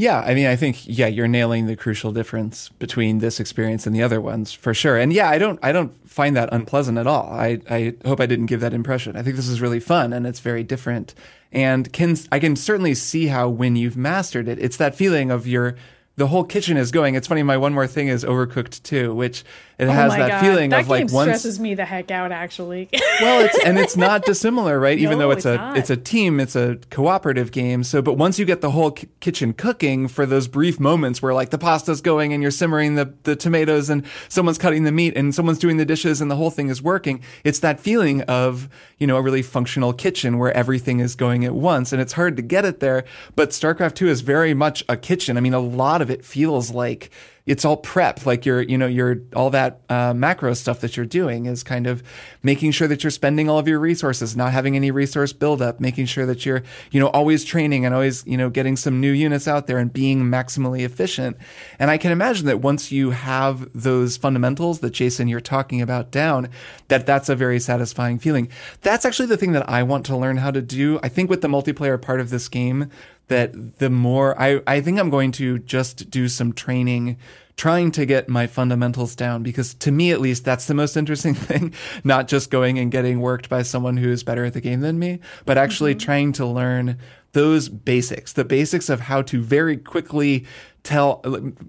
Yeah, 0.00 0.20
I 0.20 0.32
mean, 0.32 0.46
I 0.46 0.56
think 0.56 0.78
yeah, 0.86 1.08
you're 1.08 1.28
nailing 1.28 1.66
the 1.66 1.76
crucial 1.76 2.10
difference 2.10 2.70
between 2.78 3.18
this 3.18 3.38
experience 3.38 3.86
and 3.86 3.94
the 3.94 4.02
other 4.02 4.18
ones 4.18 4.50
for 4.50 4.72
sure. 4.72 4.96
And 4.96 5.12
yeah, 5.12 5.28
I 5.28 5.36
don't 5.36 5.58
I 5.62 5.72
don't 5.72 5.92
find 6.08 6.34
that 6.36 6.48
unpleasant 6.52 6.96
at 6.96 7.06
all. 7.06 7.30
I 7.30 7.60
I 7.68 7.94
hope 8.06 8.18
I 8.18 8.24
didn't 8.24 8.46
give 8.46 8.60
that 8.60 8.72
impression. 8.72 9.14
I 9.14 9.22
think 9.22 9.36
this 9.36 9.46
is 9.46 9.60
really 9.60 9.78
fun 9.78 10.14
and 10.14 10.26
it's 10.26 10.40
very 10.40 10.64
different. 10.64 11.14
And 11.52 11.92
can 11.92 12.16
I 12.32 12.38
can 12.38 12.56
certainly 12.56 12.94
see 12.94 13.26
how 13.26 13.50
when 13.50 13.76
you've 13.76 13.98
mastered 13.98 14.48
it, 14.48 14.58
it's 14.58 14.78
that 14.78 14.94
feeling 14.94 15.30
of 15.30 15.46
you're 15.46 15.76
the 16.16 16.28
whole 16.28 16.44
kitchen 16.44 16.78
is 16.78 16.90
going. 16.90 17.14
It's 17.14 17.26
funny. 17.26 17.42
My 17.42 17.58
one 17.58 17.74
more 17.74 17.86
thing 17.86 18.08
is 18.08 18.24
Overcooked 18.24 18.82
2, 18.82 19.14
which 19.14 19.44
it 19.80 19.88
oh 19.88 19.90
has 19.92 20.12
that 20.12 20.28
God. 20.28 20.40
feeling 20.40 20.70
that 20.70 20.82
of 20.82 20.88
like 20.88 21.10
once 21.10 21.28
stresses 21.28 21.58
me 21.58 21.74
the 21.74 21.84
heck 21.86 22.10
out. 22.10 22.32
Actually, 22.32 22.88
well, 23.20 23.44
it's 23.44 23.58
and 23.64 23.78
it's 23.78 23.96
not 23.96 24.24
dissimilar, 24.26 24.78
right? 24.78 24.98
no, 24.98 25.02
Even 25.04 25.18
though 25.18 25.30
it's, 25.30 25.46
it's 25.46 25.46
a 25.46 25.56
not. 25.56 25.76
it's 25.78 25.88
a 25.90 25.96
team, 25.96 26.38
it's 26.38 26.54
a 26.54 26.78
cooperative 26.90 27.50
game. 27.50 27.82
So, 27.82 28.02
but 28.02 28.14
once 28.14 28.38
you 28.38 28.44
get 28.44 28.60
the 28.60 28.70
whole 28.72 28.90
k- 28.90 29.08
kitchen 29.20 29.54
cooking 29.54 30.06
for 30.06 30.26
those 30.26 30.48
brief 30.48 30.78
moments 30.78 31.22
where 31.22 31.32
like 31.32 31.48
the 31.48 31.58
pasta's 31.58 32.00
going 32.02 32.32
and 32.34 32.42
you're 32.42 32.50
simmering 32.50 32.96
the 32.96 33.14
the 33.22 33.34
tomatoes 33.34 33.88
and 33.88 34.04
someone's 34.28 34.58
cutting 34.58 34.84
the 34.84 34.92
meat 34.92 35.16
and 35.16 35.34
someone's 35.34 35.58
doing 35.58 35.78
the 35.78 35.86
dishes 35.86 36.20
and 36.20 36.30
the 36.30 36.36
whole 36.36 36.50
thing 36.50 36.68
is 36.68 36.82
working, 36.82 37.22
it's 37.42 37.60
that 37.60 37.80
feeling 37.80 38.20
of 38.22 38.68
you 38.98 39.06
know 39.06 39.16
a 39.16 39.22
really 39.22 39.42
functional 39.42 39.92
kitchen 39.94 40.38
where 40.38 40.52
everything 40.52 41.00
is 41.00 41.14
going 41.14 41.44
at 41.46 41.54
once, 41.54 41.92
and 41.92 42.02
it's 42.02 42.12
hard 42.12 42.36
to 42.36 42.42
get 42.42 42.66
it 42.66 42.80
there. 42.80 43.04
But 43.34 43.50
StarCraft 43.50 43.94
Two 43.94 44.08
is 44.08 44.20
very 44.20 44.52
much 44.52 44.84
a 44.90 44.96
kitchen. 44.96 45.38
I 45.38 45.40
mean, 45.40 45.54
a 45.54 45.58
lot 45.60 46.02
of 46.02 46.10
it 46.10 46.22
feels 46.24 46.70
like 46.70 47.10
it's 47.50 47.64
all 47.64 47.76
prep 47.76 48.24
like 48.26 48.46
you're 48.46 48.62
you 48.62 48.78
know 48.78 48.86
you're 48.86 49.16
all 49.34 49.50
that 49.50 49.80
uh, 49.88 50.14
macro 50.14 50.54
stuff 50.54 50.78
that 50.80 50.96
you're 50.96 51.04
doing 51.04 51.46
is 51.46 51.64
kind 51.64 51.88
of 51.88 52.00
making 52.44 52.70
sure 52.70 52.86
that 52.86 53.02
you're 53.02 53.10
spending 53.10 53.50
all 53.50 53.58
of 53.58 53.66
your 53.66 53.80
resources 53.80 54.36
not 54.36 54.52
having 54.52 54.76
any 54.76 54.92
resource 54.92 55.32
buildup 55.32 55.80
making 55.80 56.06
sure 56.06 56.24
that 56.24 56.46
you're 56.46 56.62
you 56.92 57.00
know 57.00 57.08
always 57.08 57.44
training 57.44 57.84
and 57.84 57.92
always 57.92 58.24
you 58.24 58.36
know 58.36 58.48
getting 58.48 58.76
some 58.76 59.00
new 59.00 59.10
units 59.10 59.48
out 59.48 59.66
there 59.66 59.78
and 59.78 59.92
being 59.92 60.22
maximally 60.22 60.84
efficient. 60.84 61.36
And 61.80 61.90
i 61.90 61.98
can 61.98 62.12
imagine 62.12 62.46
that 62.46 62.60
once 62.60 62.92
you 62.92 63.10
have 63.10 63.68
those 63.74 64.16
fundamentals 64.16 64.78
that 64.78 64.90
jason 64.90 65.26
you're 65.26 65.40
talking 65.40 65.82
about 65.82 66.12
down 66.12 66.48
that 66.86 67.04
that's 67.04 67.28
a 67.28 67.34
very 67.34 67.58
satisfying 67.58 68.20
feeling. 68.20 68.48
That's 68.82 69.04
actually 69.04 69.26
the 69.26 69.36
thing 69.36 69.52
that 69.52 69.68
i 69.68 69.82
want 69.82 70.06
to 70.06 70.16
learn 70.16 70.36
how 70.36 70.52
to 70.52 70.62
do. 70.62 71.00
I 71.02 71.08
think 71.08 71.28
with 71.28 71.40
the 71.40 71.48
multiplayer 71.48 72.00
part 72.00 72.20
of 72.20 72.30
this 72.30 72.48
game 72.48 72.90
that 73.30 73.78
the 73.78 73.88
more 73.88 74.38
I, 74.40 74.60
I 74.66 74.80
think 74.80 74.98
I'm 74.98 75.08
going 75.08 75.32
to 75.32 75.58
just 75.60 76.10
do 76.10 76.28
some 76.28 76.52
training 76.52 77.16
trying 77.56 77.90
to 77.92 78.06
get 78.06 78.28
my 78.28 78.46
fundamentals 78.46 79.14
down 79.14 79.42
because 79.42 79.74
to 79.74 79.92
me 79.92 80.10
at 80.12 80.20
least 80.20 80.44
that's 80.44 80.66
the 80.66 80.74
most 80.74 80.96
interesting 80.96 81.34
thing 81.48 81.72
not 82.04 82.28
just 82.28 82.50
going 82.50 82.78
and 82.78 82.90
getting 82.90 83.20
worked 83.20 83.48
by 83.48 83.62
someone 83.62 83.96
who 83.96 84.10
is 84.10 84.22
better 84.22 84.44
at 84.44 84.52
the 84.52 84.60
game 84.60 84.80
than 84.80 84.98
me 84.98 85.18
but 85.44 85.56
actually 85.56 85.92
mm-hmm. 85.92 86.04
trying 86.04 86.32
to 86.32 86.44
learn 86.44 86.98
those 87.32 87.68
basics 87.68 88.32
the 88.32 88.44
basics 88.44 88.88
of 88.88 89.00
how 89.00 89.22
to 89.22 89.40
very 89.42 89.76
quickly 89.76 90.44
tell 90.82 91.16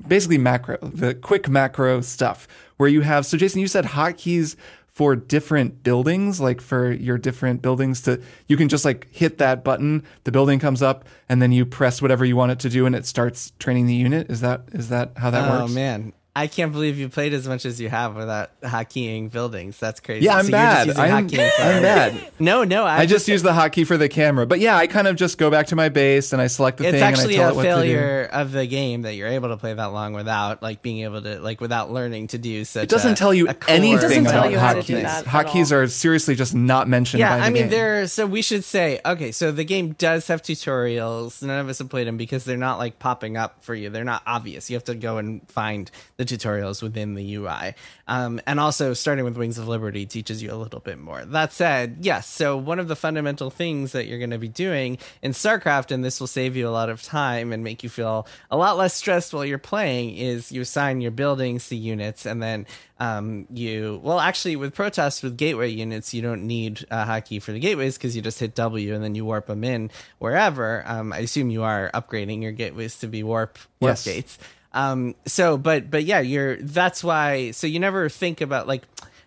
basically 0.08 0.38
macro 0.38 0.78
the 0.82 1.14
quick 1.14 1.48
macro 1.48 2.02
stuff 2.02 2.48
where 2.78 2.90
you 2.90 3.02
have 3.02 3.26
so 3.26 3.38
jason 3.38 3.62
you 3.62 3.68
said 3.68 3.86
hotkeys 3.86 4.56
for 4.92 5.16
different 5.16 5.84
buildings, 5.84 6.42
like 6.42 6.60
for 6.60 6.92
your 6.92 7.18
different 7.18 7.62
buildings 7.62 8.02
to, 8.02 8.22
you 8.48 8.58
can 8.58 8.68
just 8.68 8.84
like 8.84 9.08
hit 9.12 9.38
that 9.38 9.64
button, 9.64 10.04
the 10.26 10.32
building 10.32 10.60
comes 10.60 10.82
up, 10.82 11.06
and 11.30 11.42
then 11.42 11.52
you 11.52 11.66
press 11.66 12.02
whatever 12.02 12.26
you 12.26 12.36
want 12.36 12.52
it 12.52 12.60
to 12.60 12.70
do 12.70 12.86
and 12.86 12.96
it 12.96 13.06
starts 13.06 13.54
training 13.58 13.88
the 13.88 13.96
unit. 13.96 14.30
Is 14.30 14.42
that, 14.42 14.64
is 14.74 14.90
that 14.90 15.14
how 15.18 15.30
that 15.30 15.48
oh, 15.48 15.60
works? 15.60 15.72
Oh 15.72 15.74
man. 15.74 16.14
I 16.34 16.48
can't 16.48 16.72
believe 16.72 16.98
you 16.98 17.10
played 17.10 17.34
as 17.34 17.46
much 17.46 17.66
as 17.66 17.82
you 17.82 17.90
have 17.90 18.16
without 18.16 18.52
hotkeying 18.62 19.32
buildings. 19.32 19.78
That's 19.78 20.00
crazy. 20.00 20.26
Yeah, 20.26 20.38
I'm 20.38 20.46
So 20.46 20.52
you're 20.52 20.60
just 20.60 20.78
bad. 20.78 20.88
using 20.88 21.04
I'm, 21.04 21.28
hotkeying 21.28 21.50
for 21.58 21.62
I'm 21.64 21.82
bad. 21.82 22.32
No, 22.40 22.64
no. 22.64 22.86
I, 22.86 23.00
I 23.00 23.06
just 23.06 23.28
use 23.28 23.44
the 23.44 23.52
hotkey 23.52 23.86
for 23.86 23.98
the 23.98 24.08
camera. 24.08 24.46
But 24.48 24.60
yeah, 24.62 24.78
I 24.78 24.88
kind 24.88 25.08
of 25.10 25.18
just 25.18 25.38
go 25.38 25.52
back 25.52 25.68
to 25.68 25.76
my 25.76 25.90
base 25.90 26.32
and 26.32 26.42
I 26.42 26.48
select 26.48 26.78
the 26.78 26.86
It's 26.86 26.94
thing 26.94 27.04
actually 27.04 27.36
and 27.36 27.44
I 27.44 27.48
tell 27.48 27.50
a 27.50 27.52
it 27.52 27.56
what 27.58 27.64
to 27.64 27.70
failure 27.70 28.30
of 28.32 28.54
the 28.54 28.66
game 28.66 29.02
that 29.02 29.16
you're 29.16 29.28
able 29.28 29.50
to 29.50 29.58
play 29.58 29.74
that 29.74 29.88
long 29.88 30.14
without 30.14 30.64
like 30.64 30.82
being 30.82 31.00
able 31.04 31.22
to 31.22 31.42
like 31.42 31.60
without 31.60 31.92
learning 31.92 32.28
to 32.28 32.38
do 32.38 32.64
such. 32.64 32.84
It 32.84 32.90
doesn't 32.90 33.12
a- 33.12 33.16
tell 33.16 33.34
you 33.34 33.50
anything 33.68 34.26
about 34.26 34.52
you 34.52 34.58
how 34.58 34.74
to 34.76 34.82
do 34.84 35.02
hotkeys. 35.04 35.24
Hotkeys 35.26 35.72
are 35.74 35.86
seriously 35.90 36.36
just 36.36 36.56
not 36.56 36.88
mentioned 36.88 37.20
Yeah, 37.20 37.32
by 37.32 37.38
the 37.40 37.44
I 37.44 37.50
mean, 37.50 37.64
game. 37.64 37.72
there. 37.72 38.08
So 38.08 38.26
we 38.26 38.42
should 38.42 38.64
say, 38.64 39.02
okay, 39.06 39.34
so 39.34 39.52
the 39.52 39.66
game 39.66 39.94
does 39.98 40.28
have 40.28 40.42
tutorials. 40.42 41.44
None 41.44 41.60
of 41.60 41.68
us 41.68 41.80
have 41.80 41.90
played 41.90 42.08
them 42.08 42.16
because 42.16 42.46
they're 42.46 42.56
not 42.56 42.78
like 42.78 43.00
popping 43.00 43.36
up 43.36 43.64
for 43.66 43.76
you. 43.76 43.90
They're 43.90 44.06
not 44.06 44.22
obvious. 44.26 44.70
You 44.70 44.78
have 44.78 44.86
to 44.86 44.96
go 44.96 45.18
and 45.18 45.46
find 45.50 45.92
the 46.26 46.38
tutorials 46.38 46.82
within 46.84 47.16
the 47.16 47.36
UI. 47.36 47.74
Um, 48.08 48.40
and 48.46 48.60
also, 48.60 48.94
starting 48.94 49.26
with 49.26 49.38
Wings 49.38 49.58
of 49.58 49.68
Liberty 49.68 50.06
teaches 50.06 50.44
you 50.44 50.52
a 50.52 50.56
little 50.56 50.80
bit 50.80 51.00
more. 51.00 51.24
That 51.26 51.52
said, 51.54 51.98
yes. 52.02 52.28
So 52.28 52.58
one 52.58 52.80
of 52.80 52.88
the 52.88 52.96
fundamental 52.96 53.50
things 53.50 53.94
that 53.94 54.06
you're 54.06 54.20
going 54.20 54.32
to 54.32 54.38
be 54.38 54.48
doing 54.50 54.98
in 55.22 55.32
StarCraft, 55.32 55.92
and 55.92 56.04
this 56.04 56.20
will 56.20 56.28
save 56.28 56.56
you 56.56 56.68
a 56.68 56.70
lot 56.70 56.90
of 56.90 57.02
time 57.02 57.52
and 57.54 57.64
make 57.64 57.84
you 57.84 57.90
feel 57.90 58.28
a 58.50 58.58
lot 58.58 58.78
less 58.78 58.94
stressed 58.94 59.34
while 59.34 59.46
you're 59.46 59.58
playing, 59.58 60.16
is 60.16 60.52
you 60.52 60.62
assign 60.62 61.02
your 61.02 61.12
buildings 61.12 61.70
to 61.70 61.76
units, 61.76 62.26
and 62.26 62.42
then 62.44 62.66
um, 63.00 63.48
you 63.52 64.00
well 64.04 64.20
actually 64.20 64.56
with 64.56 64.76
Protoss 64.76 65.24
with 65.24 65.36
gateway 65.36 65.70
units 65.70 66.14
you 66.14 66.22
don't 66.22 66.46
need 66.46 66.86
a 66.92 67.04
hotkey 67.06 67.42
for 67.42 67.52
the 67.52 67.60
gateways 67.60 67.98
because 67.98 68.16
you 68.16 68.22
just 68.22 68.40
hit 68.40 68.54
W 68.54 68.94
and 68.94 69.04
then 69.04 69.16
you 69.16 69.26
warp 69.26 69.48
them 69.48 69.64
in 69.64 69.90
wherever. 70.20 70.84
Um, 70.86 71.12
I 71.12 71.20
assume 71.20 71.50
you 71.50 71.64
are 71.64 71.90
upgrading 71.96 72.44
your 72.44 72.52
gateways 72.52 73.00
to 73.00 73.08
be 73.08 73.24
warp 73.24 73.58
warp 73.80 73.92
Yes. 73.94 74.06
gates. 74.06 74.38
Um, 74.74 75.16
so 75.26 75.58
but 75.58 75.90
but 75.90 76.04
yeah, 76.04 76.20
you're 76.20 76.58
that's 76.58 77.04
why. 77.04 77.52
So 77.52 77.68
you 77.68 77.80
never 77.80 78.10
think 78.10 78.42
about 78.42 78.68
like. 78.68 78.84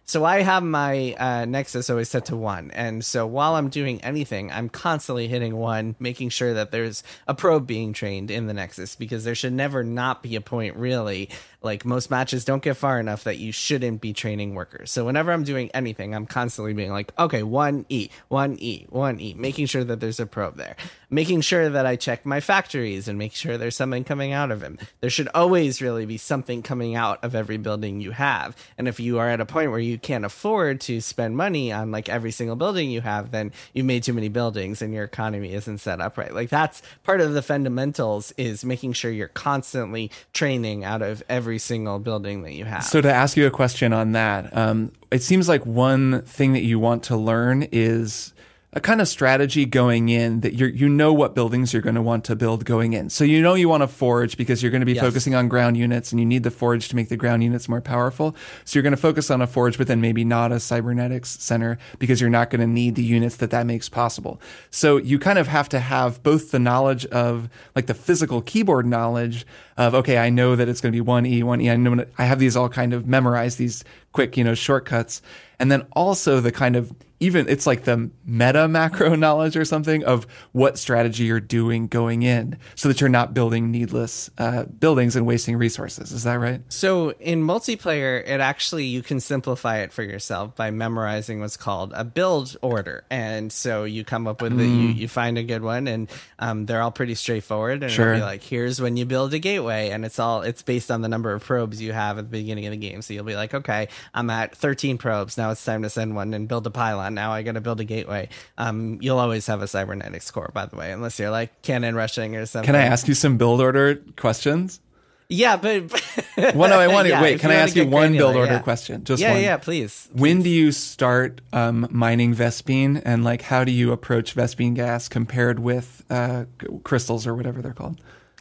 So 0.06 0.22
I 0.22 0.42
have 0.42 0.62
my 0.62 1.14
uh, 1.14 1.46
Nexus 1.46 1.88
always 1.88 2.10
set 2.10 2.26
to 2.26 2.36
one, 2.36 2.70
and 2.72 3.02
so 3.02 3.26
while 3.26 3.54
I'm 3.54 3.70
doing 3.70 4.02
anything, 4.02 4.52
I'm 4.52 4.68
constantly 4.68 5.28
hitting 5.28 5.56
one, 5.56 5.96
making 5.98 6.28
sure 6.28 6.52
that 6.52 6.72
there's 6.72 7.02
a 7.26 7.32
probe 7.32 7.66
being 7.66 7.94
trained 7.94 8.30
in 8.30 8.46
the 8.46 8.52
Nexus 8.52 8.96
because 8.96 9.24
there 9.24 9.34
should 9.34 9.54
never 9.54 9.82
not 9.82 10.22
be 10.22 10.36
a 10.36 10.42
point 10.42 10.76
really. 10.76 11.30
Like 11.64 11.84
most 11.84 12.10
matches 12.10 12.44
don't 12.44 12.62
get 12.62 12.76
far 12.76 13.00
enough 13.00 13.24
that 13.24 13.38
you 13.38 13.50
shouldn't 13.50 14.00
be 14.00 14.12
training 14.12 14.54
workers. 14.54 14.90
So 14.90 15.04
whenever 15.04 15.32
I'm 15.32 15.44
doing 15.44 15.70
anything, 15.72 16.14
I'm 16.14 16.26
constantly 16.26 16.74
being 16.74 16.92
like, 16.92 17.12
okay, 17.18 17.42
one 17.42 17.86
E, 17.88 18.10
one 18.28 18.56
E, 18.60 18.86
one 18.90 19.18
E, 19.20 19.34
making 19.34 19.66
sure 19.66 19.82
that 19.84 20.00
there's 20.00 20.20
a 20.20 20.26
probe 20.26 20.56
there, 20.56 20.76
making 21.08 21.40
sure 21.40 21.70
that 21.70 21.86
I 21.86 21.96
check 21.96 22.26
my 22.26 22.40
factories 22.40 23.08
and 23.08 23.18
make 23.18 23.34
sure 23.34 23.56
there's 23.56 23.76
something 23.76 24.04
coming 24.04 24.32
out 24.32 24.50
of 24.50 24.60
them. 24.60 24.78
There 25.00 25.10
should 25.10 25.28
always 25.34 25.80
really 25.80 26.04
be 26.06 26.18
something 26.18 26.62
coming 26.62 26.94
out 26.94 27.24
of 27.24 27.34
every 27.34 27.56
building 27.56 28.00
you 28.00 28.10
have. 28.10 28.56
And 28.76 28.86
if 28.86 29.00
you 29.00 29.18
are 29.18 29.30
at 29.30 29.40
a 29.40 29.46
point 29.46 29.70
where 29.70 29.80
you 29.80 29.98
can't 29.98 30.24
afford 30.24 30.80
to 30.82 31.00
spend 31.00 31.36
money 31.36 31.72
on 31.72 31.90
like 31.90 32.08
every 32.08 32.30
single 32.30 32.56
building 32.56 32.90
you 32.90 33.00
have, 33.00 33.30
then 33.30 33.52
you've 33.72 33.86
made 33.86 34.02
too 34.02 34.12
many 34.12 34.28
buildings 34.28 34.82
and 34.82 34.92
your 34.92 35.04
economy 35.04 35.54
isn't 35.54 35.78
set 35.78 36.00
up 36.00 36.18
right. 36.18 36.34
Like 36.34 36.50
that's 36.50 36.82
part 37.04 37.22
of 37.22 37.32
the 37.32 37.42
fundamentals 37.42 38.32
is 38.36 38.64
making 38.64 38.92
sure 38.92 39.10
you're 39.10 39.28
constantly 39.28 40.10
training 40.32 40.84
out 40.84 41.00
of 41.00 41.22
every 41.28 41.53
single 41.58 41.98
building 41.98 42.42
that 42.42 42.52
you 42.52 42.64
have. 42.64 42.84
So 42.84 43.00
to 43.00 43.12
ask 43.12 43.36
you 43.36 43.46
a 43.46 43.50
question 43.50 43.92
on 43.92 44.12
that, 44.12 44.54
um, 44.56 44.92
it 45.10 45.22
seems 45.22 45.48
like 45.48 45.64
one 45.64 46.22
thing 46.22 46.52
that 46.52 46.62
you 46.62 46.78
want 46.78 47.04
to 47.04 47.16
learn 47.16 47.66
is 47.72 48.33
a 48.76 48.80
kind 48.80 49.00
of 49.00 49.06
strategy 49.06 49.64
going 49.64 50.08
in 50.08 50.40
that 50.40 50.54
you 50.54 50.66
you 50.66 50.88
know 50.88 51.12
what 51.12 51.32
buildings 51.34 51.72
you're 51.72 51.80
going 51.80 51.94
to 51.94 52.02
want 52.02 52.24
to 52.24 52.34
build 52.34 52.64
going 52.64 52.92
in. 52.92 53.08
So 53.08 53.22
you 53.22 53.40
know 53.40 53.54
you 53.54 53.68
want 53.68 53.84
to 53.84 53.86
forge 53.88 54.36
because 54.36 54.62
you're 54.62 54.72
going 54.72 54.80
to 54.80 54.86
be 54.86 54.94
Yes. 54.94 55.02
focusing 55.04 55.34
on 55.34 55.48
ground 55.48 55.76
units 55.76 56.10
and 56.10 56.18
you 56.20 56.26
need 56.26 56.42
the 56.42 56.50
forge 56.50 56.88
to 56.88 56.96
make 56.96 57.08
the 57.08 57.16
ground 57.16 57.44
units 57.44 57.68
more 57.68 57.80
powerful. 57.80 58.34
So 58.64 58.76
you're 58.76 58.82
going 58.82 58.92
to 58.92 58.96
focus 58.96 59.30
on 59.30 59.40
a 59.40 59.46
forge, 59.46 59.78
but 59.78 59.86
then 59.86 60.00
maybe 60.00 60.24
not 60.24 60.50
a 60.50 60.58
cybernetics 60.58 61.30
center 61.40 61.78
because 62.00 62.20
you're 62.20 62.30
not 62.30 62.50
going 62.50 62.60
to 62.60 62.66
need 62.66 62.96
the 62.96 63.02
units 63.04 63.36
that 63.36 63.50
that 63.50 63.64
makes 63.64 63.88
possible. 63.88 64.40
So 64.70 64.96
you 64.96 65.18
kind 65.20 65.38
of 65.38 65.46
have 65.46 65.68
to 65.68 65.78
have 65.78 66.22
both 66.24 66.50
the 66.50 66.58
knowledge 66.58 67.06
of 67.06 67.48
like 67.76 67.86
the 67.86 67.94
physical 67.94 68.42
keyboard 68.42 68.86
knowledge 68.86 69.46
of 69.76 69.94
okay, 69.94 70.18
I 70.18 70.30
know 70.30 70.56
that 70.56 70.68
it's 70.68 70.80
going 70.80 70.92
to 70.92 70.96
be 70.96 71.00
one 71.00 71.26
E, 71.26 71.42
one 71.44 71.60
E. 71.60 71.70
I 71.70 71.76
know 71.76 72.04
I 72.18 72.24
have 72.24 72.40
these 72.40 72.56
all 72.56 72.68
kind 72.68 72.92
of 72.92 73.06
memorized 73.06 73.58
these 73.58 73.84
quick, 74.12 74.36
you 74.36 74.44
know, 74.44 74.54
shortcuts, 74.54 75.22
and 75.58 75.70
then 75.70 75.82
also 75.92 76.40
the 76.40 76.52
kind 76.52 76.76
of 76.76 76.92
even 77.24 77.48
it's 77.48 77.66
like 77.66 77.84
the 77.84 78.10
meta 78.24 78.68
macro 78.68 79.14
knowledge 79.24 79.56
or 79.56 79.64
something 79.64 80.04
of 80.04 80.26
what 80.52 80.78
strategy 80.78 81.24
you're 81.24 81.40
doing 81.40 81.86
going 81.88 82.22
in, 82.22 82.58
so 82.74 82.88
that 82.88 83.00
you're 83.00 83.10
not 83.10 83.32
building 83.34 83.70
needless 83.70 84.30
uh, 84.38 84.64
buildings 84.64 85.16
and 85.16 85.26
wasting 85.26 85.56
resources. 85.56 86.12
Is 86.12 86.24
that 86.24 86.34
right? 86.34 86.60
So 86.68 87.10
in 87.20 87.42
multiplayer, 87.42 88.22
it 88.26 88.40
actually 88.40 88.84
you 88.86 89.02
can 89.02 89.20
simplify 89.20 89.78
it 89.78 89.92
for 89.92 90.02
yourself 90.02 90.54
by 90.54 90.70
memorizing 90.70 91.40
what's 91.40 91.56
called 91.56 91.92
a 91.94 92.04
build 92.04 92.56
order, 92.62 93.04
and 93.10 93.52
so 93.52 93.84
you 93.84 94.04
come 94.04 94.26
up 94.26 94.42
with 94.42 94.56
the, 94.56 94.66
you 94.66 94.88
you 94.88 95.08
find 95.08 95.38
a 95.38 95.42
good 95.42 95.62
one, 95.62 95.88
and 95.88 96.10
um, 96.38 96.66
they're 96.66 96.82
all 96.82 96.90
pretty 96.92 97.14
straightforward. 97.14 97.82
And 97.82 97.92
Sure. 97.92 98.18
like, 98.18 98.42
here's 98.42 98.80
when 98.80 98.96
you 98.96 99.06
build 99.06 99.32
a 99.34 99.38
gateway, 99.38 99.90
and 99.90 100.04
it's 100.04 100.18
all 100.18 100.42
it's 100.42 100.62
based 100.62 100.90
on 100.90 101.00
the 101.02 101.08
number 101.08 101.32
of 101.32 101.42
probes 101.42 101.80
you 101.80 101.92
have 101.92 102.18
at 102.18 102.24
the 102.26 102.30
beginning 102.30 102.66
of 102.66 102.72
the 102.72 102.76
game. 102.76 103.00
So 103.02 103.14
you'll 103.14 103.24
be 103.24 103.36
like, 103.36 103.54
okay, 103.54 103.88
I'm 104.12 104.28
at 104.30 104.54
13 104.56 104.98
probes 104.98 105.38
now. 105.38 105.50
It's 105.50 105.64
time 105.64 105.82
to 105.82 105.90
send 105.90 106.14
one 106.14 106.34
and 106.34 106.46
build 106.48 106.66
a 106.66 106.70
pylon. 106.70 107.13
Now 107.14 107.32
I 107.32 107.42
got 107.42 107.52
to 107.52 107.60
build 107.60 107.80
a 107.80 107.84
gateway. 107.84 108.28
Um, 108.58 108.98
you'll 109.00 109.18
always 109.18 109.46
have 109.46 109.62
a 109.62 109.68
cybernetics 109.68 110.30
core, 110.30 110.50
by 110.52 110.66
the 110.66 110.76
way, 110.76 110.92
unless 110.92 111.18
you're 111.18 111.30
like 111.30 111.62
cannon 111.62 111.94
rushing 111.94 112.36
or 112.36 112.46
something. 112.46 112.66
Can 112.66 112.76
I 112.76 112.82
ask 112.82 113.08
you 113.08 113.14
some 113.14 113.36
build 113.36 113.60
order 113.60 113.96
questions? 114.16 114.80
Yeah, 115.28 115.56
but 115.56 115.90
Well, 116.36 116.68
no, 116.68 116.78
I 116.78 116.88
want 116.88 117.06
to 117.06 117.10
Yeah, 117.10 117.22
wait. 117.22 117.40
Can 117.40 117.50
I 117.50 117.54
ask 117.54 117.74
you 117.74 117.86
one 117.86 118.12
build 118.12 118.36
order 118.36 118.54
yeah. 118.54 118.58
question? 118.58 119.04
Just 119.04 119.22
yeah, 119.22 119.32
one. 119.32 119.42
yeah, 119.42 119.56
please. 119.56 120.08
When 120.12 120.42
do 120.42 120.50
you 120.50 120.70
start 120.70 121.40
um, 121.52 121.88
mining 121.90 122.34
Vespene, 122.34 123.00
and 123.04 123.24
like 123.24 123.42
how 123.42 123.64
do 123.64 123.72
you 123.72 123.92
approach 123.92 124.34
Vespene 124.34 124.74
gas 124.74 125.08
compared 125.08 125.58
with 125.58 126.04
uh, 126.10 126.44
crystals 126.82 127.26
or 127.26 127.34
whatever 127.34 127.62
they're 127.62 127.72
called? 127.72 128.00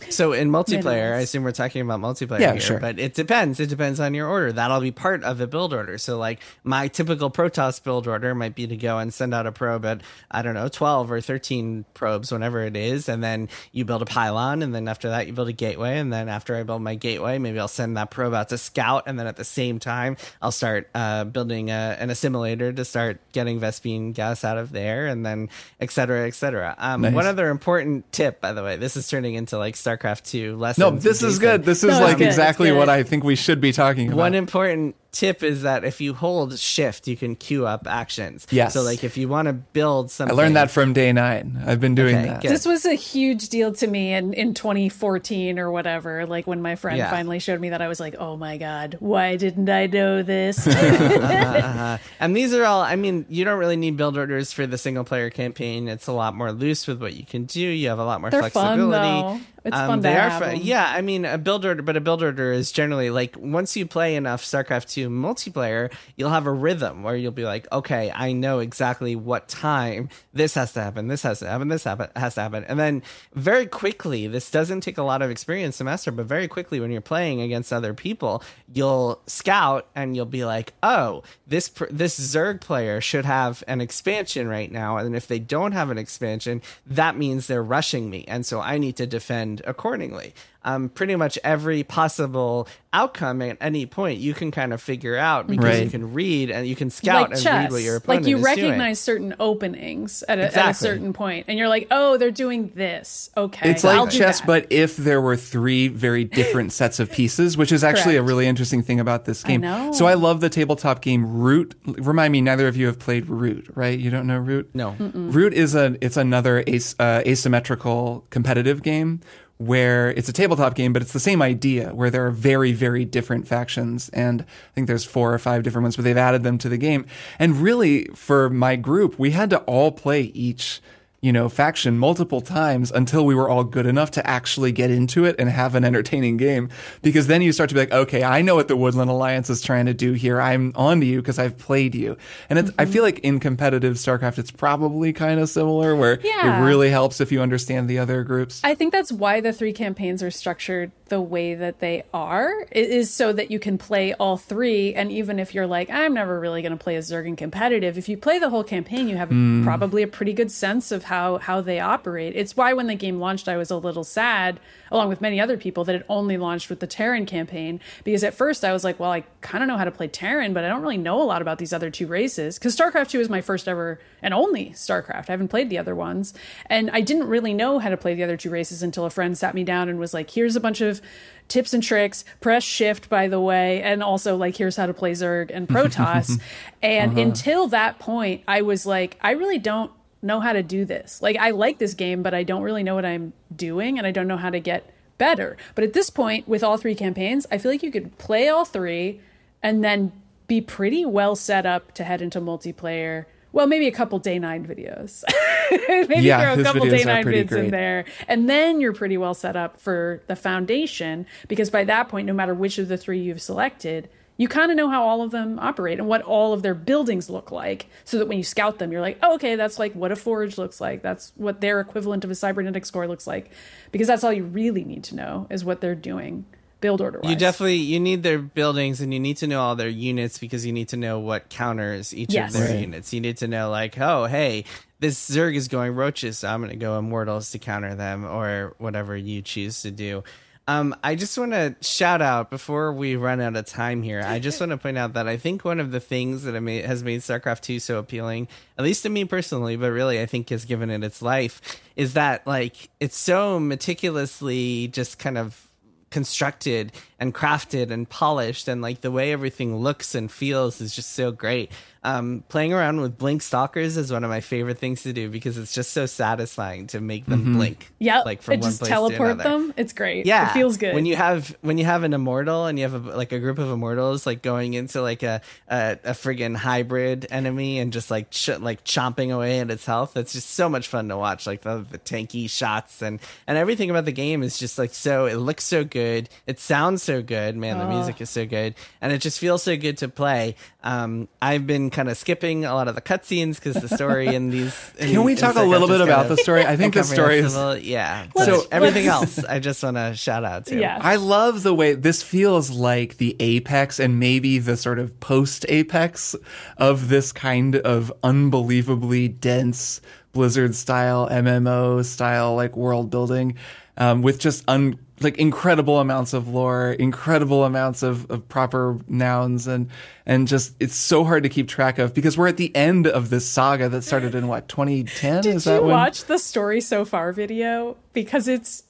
So 0.09 0.33
in 0.33 0.49
multiplayer, 0.51 1.13
I 1.15 1.19
assume 1.19 1.43
we're 1.43 1.51
talking 1.51 1.81
about 1.81 1.99
multiplayer 1.99 2.39
Yeah, 2.39 2.51
here, 2.53 2.61
sure. 2.61 2.79
but 2.79 2.99
it 2.99 3.13
depends. 3.13 3.59
It 3.59 3.67
depends 3.67 3.99
on 3.99 4.13
your 4.13 4.27
order. 4.27 4.51
That'll 4.51 4.79
be 4.81 4.91
part 4.91 5.23
of 5.23 5.37
the 5.37 5.47
build 5.47 5.73
order. 5.73 5.97
So 5.97 6.17
like 6.17 6.39
my 6.63 6.87
typical 6.87 7.29
Protoss 7.31 7.81
build 7.83 8.07
order 8.07 8.33
might 8.35 8.55
be 8.55 8.67
to 8.67 8.75
go 8.77 8.97
and 8.99 9.13
send 9.13 9.33
out 9.33 9.47
a 9.47 9.51
probe 9.51 9.85
at 9.85 10.01
I 10.31 10.41
don't 10.41 10.53
know, 10.53 10.67
12 10.67 11.11
or 11.11 11.21
13 11.21 11.85
probes 11.93 12.31
whenever 12.31 12.61
it 12.63 12.75
is, 12.75 13.07
and 13.09 13.23
then 13.23 13.49
you 13.71 13.85
build 13.85 14.01
a 14.01 14.05
pylon 14.05 14.61
and 14.63 14.73
then 14.73 14.87
after 14.87 15.09
that 15.09 15.27
you 15.27 15.33
build 15.33 15.49
a 15.49 15.53
gateway 15.53 15.97
and 15.99 16.11
then 16.11 16.29
after 16.29 16.55
I 16.55 16.63
build 16.63 16.81
my 16.81 16.95
gateway, 16.95 17.37
maybe 17.37 17.59
I'll 17.59 17.67
send 17.67 17.97
that 17.97 18.11
probe 18.11 18.33
out 18.33 18.49
to 18.49 18.57
scout 18.57 19.03
and 19.07 19.19
then 19.19 19.27
at 19.27 19.35
the 19.37 19.43
same 19.45 19.79
time 19.79 20.17
I'll 20.41 20.51
start 20.51 20.89
uh, 20.95 21.23
building 21.25 21.69
a, 21.69 21.97
an 21.99 22.09
assimilator 22.09 22.75
to 22.75 22.85
start 22.85 23.19
getting 23.31 23.59
Vespene 23.59 24.13
gas 24.13 24.43
out 24.43 24.57
of 24.57 24.71
there 24.71 25.07
and 25.07 25.25
then 25.25 25.49
et 25.79 25.91
cetera, 25.91 26.27
et 26.27 26.33
cetera. 26.35 26.75
Um, 26.77 27.01
Nice. 27.01 27.13
One 27.13 27.25
other 27.25 27.49
important 27.49 28.11
tip, 28.11 28.39
by 28.39 28.53
the 28.53 28.63
way, 28.63 28.77
this 28.77 28.95
is 28.95 29.07
turning 29.09 29.33
into 29.35 29.57
like 29.57 29.75
StarCraft 29.97 30.23
2 30.23 30.55
lessons. 30.57 30.79
No, 30.79 30.91
this 30.91 31.23
is 31.23 31.39
good. 31.39 31.63
This 31.63 31.83
is 31.83 31.91
No, 31.91 31.99
like 32.05 32.19
exactly 32.21 32.69
good. 32.69 32.77
what 32.77 32.89
I 32.89 33.03
think 33.03 33.23
we 33.23 33.35
should 33.35 33.61
be 33.61 33.71
talking 33.71 34.07
about. 34.07 34.17
One 34.17 34.33
important 34.35 34.95
tip 35.13 35.41
is 35.43 35.61
that 35.61 35.85
if 35.85 36.01
you 36.01 36.13
hold 36.13 36.59
shift, 36.59 37.07
you 37.07 37.15
can 37.15 37.35
queue 37.37 37.65
up 37.65 37.87
actions. 37.87 38.45
Yes. 38.49 38.73
So 38.73 38.81
like 38.81 39.03
if 39.05 39.15
you 39.15 39.29
want 39.29 39.45
to 39.47 39.53
build 39.53 40.11
something. 40.11 40.37
I 40.37 40.37
learned 40.37 40.57
that 40.57 40.69
from 40.71 40.93
Day9. 40.93 41.65
I've 41.65 41.79
been 41.79 41.95
doing 41.95 42.15
Okay, 42.17 42.27
that. 42.27 42.41
good. 42.41 42.51
This 42.51 42.65
was 42.65 42.85
a 42.85 42.95
huge 42.95 43.47
deal 43.49 43.71
to 43.73 43.87
me 43.87 44.13
in, 44.13 44.33
in 44.33 44.53
2014 44.53 45.57
or 45.59 45.71
whatever. 45.71 46.25
Like 46.25 46.47
when 46.47 46.61
my 46.61 46.75
friend 46.75 46.97
Yeah. 46.97 47.09
finally 47.09 47.39
showed 47.39 47.61
me 47.61 47.69
that, 47.69 47.81
I 47.81 47.87
was 47.87 47.99
like, 48.01 48.15
oh 48.19 48.35
my 48.35 48.57
God, 48.57 48.97
why 48.99 49.37
didn't 49.37 49.69
I 49.69 49.85
know 49.87 50.21
this? 50.23 50.67
Uh-huh. 51.23 51.97
And 52.19 52.35
these 52.35 52.53
are 52.53 52.65
all. 52.65 52.81
I 52.81 52.95
mean, 52.95 53.25
you 53.29 53.45
don't 53.45 53.59
really 53.59 53.75
need 53.77 53.97
build 53.97 54.17
orders 54.17 54.51
for 54.51 54.65
the 54.67 54.77
single 54.77 55.03
player 55.03 55.29
campaign. 55.29 55.87
It's 55.87 56.07
a 56.07 56.11
lot 56.13 56.35
more 56.35 56.51
loose 56.51 56.87
with 56.87 57.01
what 57.01 57.13
you 57.13 57.25
can 57.25 57.45
do. 57.45 57.61
You 57.61 57.89
have 57.89 57.99
a 57.99 58.03
lot 58.05 58.21
more 58.21 58.29
They're 58.29 58.41
fun, 58.41 58.51
flexibility. 58.51 58.91
though. 59.39 59.39
It's 59.65 59.75
Um, 59.77 59.87
fun 59.87 59.97
to 59.99 60.03
they 60.03 60.15
are 60.15 60.29
have 60.29 60.41
fun. 60.41 60.55
'em. 60.55 60.61
Yeah, 60.61 60.85
I 60.85 61.01
mean, 61.01 61.23
a 61.25 61.37
build 61.37 61.65
order, 61.65 61.81
but 61.81 61.95
a 61.95 62.01
build 62.01 62.21
order 62.21 62.51
is 62.51 62.71
generally 62.71 63.09
like 63.09 63.35
once 63.39 63.77
you 63.77 63.85
play 63.85 64.15
enough 64.15 64.43
StarCraft 64.43 64.89
2 64.91 65.02
multiplayer, 65.09 65.91
you'll 66.15 66.29
have 66.29 66.45
a 66.45 66.51
rhythm 66.51 67.03
where 67.03 67.15
you'll 67.15 67.31
be 67.31 67.45
like, 67.45 67.67
okay, 67.71 68.11
I 68.13 68.33
know 68.33 68.59
exactly 68.59 69.15
what 69.15 69.47
time 69.47 70.09
this 70.33 70.53
has 70.55 70.73
to 70.73 70.81
happen, 70.81 71.07
this 71.07 71.23
has 71.23 71.39
to 71.39 71.47
happen, 71.47 71.67
this 71.67 71.83
happen, 71.83 72.09
has 72.15 72.35
to 72.35 72.41
happen. 72.41 72.63
And 72.65 72.79
then 72.79 73.03
very 73.33 73.65
quickly, 73.65 74.27
this 74.27 74.51
doesn't 74.51 74.81
take 74.81 74.97
a 74.97 75.03
lot 75.03 75.21
of 75.21 75.29
experience 75.29 75.77
to 75.77 75.83
master, 75.83 76.11
but 76.11 76.25
very 76.25 76.47
quickly 76.47 76.79
when 76.79 76.91
you're 76.91 77.01
playing 77.01 77.41
against 77.41 77.73
other 77.73 77.93
people, 77.93 78.43
you'll 78.71 79.21
scout 79.27 79.87
and 79.95 80.15
you'll 80.15 80.25
be 80.25 80.45
like, 80.45 80.73
oh, 80.83 81.23
this 81.47 81.69
this 81.89 82.19
Zerg 82.19 82.61
player 82.61 83.01
should 83.01 83.25
have 83.25 83.63
an 83.67 83.81
expansion 83.81 84.47
right 84.47 84.71
now, 84.71 84.97
and 84.97 85.15
if 85.15 85.27
they 85.27 85.39
don't 85.39 85.73
have 85.73 85.89
an 85.89 85.97
expansion, 85.97 86.61
that 86.85 87.17
means 87.17 87.47
they're 87.47 87.63
rushing 87.63 88.09
me, 88.09 88.25
and 88.27 88.45
so 88.45 88.59
I 88.59 88.77
need 88.77 88.95
to 88.97 89.07
defend 89.07 89.61
accordingly. 89.65 90.33
Um, 90.65 90.87
pretty 90.89 91.15
much 91.17 91.37
every 91.43 91.83
possible 91.83 92.67
outcome 92.93 93.41
at 93.41 93.57
any 93.59 93.85
point 93.87 94.19
you 94.19 94.33
can 94.35 94.51
kind 94.51 94.71
of 94.71 94.79
figure 94.81 95.17
out 95.17 95.47
because 95.47 95.65
Right. 95.65 95.83
you 95.83 95.89
can 95.89 96.13
read 96.13 96.51
and 96.51 96.67
you 96.67 96.75
can 96.75 96.89
scout 96.91 97.23
like 97.23 97.31
and 97.31 97.41
chess. 97.41 97.63
read 97.63 97.71
what 97.71 97.81
your 97.81 97.95
opponent 97.95 98.21
is 98.21 98.25
doing. 98.27 98.37
like 98.43 98.45
you 98.45 98.61
is 98.61 98.63
recognize 98.65 98.99
certain 98.99 99.35
openings 99.39 100.23
at 100.29 100.37
a, 100.39 100.55
at 100.57 100.69
a 100.69 100.73
certain 100.73 101.11
point, 101.11 101.45
and 101.49 101.57
you're 101.57 101.67
like, 101.67 101.87
oh, 101.91 102.17
they're 102.17 102.29
doing 102.31 102.71
this. 102.75 103.29
Okay, 103.35 103.71
It's 103.71 103.83
I'll 103.83 104.03
like 104.05 104.13
chess, 104.13 104.41
but 104.41 104.67
if 104.69 104.95
there 104.95 105.19
were 105.21 105.35
three 105.35 105.87
very 105.87 106.23
different 106.23 106.71
sets 106.79 106.99
of 106.99 107.11
pieces, 107.11 107.57
which 107.57 107.71
is 107.71 107.83
actually 107.83 108.15
a 108.15 108.21
really 108.23 108.45
interesting 108.47 108.83
thing 108.83 108.99
about 108.99 109.25
this 109.25 109.43
game. 109.43 109.61
know. 109.61 109.91
So 109.91 110.05
I 110.05 110.13
love 110.13 110.39
the 110.39 110.49
tabletop 110.49 111.01
game 111.01 111.25
Root. 111.25 111.75
Remind 111.85 112.31
me, 112.31 112.41
neither 112.41 112.67
of 112.67 112.77
you 112.77 112.85
have 112.85 112.99
played 112.99 113.27
Root, 113.27 113.67
right? 113.75 113.97
You 113.97 114.11
don't 114.11 114.27
know 114.27 114.37
Root? 114.37 114.69
No. 114.73 114.95
Root 114.99 115.53
is 115.53 115.73
a 115.75 115.97
it's 115.99 116.15
another 116.15 116.63
as, 116.67 116.95
uh, 116.99 117.21
asymmetrical 117.25 118.25
competitive 118.29 118.81
game 118.83 119.19
where 119.57 120.11
it's 120.11 120.27
a 120.27 120.33
tabletop 120.33 120.75
game, 120.75 120.93
but 120.93 121.01
it's 121.01 121.13
the 121.13 121.19
same 121.19 121.41
idea 121.41 121.93
where 121.93 122.09
there 122.09 122.25
are 122.25 122.31
very, 122.31 122.71
very 122.71 123.05
different 123.05 123.47
factions. 123.47 124.09
And 124.09 124.41
I 124.41 124.73
think 124.73 124.87
there's 124.87 125.05
four 125.05 125.33
or 125.33 125.39
five 125.39 125.63
different 125.63 125.83
ones, 125.83 125.95
but 125.95 126.03
they've 126.03 126.17
added 126.17 126.43
them 126.43 126.57
to 126.59 126.69
the 126.69 126.77
game. 126.77 127.05
And 127.39 127.57
really, 127.57 128.05
for 128.15 128.49
my 128.49 128.75
group, 128.75 129.17
we 129.17 129.31
had 129.31 129.49
to 129.51 129.59
all 129.59 129.91
play 129.91 130.21
each 130.21 130.81
you 131.23 131.31
know, 131.31 131.47
faction 131.47 131.97
multiple 131.97 132.41
times 132.41 132.91
until 132.91 133.25
we 133.25 133.33
were 133.33 133.47
all 133.47 133.63
good 133.63 133.85
enough 133.85 134.11
to 134.11 134.27
actually 134.29 134.73
get 134.73 134.91
into 134.91 135.23
it 135.23 135.37
and 135.39 135.49
have 135.49 135.73
an 135.73 135.85
entertaining 135.85 136.35
game. 136.35 136.67
Because 137.01 137.27
then 137.27 137.41
you 137.41 137.53
start 137.53 137.69
to 137.69 137.75
be 137.75 137.79
like, 137.79 137.93
okay, 137.93 138.25
I 138.25 138.41
know 138.41 138.55
what 138.55 138.67
the 138.67 138.75
Woodland 138.75 139.09
Alliance 139.09 139.49
is 139.49 139.61
trying 139.61 139.85
to 139.85 139.93
do 139.93 140.11
here. 140.11 140.41
I'm 140.41 140.73
on 140.75 140.99
to 140.99 141.05
you 141.05 141.21
because 141.21 141.39
I've 141.39 141.57
played 141.57 141.95
you. 141.95 142.17
And 142.49 142.59
it's, 142.59 142.71
I 142.77 142.83
mm-hmm. 142.83 142.91
feel 142.91 143.03
like 143.03 143.19
in 143.19 143.39
competitive 143.39 143.95
StarCraft, 143.95 144.37
it's 144.37 144.51
probably 144.51 145.13
kind 145.13 145.39
of 145.39 145.47
similar 145.47 145.95
where 145.95 146.19
Yeah. 146.21 146.61
it 146.61 146.65
really 146.65 146.89
helps 146.89 147.21
if 147.21 147.31
you 147.31 147.41
understand 147.41 147.89
the 147.89 147.99
other 147.99 148.25
groups. 148.25 148.59
I 148.61 148.75
think 148.75 148.91
that's 148.91 149.11
why 149.11 149.39
the 149.39 149.53
three 149.53 149.71
campaigns 149.71 150.21
are 150.23 150.31
structured 150.31 150.91
the 151.07 151.21
way 151.21 151.53
that 151.53 151.79
they 151.79 152.03
are. 152.13 152.51
It 152.71 152.89
is 152.89 153.13
so 153.13 153.31
that 153.31 153.51
you 153.51 153.59
can 153.59 153.77
play 153.77 154.13
all 154.13 154.35
three. 154.35 154.95
And 154.95 155.11
even 155.11 155.37
if 155.37 155.53
you're 155.53 155.67
like, 155.67 155.89
I'm 155.89 156.15
never 156.15 156.39
really 156.39 156.63
going 156.63 156.75
to 156.75 156.83
play 156.83 156.95
a 156.95 156.99
Zerg 156.99 157.37
competitive, 157.37 157.97
if 157.97 158.09
you 158.09 158.17
play 158.17 158.39
the 158.39 158.49
whole 158.49 158.63
campaign, 158.63 159.07
you 159.07 159.15
have 159.15 159.29
mm. 159.29 159.63
probably 159.63 160.01
a 160.01 160.07
pretty 160.07 160.33
good 160.33 160.51
sense 160.51 160.91
of 160.91 161.03
how 161.03 161.12
how 161.13 161.37
how 161.37 161.61
they 161.61 161.79
operate. 161.79 162.35
It's 162.35 162.57
why 162.57 162.73
when 162.73 162.87
the 162.87 162.95
game 162.95 163.19
launched, 163.19 163.47
I 163.47 163.55
was 163.55 163.69
a 163.69 163.77
little 163.77 164.03
sad, 164.03 164.59
along 164.89 165.09
with 165.09 165.21
many 165.21 165.39
other 165.39 165.57
people, 165.57 165.83
that 165.83 165.93
it 165.93 166.05
only 166.09 166.37
launched 166.37 166.71
with 166.71 166.79
the 166.79 166.87
Terran 166.87 167.27
campaign. 167.27 167.79
Because 168.03 168.23
at 168.23 168.33
first 168.33 168.65
I 168.65 168.73
was 168.73 168.83
like, 168.83 168.99
well, 168.99 169.11
I 169.11 169.23
kind 169.41 169.63
of 169.63 169.67
know 169.67 169.77
how 169.77 169.85
to 169.85 169.91
play 169.91 170.07
Terran, 170.07 170.53
but 170.53 170.63
I 170.63 170.69
don't 170.69 170.81
really 170.81 170.97
know 170.97 171.21
a 171.21 171.23
lot 171.23 171.43
about 171.43 171.59
these 171.59 171.71
other 171.71 171.91
two 171.91 172.07
races. 172.07 172.57
Because 172.57 172.75
StarCraft 172.75 173.09
2 173.09 173.19
is 173.19 173.29
my 173.29 173.41
first 173.41 173.67
ever 173.67 173.99
and 174.23 174.33
only 174.33 174.71
StarCraft. 174.71 175.29
I 175.29 175.33
haven't 175.33 175.49
played 175.49 175.69
the 175.69 175.77
other 175.77 175.93
ones. 175.93 176.33
And 176.65 176.89
I 176.89 177.01
didn't 177.01 177.27
really 177.27 177.53
know 177.53 177.77
how 177.77 177.89
to 177.89 177.97
play 177.97 178.15
the 178.15 178.23
other 178.23 178.37
two 178.37 178.49
races 178.49 178.81
until 178.81 179.05
a 179.05 179.11
friend 179.11 179.37
sat 179.37 179.53
me 179.53 179.63
down 179.63 179.89
and 179.89 179.99
was 179.99 180.15
like, 180.15 180.31
here's 180.31 180.55
a 180.55 180.59
bunch 180.59 180.81
of 180.81 180.99
tips 181.47 181.75
and 181.75 181.83
tricks. 181.83 182.25
Press 182.41 182.63
shift, 182.63 183.07
by 183.07 183.27
the 183.27 183.39
way. 183.39 183.83
And 183.83 184.01
also, 184.01 184.35
like, 184.35 184.57
here's 184.57 184.77
how 184.77 184.87
to 184.87 184.93
play 184.95 185.11
Zerg 185.11 185.51
and 185.53 185.67
Protoss. 185.67 186.41
and 186.81 187.11
uh-huh. 187.11 187.21
until 187.21 187.67
that 187.67 187.99
point, 187.99 188.41
I 188.47 188.63
was 188.63 188.87
like, 188.87 189.17
I 189.21 189.31
really 189.31 189.59
don't 189.59 189.91
know 190.23 190.39
how 190.39 190.53
to 190.53 190.63
do 190.63 190.85
this. 190.85 191.21
Like, 191.21 191.37
I 191.37 191.51
like 191.51 191.77
this 191.77 191.93
game, 191.93 192.23
but 192.23 192.33
I 192.33 192.43
don't 192.43 192.63
really 192.63 192.83
know 192.83 192.95
what 192.95 193.05
I'm 193.05 193.33
doing 193.55 193.97
and 193.97 194.07
I 194.07 194.11
don't 194.11 194.27
know 194.27 194.37
how 194.37 194.49
to 194.49 194.59
get 194.59 194.89
better. 195.17 195.57
But 195.75 195.83
at 195.83 195.93
this 195.93 196.09
point, 196.09 196.47
with 196.47 196.63
all 196.63 196.77
three 196.77 196.95
campaigns, 196.95 197.45
I 197.51 197.57
feel 197.57 197.71
like 197.71 197.83
you 197.83 197.91
could 197.91 198.17
play 198.17 198.49
all 198.49 198.65
three 198.65 199.21
and 199.61 199.83
then 199.83 200.11
be 200.47 200.61
pretty 200.61 201.05
well 201.05 201.35
set 201.35 201.65
up 201.65 201.93
to 201.93 202.03
head 202.03 202.21
into 202.21 202.39
multiplayer. 202.41 203.25
Well, 203.51 203.67
maybe 203.67 203.87
a 203.87 203.91
couple 203.91 204.19
Day9 204.19 204.65
videos. 204.65 205.23
maybe 206.09 206.23
Yeah, 206.23 206.53
throw 206.55 206.61
a 206.61 206.63
couple 206.65 206.81
Day9 206.81 207.23
vids 207.23 207.51
in 207.51 207.69
there. 207.69 208.05
And 208.27 208.49
then 208.49 208.81
you're 208.81 208.93
pretty 208.93 209.17
well 209.17 209.35
set 209.35 209.55
up 209.55 209.79
for 209.79 210.23
the 210.27 210.35
foundation 210.35 211.27
because 211.47 211.69
by 211.69 211.83
that 211.83 212.09
point, 212.09 212.25
no 212.25 212.33
matter 212.33 212.53
which 212.53 212.79
of 212.79 212.87
the 212.87 212.97
three 212.97 213.19
you've 213.19 213.41
selected, 213.41 214.09
you 214.37 214.47
kind 214.47 214.71
of 214.71 214.77
know 214.77 214.89
how 214.89 215.03
all 215.03 215.21
of 215.21 215.31
them 215.31 215.59
operate 215.59 215.99
and 215.99 216.07
what 216.07 216.21
all 216.23 216.53
of 216.53 216.63
their 216.63 216.73
buildings 216.73 217.29
look 217.29 217.51
like 217.51 217.85
so 218.03 218.17
that 218.17 218.27
when 218.27 218.37
you 218.37 218.43
scout 218.43 218.79
them, 218.79 218.91
you're 218.91 219.01
like, 219.01 219.19
oh, 219.21 219.35
okay, 219.35 219.55
that's 219.55 219.77
like 219.77 219.93
what 219.93 220.11
a 220.11 220.15
forge 220.15 220.57
looks 220.57 220.81
like. 220.81 221.01
That's 221.03 221.31
what 221.35 221.61
their 221.61 221.79
equivalent 221.79 222.23
of 222.23 222.31
a 222.31 222.35
cybernetics 222.35 222.89
core 222.89 223.07
looks 223.07 223.27
like. 223.27 223.51
Because 223.91 224.07
that's 224.07 224.23
all 224.23 224.33
you 224.33 224.43
really 224.43 224.83
need 224.83 225.03
to 225.05 225.15
know 225.15 225.47
is 225.51 225.63
what 225.63 225.81
they're 225.81 225.93
doing 225.95 226.45
build 226.81 226.99
order 226.99 227.19
wise. 227.19 227.29
You 227.29 227.37
definitely 227.37 227.75
you 227.77 227.99
need 227.99 228.23
their 228.23 228.39
buildings 228.39 228.99
and 228.99 229.13
you 229.13 229.19
need 229.19 229.37
to 229.37 229.47
know 229.47 229.61
all 229.61 229.75
their 229.75 229.87
units 229.87 230.37
because 230.37 230.65
you 230.65 230.73
need 230.73 230.89
to 230.89 230.97
know 230.97 231.19
what 231.19 231.47
counters 231.49 232.13
each 232.13 232.33
Yes. 232.33 232.53
of 232.53 232.59
their 232.59 232.71
Right. 232.71 232.81
units. 232.81 233.13
You 233.13 233.21
need 233.21 233.37
to 233.37 233.47
know 233.47 233.69
like, 233.69 233.97
oh, 233.99 234.25
hey, 234.25 234.65
this 234.99 235.29
Zerg 235.29 235.55
is 235.55 235.67
going 235.69 235.93
roaches, 235.95 236.39
so 236.39 236.47
I'm 236.49 236.59
going 236.59 236.71
to 236.71 236.75
go 236.77 236.97
immortals 236.97 237.51
to 237.51 237.59
counter 237.59 237.93
them 237.95 238.25
or 238.25 238.73
whatever 238.79 239.15
you 239.15 239.41
choose 239.41 239.83
to 239.83 239.91
do. 239.91 240.23
Um, 240.65 240.95
I 241.03 241.15
just 241.15 241.37
want 241.37 241.51
to 241.51 241.75
shout 241.81 242.21
out 242.21 242.49
before 242.49 242.93
we 242.93 243.17
run 243.17 243.41
out 243.41 243.57
of 243.57 243.65
time 243.65 244.01
here. 244.01 244.23
I 244.25 244.39
just 244.39 244.61
want 244.61 244.69
to 244.71 244.77
point 244.77 244.97
out 244.97 245.13
that 245.13 245.27
I 245.27 245.35
think 245.35 245.65
one 245.65 245.81
of 245.81 245.91
the 245.91 245.99
things 245.99 246.43
that 246.43 246.59
made, 246.61 246.85
has 246.85 247.03
made 247.03 247.19
StarCraft 247.19 247.61
2 247.61 247.79
so 247.79 247.99
appealing, 247.99 248.47
at 248.77 248.85
least 248.85 249.03
to 249.03 249.09
me 249.09 249.25
personally, 249.25 249.75
but 249.75 249.91
really 249.91 250.21
I 250.21 250.25
think 250.25 250.49
has 250.49 250.63
given 250.63 250.89
it 250.89 251.03
its 251.03 251.21
life, 251.21 251.81
is 251.97 252.13
that 252.13 252.47
like 252.47 252.89
it's 253.01 253.17
so 253.17 253.59
meticulously 253.59 254.87
just 254.87 255.19
kind 255.19 255.37
of 255.37 255.67
constructed 256.11 256.93
and 257.19 257.33
crafted 257.33 257.91
and 257.91 258.07
polished 258.07 258.67
and 258.67 258.81
like 258.81 259.01
the 259.01 259.11
way 259.11 259.33
everything 259.33 259.75
looks 259.77 260.15
and 260.15 260.31
feels 260.31 260.79
is 260.79 260.95
just 260.95 261.11
so 261.11 261.31
great 261.31 261.71
um 262.03 262.43
playing 262.49 262.73
around 262.73 262.99
with 262.99 263.17
blink 263.17 263.41
stalkers 263.41 263.95
is 263.97 264.11
one 264.11 264.23
of 264.23 264.29
my 264.29 264.41
favorite 264.41 264.77
things 264.77 265.03
to 265.03 265.13
do 265.13 265.29
because 265.29 265.57
it's 265.57 265.73
just 265.73 265.91
so 265.91 266.05
satisfying 266.05 266.87
to 266.87 266.99
make 266.99 267.25
them 267.25 267.53
blink 267.53 267.91
yeah, 267.99 268.21
like 268.21 268.41
from 268.41 268.55
it 268.55 268.59
one 268.61 268.69
just 268.69 268.79
place 268.79 268.89
teleport 268.89 269.17
to 269.17 269.23
another. 269.43 269.43
them. 269.43 269.73
It's 269.77 269.93
great. 269.93 270.25
yeah. 270.25 270.49
it 270.49 270.53
feels 270.53 270.77
good. 270.77 270.93
when 270.95 271.05
you 271.05 271.15
have 271.15 271.55
when 271.61 271.77
you 271.77 271.85
have 271.85 272.03
an 272.03 272.13
immortal 272.13 272.65
and 272.65 272.77
you 272.77 272.87
have 272.87 272.93
a, 272.93 273.15
like 273.15 273.31
a 273.31 273.39
group 273.39 273.57
of 273.57 273.69
immortals 273.69 274.25
like 274.25 274.41
going 274.41 274.73
into 274.73 275.01
like 275.01 275.23
a 275.23 275.41
a, 275.69 275.97
a 276.03 276.11
friggin 276.11 276.55
hybrid 276.55 277.25
enemy 277.31 277.79
and 277.79 277.93
just 277.93 278.11
like 278.11 278.29
ch- 278.31 278.59
like 278.59 278.83
chomping 278.83 279.33
away 279.33 279.59
at 279.59 279.71
its 279.71 279.85
health 279.85 280.17
it's 280.17 280.33
just 280.33 280.49
so 280.51 280.67
much 280.67 280.87
fun 280.87 281.07
to 281.07 281.15
watch 281.17 281.47
like 281.47 281.61
the, 281.61 281.85
the 281.89 281.99
tanky 281.99 282.49
shots 282.49 283.01
and 283.01 283.19
and 283.47 283.57
everything 283.57 283.89
about 283.89 284.05
the 284.05 284.11
game 284.11 284.43
is 284.43 284.57
just 284.57 284.77
like 284.77 284.93
so 284.93 285.25
it 285.25 285.35
looks 285.35 285.63
so 285.63 285.83
good. 285.83 286.29
It 286.47 286.59
sounds 286.59 287.01
so 287.03 287.21
good. 287.21 287.55
Man 287.55 287.77
the 287.79 287.87
music 287.87 288.19
is 288.19 288.29
so 288.29 288.45
good. 288.45 288.75
And 289.01 289.13
it 289.13 289.19
just 289.19 289.39
feels 289.39 289.63
so 289.63 289.77
good 289.77 289.97
to 289.99 290.09
play. 290.09 290.55
Um 290.83 291.27
i've 291.41 291.65
been 291.65 291.89
kind 291.93 292.09
of 292.09 292.17
skipping 292.17 292.65
a 292.65 292.73
lot 292.73 292.87
of 292.89 292.95
the 292.95 293.01
cutscenes 293.01 293.55
because 293.55 293.75
the 293.81 293.87
story 293.95 294.27
in 294.35 294.49
these 294.49 294.91
in- 294.97 295.11
Can 295.11 295.23
we 295.23 295.31
in 295.33 295.37
talk 295.37 295.55
a 295.55 295.59
StarCraft 295.59 295.69
little 295.69 295.87
bit 295.87 296.01
about 296.01 296.27
the 296.27 296.35
story? 296.37 296.65
I 296.65 296.75
think 296.75 296.93
the 296.95 297.03
story 297.03 297.37
is 297.39 297.55
yeah. 297.83 298.27
Let's- 298.35 298.51
so 298.51 298.67
everything 298.71 299.05
let's- 299.07 299.37
else 299.37 299.45
i 299.45 299.59
just 299.59 299.81
want 299.83 299.97
to 299.97 300.13
shout 300.15 300.43
out 300.43 300.65
to. 300.67 300.79
Yeah. 300.79 300.99
I 301.01 301.15
love 301.15 301.63
the 301.63 301.73
way 301.73 301.93
this 301.93 302.21
feels 302.21 302.69
like 302.71 303.17
the 303.17 303.35
apex 303.39 303.99
and 303.99 304.19
maybe 304.19 304.59
the 304.59 304.75
sort 304.75 304.99
of 304.99 305.17
post 305.19 305.65
apex 305.69 306.35
of 306.77 307.07
this 307.09 307.31
kind 307.31 307.75
of 307.77 308.11
unbelievably 308.23 309.27
dense 309.29 310.01
Blizzard 310.33 310.73
style 310.73 311.29
MMO 311.29 312.03
style 312.03 312.55
like 312.55 312.75
world 312.75 313.09
building 313.11 313.55
um, 313.97 314.21
with 314.21 314.39
just 314.39 314.63
un 314.67 314.99
like 315.21 315.37
incredible 315.37 315.99
amounts 315.99 316.33
of 316.33 316.47
lore, 316.47 316.91
incredible 316.93 317.63
amounts 317.63 318.03
of, 318.03 318.29
of 318.29 318.47
proper 318.49 318.99
nouns 319.07 319.67
and 319.67 319.89
and 320.25 320.47
just 320.47 320.73
it's 320.79 320.95
so 320.95 321.23
hard 321.23 321.43
to 321.43 321.49
keep 321.49 321.67
track 321.67 321.97
of 321.99 322.13
because 322.13 322.37
we're 322.37 322.47
at 322.47 322.57
the 322.57 322.75
end 322.75 323.07
of 323.07 323.29
this 323.29 323.47
saga 323.47 323.89
that 323.89 324.03
started 324.03 324.35
in 324.35 324.47
what 324.47 324.67
2010 324.67 325.43
Did 325.43 325.55
is 325.55 325.65
you 325.65 325.73
when 325.73 325.91
watch 325.91 326.25
the 326.25 326.37
story 326.37 326.81
so 326.81 327.05
far 327.05 327.31
video? 327.31 327.95
Because 328.13 328.47
it's 328.47 328.83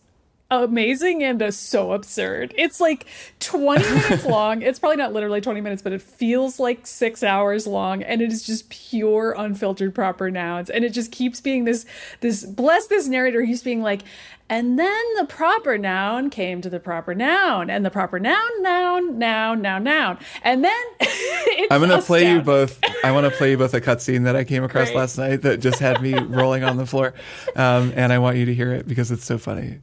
amazing 0.61 1.23
and 1.23 1.41
uh, 1.41 1.51
so 1.51 1.93
absurd. 1.93 2.53
It's 2.57 2.79
like 2.79 3.07
20 3.39 3.83
minutes 3.95 4.25
long. 4.25 4.61
It's 4.61 4.79
probably 4.79 4.97
not 4.97 5.13
literally 5.13 5.41
20 5.41 5.61
minutes, 5.61 5.81
but 5.81 5.93
it 5.93 6.01
feels 6.01 6.59
like 6.59 6.85
six 6.85 7.23
hours 7.23 7.65
long. 7.65 8.03
And 8.03 8.21
it 8.21 8.31
is 8.31 8.43
just 8.43 8.69
pure, 8.69 9.33
unfiltered 9.37 9.95
proper 9.95 10.29
nouns. 10.29 10.69
And 10.69 10.83
it 10.85 10.91
just 10.91 11.11
keeps 11.11 11.41
being 11.41 11.65
this, 11.65 11.85
this, 12.21 12.45
bless 12.45 12.87
this 12.87 13.07
narrator, 13.07 13.43
he's 13.43 13.63
being 13.63 13.81
like, 13.81 14.03
and 14.49 14.77
then 14.77 15.03
the 15.17 15.25
proper 15.25 15.77
noun 15.77 16.29
came 16.29 16.61
to 16.61 16.69
the 16.69 16.79
proper 16.79 17.15
noun, 17.15 17.69
and 17.69 17.85
the 17.85 17.89
proper 17.89 18.19
noun, 18.19 18.61
noun, 18.61 19.17
noun, 19.17 19.61
noun, 19.61 19.83
noun. 19.83 20.19
And 20.43 20.63
then 20.63 20.83
it's 20.99 21.71
I'm 21.71 21.81
gonna 21.81 22.01
play 22.01 22.31
you 22.31 22.41
both. 22.41 22.79
I 23.03 23.11
want 23.11 23.25
to 23.25 23.31
play 23.31 23.51
you 23.51 23.57
both 23.57 23.73
a 23.73 23.81
cutscene 23.81 24.25
that 24.25 24.35
I 24.35 24.43
came 24.43 24.63
across 24.63 24.89
Great. 24.89 24.97
last 24.97 25.17
night 25.17 25.41
that 25.43 25.59
just 25.59 25.79
had 25.79 26.01
me 26.01 26.19
rolling 26.19 26.63
on 26.63 26.77
the 26.77 26.85
floor, 26.85 27.13
um, 27.55 27.93
and 27.95 28.11
I 28.11 28.19
want 28.19 28.37
you 28.37 28.45
to 28.45 28.53
hear 28.53 28.71
it 28.73 28.87
because 28.87 29.11
it's 29.11 29.25
so 29.25 29.37
funny. 29.37 29.79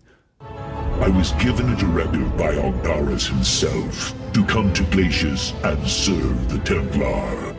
I 1.01 1.09
was 1.09 1.33
given 1.33 1.73
a 1.73 1.77
directive 1.77 2.37
by 2.37 2.55
Aldaris 2.57 3.27
himself 3.27 4.13
to 4.35 4.45
come 4.45 4.71
to 4.75 4.83
Glacius 4.85 5.55
and 5.65 5.89
serve 5.89 6.51
the 6.51 6.59
Templar. 6.59 7.57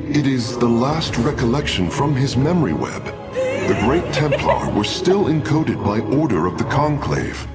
It 0.00 0.26
is 0.26 0.56
the 0.56 0.66
last 0.68 1.18
recollection 1.18 1.90
from 1.90 2.16
his 2.16 2.38
memory 2.38 2.72
web. 2.72 3.04
The 3.34 3.78
Great 3.84 4.10
Templar 4.14 4.70
were 4.70 4.84
still 4.84 5.24
encoded 5.24 5.84
by 5.84 6.00
order 6.16 6.46
of 6.46 6.56
the 6.56 6.64
Conclave. 6.64 7.46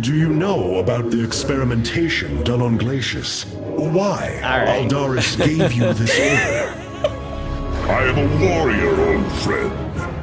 Do 0.00 0.14
you 0.14 0.28
know 0.28 0.80
about 0.80 1.10
the 1.10 1.24
experimentation 1.24 2.44
done 2.44 2.60
on 2.60 2.78
Glacius? 2.78 3.46
Why 3.56 4.38
right. 4.42 4.86
Aldaris 4.86 5.38
gave 5.38 5.72
you 5.72 5.92
this 5.94 6.18
order? 6.18 6.82
I 7.90 8.04
am 8.04 8.18
a 8.18 8.46
warrior, 8.46 9.16
old 9.16 9.32
friend. 9.32 9.72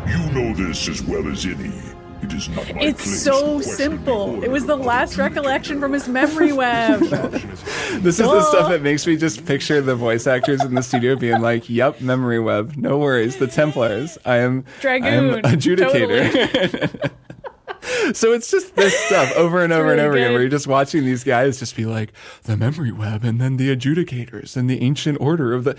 You 0.08 0.32
know 0.32 0.54
this 0.54 0.88
as 0.88 1.02
well 1.02 1.28
as 1.28 1.46
any. 1.48 1.74
It 2.22 2.34
is 2.34 2.50
not 2.50 2.76
my 2.76 2.82
It's 2.82 3.04
place 3.04 3.24
so 3.24 3.62
simple. 3.62 4.44
It 4.44 4.50
was 4.52 4.66
the 4.66 4.76
last 4.76 5.18
recollection 5.18 5.80
from 5.80 5.94
his 5.94 6.08
memory 6.08 6.52
web. 6.64 7.00
This 7.00 8.20
is 8.20 8.28
the 8.28 8.44
stuff 8.44 8.70
that 8.70 8.82
makes 8.82 9.08
me 9.08 9.16
just 9.16 9.46
picture 9.46 9.82
the 9.82 9.96
voice 9.96 10.28
actors 10.28 10.64
in 10.64 10.76
the 10.76 10.84
studio 10.84 11.16
being 11.16 11.42
like, 11.42 11.70
"Yep, 11.70 12.02
memory 12.02 12.40
web, 12.40 12.76
no 12.76 12.98
worries." 12.98 13.38
The 13.38 13.48
Templars, 13.48 14.18
I 14.26 14.38
am, 14.38 14.66
I 14.84 15.10
am 15.10 15.30
Dragoon, 15.30 15.42
adjudicator. 15.44 17.12
so 18.14 18.34
it's 18.34 18.52
just 18.52 18.76
this 18.76 18.98
stuff 19.06 19.32
over 19.36 19.64
and 19.64 19.72
over 19.72 19.92
and 19.92 19.98
really 19.98 20.08
over 20.08 20.18
again, 20.18 20.32
where 20.32 20.42
you're 20.42 20.50
just 20.50 20.68
watching 20.68 21.06
these 21.06 21.24
guys 21.24 21.60
just 21.60 21.76
be 21.76 21.86
like, 21.86 22.12
"The 22.44 22.58
memory 22.58 22.92
web," 22.92 23.24
and 23.24 23.40
then 23.40 23.58
the 23.58 23.76
adjudicators, 23.76 24.58
and 24.58 24.70
the 24.70 24.82
ancient 24.82 25.20
order 25.22 25.54
of 25.54 25.64
the, 25.64 25.72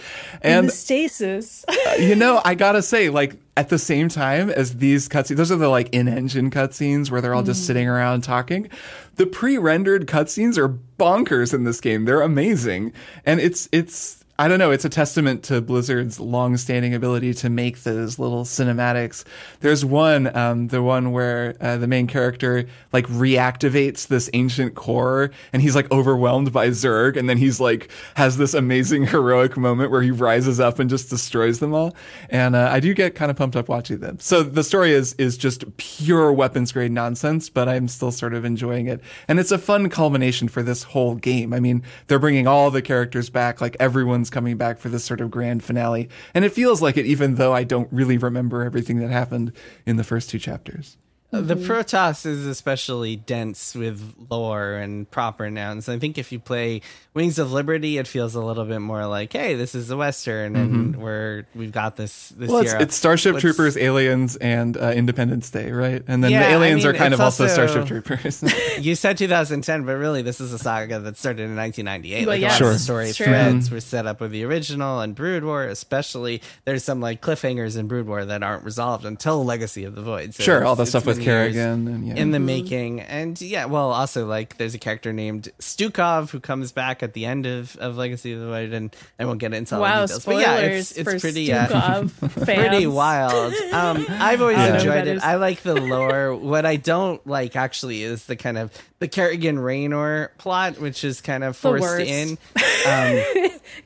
And 0.43 0.59
and 0.59 0.69
the 0.69 0.73
stasis. 0.73 1.65
Uh, 1.91 1.95
you 1.95 2.15
know, 2.15 2.43
I 2.45 2.55
gotta 2.55 2.83
say, 2.83 3.09
like 3.09 3.37
at 3.57 3.69
the 3.69 3.79
same 3.79 4.09
time 4.09 4.51
as 4.51 4.77
these 4.77 5.09
cutscenes, 5.09 5.37
those 5.37 5.51
are 5.51 5.57
the 5.57 5.69
like 5.69 5.89
in-engine 5.91 6.51
cutscenes 6.51 7.11
where 7.11 7.21
they're 7.21 7.35
all 7.35 7.43
just 7.43 7.63
mm. 7.63 7.67
sitting 7.67 7.89
around 7.89 8.23
talking. 8.23 8.69
The 9.17 9.27
pre-rendered 9.27 10.07
cutscenes 10.07 10.59
are 10.59 10.69
bonkers 10.99 11.55
in 11.55 11.65
this 11.65 11.81
game. 11.81 12.05
They're 12.05 12.23
amazing, 12.23 12.93
and 13.25 13.41
it's 13.41 13.69
it's. 13.73 14.20
I 14.41 14.49
don't 14.49 14.59
know. 14.59 14.71
It's 14.71 14.87
a 14.87 14.89
testament 14.89 15.43
to 15.45 15.61
Blizzard's 15.61 16.19
long-standing 16.19 16.95
ability 16.95 17.35
to 17.35 17.51
make 17.51 17.83
those 17.83 18.19
little 18.19 18.45
cinematics. 18.45 19.23
There's 19.61 19.85
one, 19.85 20.35
um, 20.35 20.69
the 20.69 20.83
one 20.83 21.13
where 21.13 21.57
uh, 21.61 21.77
the 21.77 21.87
main 21.87 22.07
character 22.07 22.65
like 22.91 23.07
reactivates 23.09 24.07
this 24.07 24.31
ancient 24.33 24.77
core, 24.77 25.31
and 25.53 25.61
he's 25.61 25.77
like 25.77 25.93
overwhelmed 25.93 26.55
by 26.55 26.69
Zerg, 26.69 27.19
and 27.19 27.29
then 27.29 27.37
he's 27.37 27.61
like 27.61 27.91
has 28.15 28.39
this 28.39 28.55
amazing 28.55 29.07
heroic 29.09 29.59
moment 29.59 29.91
where 29.91 30.01
he 30.01 30.11
rises 30.11 30.59
up 30.59 30.79
and 30.79 30.89
just 30.89 31.11
destroys 31.11 31.59
them 31.59 31.75
all. 31.75 31.95
And 32.31 32.57
uh, 32.57 32.71
I 32.73 32.81
do 32.81 32.95
get 32.95 33.15
kind 33.15 33.31
of 33.31 33.37
pumped 33.37 33.57
up 33.57 33.69
watching 33.69 33.99
them. 33.99 34.21
So 34.21 34.43
the 34.43 34.65
story 34.65 34.93
is 34.93 35.13
is 35.19 35.37
just 35.37 35.77
pure 35.77 36.33
weapons 36.33 36.73
grade 36.73 36.93
nonsense, 36.93 37.51
but 37.51 37.69
I'm 37.69 37.89
still 37.89 38.11
sort 38.11 38.33
of 38.33 38.47
enjoying 38.47 38.87
it, 38.87 39.03
and 39.29 39.39
it's 39.39 39.53
a 39.53 39.59
fun 39.59 39.91
culmination 39.91 40.49
for 40.49 40.63
this 40.63 40.83
whole 40.83 41.15
game. 41.15 41.53
I 41.53 41.61
mean, 41.61 41.83
they're 42.07 42.19
bringing 42.19 42.47
all 42.47 42.71
the 42.71 42.81
characters 42.81 43.29
back, 43.29 43.61
like 43.61 43.77
everyone's 43.79 44.30
coming 44.31 44.57
back 44.57 44.79
for 44.79 44.89
this 44.89 45.05
sort 45.05 45.21
of 45.21 45.31
grand 45.31 45.63
finale, 45.63 46.09
and 46.35 46.45
it 46.45 46.53
feels 46.53 46.81
like 46.81 46.97
it, 46.97 47.07
even 47.07 47.35
though 47.35 47.53
I 47.53 47.65
don't 47.65 47.89
really 47.93 48.17
remember 48.17 48.63
everything 48.63 48.99
that 49.01 49.11
happened 49.11 49.53
in 49.85 49.97
the 49.97 50.05
first 50.05 50.31
two 50.31 50.39
chapters. 50.39 50.97
The 51.33 51.55
mm-hmm. 51.55 51.71
Protoss 51.71 52.27
is 52.27 52.45
especially 52.45 53.15
dense 53.15 53.77
with 53.77 54.17
lore 54.29 54.73
and 54.73 55.09
proper 55.09 55.49
nouns. 55.49 55.89
I 55.89 55.97
think 56.01 56.19
if 56.19 56.33
you 56.33 56.41
play 56.41 56.83
Wings 57.15 57.39
of 57.39 57.53
Liberty, 57.53 57.99
it 57.99 58.09
feels 58.09 58.35
a 58.35 58.41
little 58.41 58.65
bit 58.65 58.81
more 58.81 59.07
like, 59.07 59.33
"Hey, 59.33 59.55
this 59.55 59.77
is 59.77 59.93
a 59.93 59.97
western, 59.97 60.57
and 60.57 60.95
mm-hmm. 60.95 61.01
we're 61.01 61.47
we've 61.55 61.71
got 61.71 61.95
this 61.95 62.31
this 62.31 62.51
Well, 62.51 62.63
it's, 62.63 62.73
it's 62.73 62.97
Starship 62.97 63.35
What's- 63.35 63.43
Troopers, 63.43 63.77
Aliens, 63.77 64.35
and 64.37 64.77
uh, 64.77 64.91
Independence 64.91 65.51
Day, 65.51 65.71
right? 65.71 66.03
And 66.09 66.25
then 66.25 66.33
Yeah, 66.33 66.41
the 66.41 66.47
I 66.47 66.51
aliens 66.51 66.85
mean, 66.85 66.95
are 66.97 66.99
kind 66.99 67.15
of 67.15 67.21
also, 67.21 67.45
also- 67.45 67.67
Starship 67.67 67.87
Troopers. 67.87 68.43
You 68.81 68.95
said 68.95 69.19
2010, 69.19 69.85
but 69.85 69.93
really, 69.99 70.23
this 70.23 70.41
is 70.41 70.53
a 70.53 70.59
saga 70.59 70.99
that 71.01 71.17
started 71.17 71.43
in 71.43 71.55
1998. 71.55 72.21
Well, 72.21 72.35
like 72.35 72.41
yes, 72.41 72.61
a 72.61 72.65
lot 72.65 72.71
Sure. 72.71 72.79
story 72.79 73.09
it's 73.11 73.17
true. 73.17 73.27
threads 73.27 73.67
mm-hmm. 73.67 73.75
were 73.75 73.81
set 73.81 74.07
up 74.07 74.21
with 74.21 74.33
the 74.33 74.43
original 74.45 75.01
and 75.01 75.15
Brood 75.15 75.45
War, 75.45 75.65
especially. 75.65 76.43
There's 76.65 76.83
some 76.83 77.01
like 77.01 77.21
cliffhangers 77.21 77.77
in 77.77 77.87
Brood 77.87 78.07
War 78.07 78.25
that 78.25 78.43
aren't 78.43 78.65
resolved 78.65 79.05
until 79.05 79.45
Legacy 79.45 79.85
of 79.85 79.95
the 79.95 80.03
Void. 80.03 80.35
So 80.35 80.43
sure, 80.43 80.65
all 80.65 80.77
the 80.77 80.87
stuff 80.87 81.07
with 81.07 81.20
many 81.20 81.20
years 81.20 81.20
Kerrigan 81.25 81.89
and 81.89 82.07
yeah. 82.07 82.15
in 82.17 82.31
the 82.33 82.41
Mm-hmm. 82.41 82.47
making, 82.47 83.01
and 83.01 83.41
yeah, 83.41 83.67
well, 83.67 83.91
also 83.93 84.27
like 84.27 84.57
there's 84.57 84.75
a 84.75 84.79
character 84.79 85.13
named 85.13 85.49
Stukov 85.59 86.31
who 86.31 86.41
comes 86.41 86.73
back 86.73 87.03
at 87.03 87.13
the 87.13 87.27
end 87.27 87.47
of, 87.47 87.77
of 87.77 87.97
Legacy 87.97 88.33
of 88.33 88.41
the 88.41 88.47
Void, 88.47 88.73
and 88.73 88.97
I 89.19 89.25
won't 89.27 89.39
get 89.39 89.53
into 89.53 89.77
all 89.77 89.83
wow, 89.83 90.01
the 90.01 90.07
details. 90.07 90.23
spoilers 90.23 90.45
but 90.45 90.51
yeah, 90.51 90.59
it's, 90.61 90.93
it's 90.93 91.21
pretty 91.23 91.53
uh, 91.53 91.67
Stukov 91.67 92.45
pretty 92.45 92.87
wild. 92.87 93.53
Um, 93.73 94.07
I've 94.09 94.41
always 94.41 94.57
I 94.57 94.69
don't 94.69 94.85
know 94.85 94.93
who 94.93 94.99
enjoyed 94.99 95.17
it. 95.17 95.23
I 95.23 95.37
like 95.37 95.63
the 95.63 95.75
lore. 95.75 96.35
what 96.35 96.65
I 96.67 96.77
don't 96.77 97.25
like 97.27 97.57
actually 97.57 98.03
is 98.03 98.27
the 98.27 98.37
kind 98.37 98.59
of 98.59 98.73
the 98.99 99.09
Kerrigan 99.09 99.59
Raynor 99.59 100.33
plot, 100.39 100.79
which 100.79 101.05
is 101.05 101.21
kind 101.21 101.45
of 101.45 101.57
forced 101.57 102.01
in. 102.01 102.39
Um, 102.89 103.23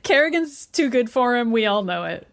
Kerrigan's 0.05 0.67
too 0.67 0.89
good 0.89 1.11
for 1.11 1.37
him. 1.37 1.51
We 1.51 1.67
all 1.67 1.83
know 1.83 2.05
it. 2.05 2.29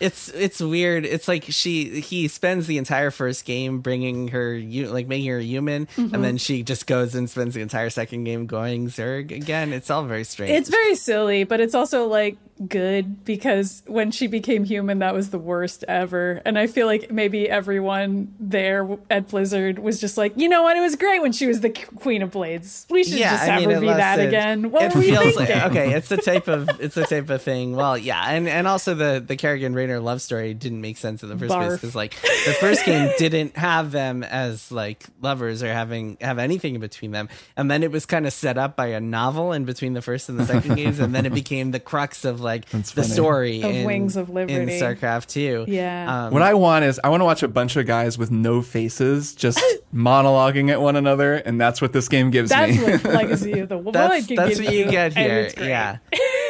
It's 0.00 0.28
it's 0.30 0.60
weird. 0.60 1.04
It's 1.04 1.28
like 1.28 1.44
she 1.48 2.00
he 2.00 2.26
spends 2.28 2.66
the 2.66 2.78
entire 2.78 3.10
first 3.10 3.44
game 3.44 3.80
bringing 3.80 4.28
her 4.28 4.54
you 4.54 4.88
like 4.88 5.06
making 5.06 5.30
her 5.30 5.38
human, 5.40 5.86
Mm-hmm. 5.86 6.14
and 6.14 6.24
then 6.24 6.36
she 6.38 6.62
just 6.62 6.86
goes 6.86 7.14
and 7.14 7.28
spends 7.28 7.54
the 7.54 7.60
entire 7.60 7.90
second 7.90 8.24
game 8.24 8.46
going 8.46 8.88
Zerg 8.88 9.30
again. 9.30 9.72
It's 9.72 9.90
all 9.90 10.04
very 10.04 10.24
strange. 10.24 10.52
It's 10.52 10.68
very 10.70 10.94
silly, 10.94 11.44
but 11.44 11.60
it's 11.60 11.74
also 11.74 12.06
like 12.06 12.36
good 12.68 13.24
because 13.24 13.82
when 13.86 14.10
she 14.10 14.26
became 14.26 14.64
human, 14.64 14.98
that 14.98 15.14
was 15.14 15.30
the 15.30 15.38
worst 15.38 15.82
ever. 15.88 16.42
And 16.44 16.58
I 16.58 16.66
feel 16.66 16.86
like 16.86 17.10
maybe 17.10 17.48
everyone 17.48 18.34
there 18.38 18.98
at 19.10 19.28
Blizzard 19.28 19.78
was 19.78 19.98
just 19.98 20.18
like, 20.18 20.34
you 20.36 20.46
know 20.48 20.62
what? 20.62 20.76
It 20.76 20.80
was 20.80 20.94
great 20.96 21.22
when 21.22 21.32
she 21.32 21.46
was 21.46 21.60
the 21.60 21.70
Queen 21.70 22.20
of 22.20 22.30
Blades. 22.32 22.86
We 22.90 23.02
should 23.04 23.16
just 23.18 23.44
have 23.44 23.62
her 23.62 23.70
it 23.70 23.80
be 23.80 23.86
that 23.86 24.20
again. 24.20 24.70
What 24.70 24.82
it 24.82 24.94
were 24.94 25.00
feels 25.00 25.34
thinking? 25.36 25.56
like 25.56 25.70
okay. 25.70 25.94
It's 25.94 26.08
the 26.08 26.18
type 26.18 26.48
of 26.48 26.68
it's 26.80 26.94
the 26.94 27.04
type 27.04 27.30
of 27.30 27.40
thing. 27.42 27.74
Well, 27.76 27.96
yeah, 27.96 28.22
and 28.30 28.46
and 28.46 28.66
also 28.68 28.94
the 28.94 29.24
the 29.26 29.36
Kerrigan 29.36 29.74
Raynor 29.90 30.00
love 30.00 30.22
story 30.22 30.54
didn't 30.54 30.80
make 30.80 30.96
sense 30.96 31.22
in 31.22 31.28
the 31.28 31.36
first 31.36 31.52
place 31.52 31.72
because 31.72 31.94
like 31.94 32.14
the 32.20 32.56
first 32.60 32.84
game 32.84 33.10
didn't 33.18 33.56
have 33.56 33.90
them 33.90 34.22
as 34.22 34.70
like 34.70 35.04
lovers 35.20 35.62
or 35.62 35.72
having 35.72 36.16
have 36.20 36.38
anything 36.38 36.74
in 36.76 36.80
between 36.80 37.10
them, 37.10 37.28
and 37.56 37.70
then 37.70 37.82
it 37.82 37.90
was 37.90 38.06
kind 38.06 38.26
of 38.26 38.32
set 38.32 38.56
up 38.58 38.76
by 38.76 38.86
a 38.88 39.00
novel 39.00 39.52
in 39.52 39.64
between 39.64 39.94
the 39.94 40.02
first 40.02 40.28
and 40.28 40.38
the 40.38 40.46
second 40.46 40.74
games, 40.76 40.98
and 41.00 41.14
then 41.14 41.26
it 41.26 41.34
became 41.34 41.72
the 41.72 41.80
crux 41.80 42.24
of 42.24 42.40
like 42.40 42.68
the 42.68 42.82
funny. 42.82 43.08
story 43.08 43.62
Of 43.62 43.70
in, 43.70 43.86
Wings 43.86 44.16
of 44.16 44.30
Liberty 44.30 44.54
in 44.54 44.68
StarCraft 44.68 45.26
two. 45.26 45.64
Yeah. 45.68 46.26
Um, 46.26 46.32
What 46.32 46.42
I 46.42 46.54
want 46.54 46.84
is 46.84 47.00
I 47.02 47.08
want 47.08 47.20
to 47.20 47.24
watch 47.24 47.42
a 47.42 47.48
bunch 47.48 47.76
of 47.76 47.86
guys 47.86 48.16
with 48.16 48.30
no 48.30 48.62
faces 48.62 49.34
just 49.34 49.60
monologuing 49.94 50.70
at 50.70 50.80
one 50.80 50.96
another, 50.96 51.34
and 51.34 51.60
that's 51.60 51.80
what 51.82 51.92
this 51.92 52.08
game 52.08 52.30
gives 52.30 52.50
That's 52.50 52.76
me. 52.76 52.82
what 52.84 53.04
Legacy 53.04 53.58
of 53.58 53.68
the 53.68 53.78
Void 53.78 53.94
that's 53.94 54.26
could 54.26 54.38
that's 54.38 54.58
give 54.58 54.66
what 54.66 54.74
you 54.74 54.90
get 54.90 55.16
here. 55.16 55.50
Yeah. 55.58 55.98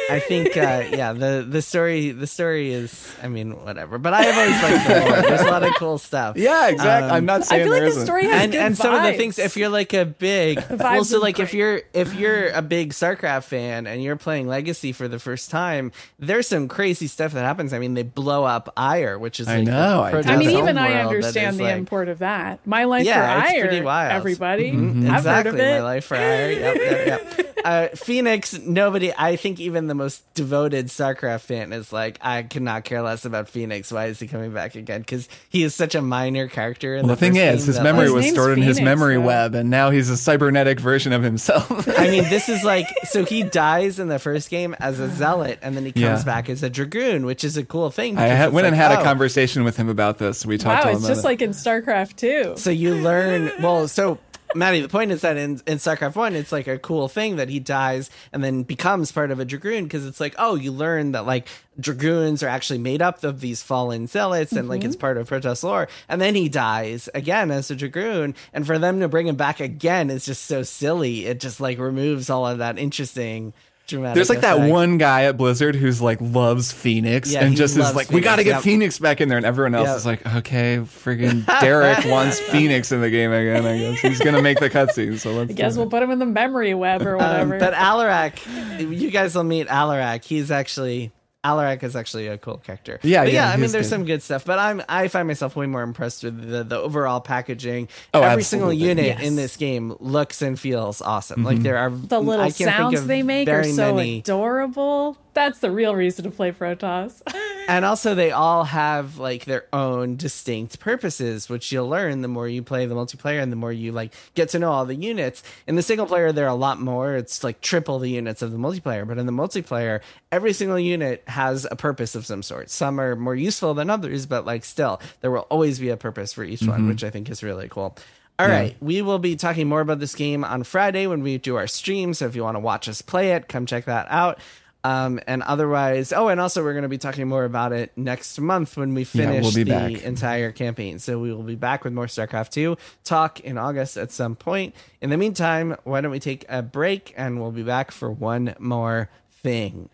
I 0.09 0.19
think 0.19 0.57
uh, 0.57 0.83
yeah, 0.91 1.13
the 1.13 1.45
the 1.47 1.61
story 1.61 2.11
the 2.11 2.27
story 2.27 2.73
is 2.73 3.15
I 3.23 3.27
mean, 3.31 3.63
whatever. 3.65 3.97
But 3.97 4.13
I 4.13 4.21
have 4.23 4.37
always 4.37 4.61
liked 4.63 4.87
the 4.87 5.09
lore. 5.11 5.21
There's 5.23 5.41
a 5.41 5.45
lot 5.51 5.63
of 5.63 5.73
cool 5.75 5.97
stuff. 5.97 6.37
yeah, 6.37 6.69
exactly. 6.69 7.09
Um, 7.09 7.15
I'm 7.17 7.25
not 7.25 7.51
I 7.51 7.63
feel 7.63 7.69
like 7.69 7.69
there 7.71 7.79
the 7.81 7.85
isn't. 7.87 8.05
story 8.05 8.25
has 8.25 8.43
and 8.43 8.51
good 8.51 8.61
and 8.61 8.77
some 8.77 8.93
of 8.93 9.03
the 9.03 9.13
things 9.13 9.39
if 9.39 9.57
you're 9.57 9.69
like 9.69 9.93
a 9.93 10.05
big 10.05 10.57
vibes 10.59 10.83
also 10.97 11.17
are 11.17 11.21
like 11.21 11.39
if 11.39 11.53
you're 11.53 11.81
if 11.93 12.13
you're 12.13 12.49
a 12.49 12.61
big 12.61 12.91
starcraft 12.93 13.45
fan 13.45 13.87
and 13.87 14.03
you're 14.03 14.15
playing 14.15 14.47
legacy 14.47 14.91
for 14.91 15.07
the 15.07 15.17
first 15.19 15.49
time 15.49 15.91
there's 16.19 16.47
some 16.47 16.67
crazy 16.67 17.07
stuff 17.07 17.31
that 17.33 17.43
happens 17.43 17.73
i 17.73 17.79
mean 17.79 17.93
they 17.93 18.03
blow 18.03 18.43
up 18.43 18.73
Aiur 18.77 19.19
which 19.19 19.39
is 19.39 19.47
I 19.47 19.57
like 19.57 19.67
know, 19.67 20.01
I. 20.01 20.11
I 20.21 20.37
mean, 20.37 20.51
even 20.51 20.77
I 20.77 21.01
understand 21.01 21.57
the 21.57 21.63
like- 21.63 21.77
import 21.77 22.09
of 22.09 22.19
that. 22.19 22.65
My 22.67 22.83
life 22.85 23.05
Yeah, 23.05 23.41
for 23.41 23.45
it's 23.47 23.53
Aiur, 23.53 23.61
pretty 23.67 23.81
wild. 23.81 24.11
everybody. 24.11 24.71
Mm-hmm. 24.71 25.09
I've 25.09 25.17
exactly 25.19 25.51
heard 25.51 25.59
of 25.59 25.65
it. 25.65 25.71
my 25.79 25.81
life 25.83 26.05
for 26.05 26.17
Aiur 26.17 26.59
yep, 26.59 26.75
yep, 26.77 27.07
yep. 27.37 27.47
Uh, 27.61 27.89
Fenix 27.89 28.57
nobody 28.57 29.13
i 29.15 29.35
think 29.35 29.59
even 29.59 29.85
the 29.85 29.93
most 29.93 30.23
devoted 30.33 30.87
starcraft 30.87 31.41
fan 31.41 31.71
is 31.73 31.93
like 31.93 32.17
i 32.19 32.41
could 32.41 32.63
not 32.63 32.83
care 32.85 33.03
less 33.03 33.20
about 33.25 33.47
Fenix 33.49 33.91
why 33.91 34.05
is 34.07 34.19
he 34.19 34.27
coming 34.27 34.51
back 34.53 34.75
again 34.75 35.01
because 35.01 35.27
he 35.49 35.63
is 35.63 35.73
such 35.75 35.95
a 35.95 36.01
minor 36.01 36.47
character 36.47 36.95
in 36.95 37.05
Well, 37.05 37.15
the 37.15 37.19
thing 37.19 37.33
first 37.33 37.61
is, 37.61 37.65
his 37.65 37.79
memory 37.79 38.05
His 38.05 38.13
was 38.13 38.25
name's 38.25 38.33
stored 38.35 38.57
in 38.57 38.61
his 38.63 38.81
memory 38.81 39.15
though. 39.15 39.21
web, 39.21 39.55
and 39.55 39.69
now 39.69 39.89
he's 39.89 40.09
a 40.09 40.17
cybernetic 40.17 40.79
version 40.79 41.13
of 41.13 41.23
himself. 41.23 41.87
I 41.99 42.07
mean, 42.09 42.23
this 42.29 42.49
is 42.49 42.63
like 42.63 42.87
so 43.05 43.25
he 43.25 43.43
dies 43.43 43.99
in 43.99 44.07
the 44.07 44.19
first 44.19 44.49
game 44.49 44.75
as 44.79 44.99
a 44.99 45.09
zealot, 45.09 45.59
and 45.61 45.75
then 45.75 45.85
he 45.85 45.91
comes 45.91 46.01
Yeah. 46.03 46.23
back 46.23 46.49
as 46.49 46.63
a 46.63 46.69
dragoon, 46.69 47.25
which 47.25 47.43
is 47.43 47.57
a 47.57 47.63
cool 47.65 47.89
thing. 47.91 48.17
I 48.17 48.29
ha- 48.29 48.45
it's 48.45 48.53
went 48.53 48.67
and 48.67 48.75
had 48.75 48.91
oh, 48.91 49.01
a 49.01 49.03
conversation 49.03 49.63
with 49.63 49.77
him 49.77 49.89
about 49.89 50.17
this. 50.17 50.45
We 50.45 50.57
talked 50.57 50.83
to 50.83 50.87
Wow, 50.87 50.91
him 50.91 50.95
it's 50.97 51.05
about 51.05 51.11
just 51.15 51.23
it. 51.23 51.27
like 51.27 51.41
in 51.41 51.49
StarCraft 51.51 52.15
too. 52.15 52.53
So 52.57 52.69
you 52.69 52.95
learn 52.95 53.51
well. 53.61 53.87
So 53.87 54.17
Maddy, 54.55 54.81
the 54.81 54.89
point 54.89 55.11
is 55.11 55.21
that 55.21 55.37
in, 55.37 55.61
in 55.65 55.77
StarCraft 55.77 56.15
One, 56.15 56.35
it's 56.35 56.51
like 56.51 56.67
a 56.67 56.79
cool 56.79 57.07
thing 57.07 57.37
that 57.37 57.49
he 57.49 57.59
dies 57.59 58.09
and 58.31 58.43
then 58.43 58.63
becomes 58.63 59.11
part 59.11 59.31
of 59.31 59.39
a 59.39 59.45
dragoon 59.45 59.85
because 59.85 60.05
it's 60.05 60.19
like, 60.19 60.35
oh, 60.37 60.55
you 60.55 60.71
learn 60.71 61.13
that 61.13 61.25
like 61.25 61.47
dragoons 61.79 62.43
are 62.43 62.47
actually 62.47 62.79
made 62.79 63.01
up 63.01 63.23
of 63.23 63.39
these 63.39 63.63
fallen 63.63 64.07
zealots 64.07 64.51
and 64.51 64.67
like 64.67 64.83
it's 64.83 64.95
mm-hmm. 64.95 65.01
part 65.01 65.17
of 65.17 65.29
Protoss 65.29 65.63
lore. 65.63 65.87
And 66.09 66.21
then 66.21 66.35
he 66.35 66.49
dies 66.49 67.09
again 67.13 67.51
as 67.51 67.71
a 67.71 67.75
dragoon, 67.75 68.35
and 68.53 68.65
for 68.65 68.77
them 68.77 68.99
to 68.99 69.07
bring 69.07 69.27
him 69.27 69.35
back 69.35 69.59
again 69.59 70.09
is 70.09 70.25
just 70.25 70.45
so 70.45 70.63
silly. 70.63 71.25
It 71.25 71.39
just 71.39 71.59
like 71.59 71.79
removes 71.79 72.29
all 72.29 72.47
of 72.47 72.59
that 72.59 72.77
interesting. 72.77 73.53
Dramatic 73.91 74.15
There's 74.15 74.29
like 74.29 74.41
that 74.41 74.69
one 74.69 74.97
guy 74.97 75.23
at 75.25 75.37
Blizzard 75.37 75.75
who's 75.75 76.01
like 76.01 76.17
loves 76.19 76.71
Fenix 76.71 77.31
Yeah, 77.31 77.43
and 77.45 77.55
just 77.55 77.73
is 77.75 77.79
loves 77.83 77.95
like, 77.95 78.09
we 78.09 78.21
got 78.21 78.37
to 78.37 78.43
get 78.43 78.55
yep. 78.55 78.63
Fenix 78.63 78.97
back 78.99 79.21
in 79.21 79.29
there, 79.29 79.37
and 79.37 79.45
everyone 79.45 79.75
else 79.75 79.87
Yep. 79.87 79.97
is 79.97 80.05
like, 80.05 80.35
okay, 80.37 80.77
friggin' 80.79 81.45
Derek 81.61 82.05
wants 82.05 82.39
Fenix 82.39 82.91
in 82.91 83.01
the 83.01 83.09
game 83.09 83.31
again. 83.31 83.65
I 83.65 83.77
guess 83.77 83.99
he's 83.99 84.19
gonna 84.19 84.41
make 84.41 84.59
the 84.59 84.69
cutscene, 84.69 85.19
so 85.19 85.31
let's. 85.33 85.51
I 85.51 85.53
guess 85.53 85.75
we'll 85.77 85.87
it. 85.87 85.91
put 85.91 86.01
him 86.01 86.11
in 86.11 86.19
the 86.19 86.25
memory 86.25 86.73
web 86.73 87.01
or 87.03 87.15
Um, 87.21 87.49
whatever. 87.49 87.59
but 87.59 87.73
Alarak, 87.73 88.97
you 88.99 89.11
guys 89.11 89.35
will 89.35 89.43
meet 89.43 89.67
Alarak. 89.67 90.23
He's 90.25 90.49
actually 90.51 91.11
Alarak 91.43 91.81
is 91.81 91.95
actually 91.95 92.27
a 92.27 92.37
cool 92.37 92.57
character. 92.57 92.99
Yeah, 93.01 93.23
But 93.23 93.33
yeah, 93.33 93.49
I 93.49 93.57
mean, 93.57 93.71
there's 93.71 93.85
good. 93.87 93.89
some 93.89 94.05
good 94.05 94.21
stuff, 94.21 94.45
but 94.45 94.59
I'm 94.59 94.83
I 94.87 95.07
find 95.07 95.27
myself 95.27 95.55
way 95.55 95.65
more 95.65 95.81
impressed 95.81 96.23
with 96.23 96.39
the, 96.49 96.63
the 96.63 96.77
overall 96.77 97.19
packaging. 97.19 97.87
Oh, 98.13 98.21
Every 98.21 98.43
single 98.43 98.71
unit 98.71 99.05
Yes. 99.05 99.21
in 99.23 99.35
this 99.35 99.57
game 99.57 99.95
looks 99.99 100.41
and 100.43 100.59
feels 100.59 101.01
awesome. 101.01 101.43
Like 101.43 101.55
mm-hmm. 101.55 101.63
there 101.63 101.77
are 101.77 101.89
the 101.89 102.19
little 102.21 102.45
I 102.45 102.49
can't 102.51 102.55
think 102.57 102.69
sounds 102.69 102.99
of 103.01 103.07
they 103.07 103.23
make 103.23 103.49
are 103.49 103.63
so 103.63 103.95
many. 103.95 104.19
adorable. 104.19 105.17
That's 105.33 105.59
the 105.59 105.71
real 105.71 105.95
reason 105.95 106.25
to 106.25 106.31
play 106.31 106.51
Protoss. 106.51 107.21
and 107.67 107.85
also 107.85 108.15
they 108.15 108.31
all 108.31 108.63
have 108.65 109.17
like 109.17 109.45
their 109.45 109.65
own 109.71 110.15
distinct 110.15 110.79
purposes 110.79 111.49
which 111.49 111.71
you'll 111.71 111.87
learn 111.87 112.21
the 112.21 112.27
more 112.27 112.47
you 112.47 112.61
play 112.61 112.85
the 112.85 112.95
multiplayer 112.95 113.41
and 113.41 113.51
the 113.51 113.55
more 113.55 113.71
you 113.71 113.91
like 113.91 114.13
get 114.35 114.49
to 114.49 114.59
know 114.59 114.71
all 114.71 114.85
the 114.85 114.95
units 114.95 115.43
in 115.67 115.75
the 115.75 115.81
single 115.81 116.05
player 116.05 116.31
there 116.31 116.45
are 116.45 116.49
a 116.49 116.55
lot 116.55 116.79
more 116.79 117.15
it's 117.15 117.43
like 117.43 117.61
triple 117.61 117.99
the 117.99 118.09
units 118.09 118.41
of 118.41 118.51
the 118.51 118.57
multiplayer 118.57 119.07
but 119.07 119.17
in 119.17 119.25
the 119.25 119.31
multiplayer 119.31 120.01
every 120.31 120.53
single 120.53 120.79
unit 120.79 121.23
has 121.27 121.67
a 121.71 121.75
purpose 121.75 122.15
of 122.15 122.25
some 122.25 122.43
sort 122.43 122.69
some 122.69 122.99
are 122.99 123.15
more 123.15 123.35
useful 123.35 123.73
than 123.73 123.89
others 123.89 124.25
but 124.25 124.45
like 124.45 124.65
still 124.65 124.99
there 125.21 125.31
will 125.31 125.47
always 125.49 125.79
be 125.79 125.89
a 125.89 125.97
purpose 125.97 126.33
for 126.33 126.43
each 126.43 126.61
one 126.63 126.81
mm-hmm. 126.81 126.89
which 126.89 127.03
i 127.03 127.09
think 127.09 127.29
is 127.29 127.43
really 127.43 127.67
cool 127.69 127.95
All 128.39 128.47
right, 128.47 128.75
we 128.81 129.03
will 129.03 129.19
be 129.19 129.35
talking 129.35 129.67
more 129.67 129.81
about 129.81 129.99
this 129.99 130.15
game 130.15 130.43
on 130.43 130.63
Friday 130.63 131.05
when 131.05 131.21
we 131.21 131.37
do 131.37 131.57
our 131.57 131.67
stream. 131.67 132.15
So 132.15 132.25
if 132.25 132.35
you 132.35 132.41
want 132.41 132.55
to 132.55 132.59
watch 132.59 132.89
us 132.89 132.99
play 133.03 133.33
it, 133.33 133.47
come 133.47 133.67
check 133.67 133.85
that 133.85 134.07
out. 134.09 134.39
Um, 134.83 135.19
and 135.27 135.43
otherwise, 135.43 136.11
oh, 136.11 136.29
and 136.29 136.41
also 136.41 136.63
we're 136.63 136.73
going 136.73 136.81
to 136.83 136.89
be 136.89 136.97
talking 136.97 137.27
more 137.27 137.43
about 137.45 137.71
it 137.71 137.91
next 137.95 138.39
month 138.39 138.77
when 138.77 138.93
we 138.95 139.01
Yeah, 139.01 139.05
finish 139.05 139.43
we'll 139.43 139.53
be 139.53 139.63
the 139.63 139.71
back. 139.71 140.03
entire 140.03 140.51
campaign. 140.51 140.97
So 140.97 141.19
we 141.19 141.31
will 141.31 141.43
be 141.43 141.55
back 141.55 141.83
with 141.83 141.93
more 141.93 142.07
StarCraft 142.07 142.49
2 142.49 142.77
talk 143.03 143.39
in 143.41 143.57
August 143.59 143.95
at 143.97 144.11
some 144.11 144.35
point. 144.35 144.73
In 144.99 145.11
the 145.11 145.17
meantime, 145.17 145.75
why 145.83 146.01
don't 146.01 146.09
we 146.11 146.19
take 146.19 146.45
a 146.49 146.63
break 146.63 147.13
and 147.15 147.39
we'll 147.39 147.51
be 147.51 147.61
back 147.63 147.91
for 147.91 148.09
one 148.11 148.55
more 148.57 149.09
thing. 149.31 149.89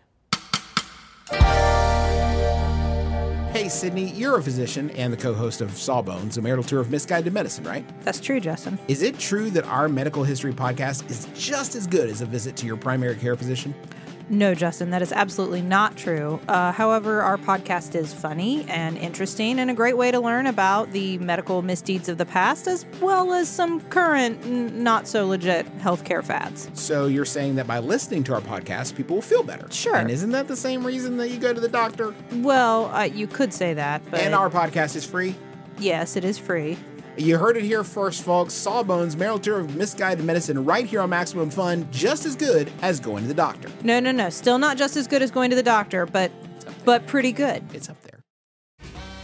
Hey, 3.52 3.64
Sydnee, 3.64 4.16
you're 4.16 4.38
a 4.38 4.42
physician 4.42 4.88
and 4.90 5.12
the 5.12 5.16
co 5.16 5.34
host 5.34 5.60
of 5.60 5.76
Sawbones, 5.76 6.36
a 6.38 6.42
marital 6.42 6.62
tour 6.62 6.80
of 6.80 6.90
misguided 6.90 7.32
medicine, 7.32 7.64
right? 7.64 7.84
That's 8.04 8.20
true, 8.20 8.38
Justin. 8.40 8.78
Is 8.88 9.02
it 9.02 9.18
true 9.18 9.50
that 9.50 9.64
our 9.64 9.88
medical 9.88 10.22
history 10.22 10.52
podcast 10.52 11.10
is 11.10 11.26
just 11.34 11.74
as 11.74 11.86
good 11.86 12.08
as 12.08 12.20
a 12.20 12.26
visit 12.26 12.56
to 12.56 12.66
your 12.66 12.76
primary 12.76 13.16
care 13.16 13.36
physician? 13.36 13.74
No, 14.30 14.54
Justin, 14.54 14.90
that 14.90 15.00
is 15.00 15.10
absolutely 15.10 15.62
not 15.62 15.96
true. 15.96 16.38
Uh, 16.48 16.70
however, 16.72 17.22
our 17.22 17.38
podcast 17.38 17.94
is 17.94 18.12
funny 18.12 18.64
and 18.68 18.98
interesting 18.98 19.58
and 19.58 19.70
a 19.70 19.74
great 19.74 19.96
way 19.96 20.10
to 20.10 20.20
learn 20.20 20.46
about 20.46 20.92
the 20.92 21.16
medical 21.18 21.62
misdeeds 21.62 22.10
of 22.10 22.18
the 22.18 22.26
past 22.26 22.66
as 22.66 22.84
well 23.00 23.32
as 23.32 23.48
some 23.48 23.80
current, 23.88 24.38
n- 24.44 24.82
not 24.82 25.08
so 25.08 25.26
legit 25.26 25.66
healthcare 25.78 26.22
fads. 26.22 26.68
So 26.74 27.06
you're 27.06 27.24
saying 27.24 27.54
that 27.54 27.66
by 27.66 27.78
listening 27.78 28.22
to 28.24 28.34
our 28.34 28.42
podcast, 28.42 28.94
people 28.96 29.16
will 29.16 29.22
feel 29.22 29.42
better? 29.42 29.66
Sure. 29.70 29.96
And 29.96 30.10
isn't 30.10 30.30
that 30.32 30.46
the 30.46 30.56
same 30.56 30.86
reason 30.86 31.16
that 31.16 31.28
you 31.30 31.38
go 31.38 31.54
to 31.54 31.60
the 31.60 31.68
doctor? 31.68 32.14
Well, 32.32 32.86
uh, 32.94 33.04
you 33.04 33.26
could 33.26 33.54
say 33.54 33.72
that, 33.74 34.02
but 34.10 34.20
And 34.20 34.34
our 34.34 34.50
podcast 34.50 34.94
is 34.94 35.06
free? 35.06 35.36
yes, 35.78 36.16
it 36.16 36.24
is 36.24 36.36
free. 36.36 36.76
You 37.18 37.36
heard 37.36 37.56
it 37.56 37.64
here 37.64 37.82
first, 37.82 38.22
folks. 38.22 38.54
Sawbones, 38.54 39.16
marital 39.16 39.40
tour 39.40 39.58
of 39.58 39.74
misguided 39.74 40.24
medicine, 40.24 40.64
right 40.64 40.86
here 40.86 41.00
on 41.00 41.10
Maximum 41.10 41.50
Fun, 41.50 41.88
just 41.90 42.24
as 42.24 42.36
good 42.36 42.70
as 42.80 43.00
going 43.00 43.22
to 43.24 43.28
the 43.28 43.34
doctor. 43.34 43.68
No, 43.82 43.98
no, 43.98 44.12
no. 44.12 44.30
Still 44.30 44.58
not 44.58 44.76
just 44.76 44.96
as 44.96 45.08
good 45.08 45.20
as 45.20 45.32
going 45.32 45.50
to 45.50 45.56
the 45.56 45.62
doctor, 45.62 46.06
but 46.06 46.30
but 46.84 47.06
pretty 47.08 47.32
good. 47.32 47.64
It's 47.74 47.88
up 47.88 48.00
there. 48.02 48.20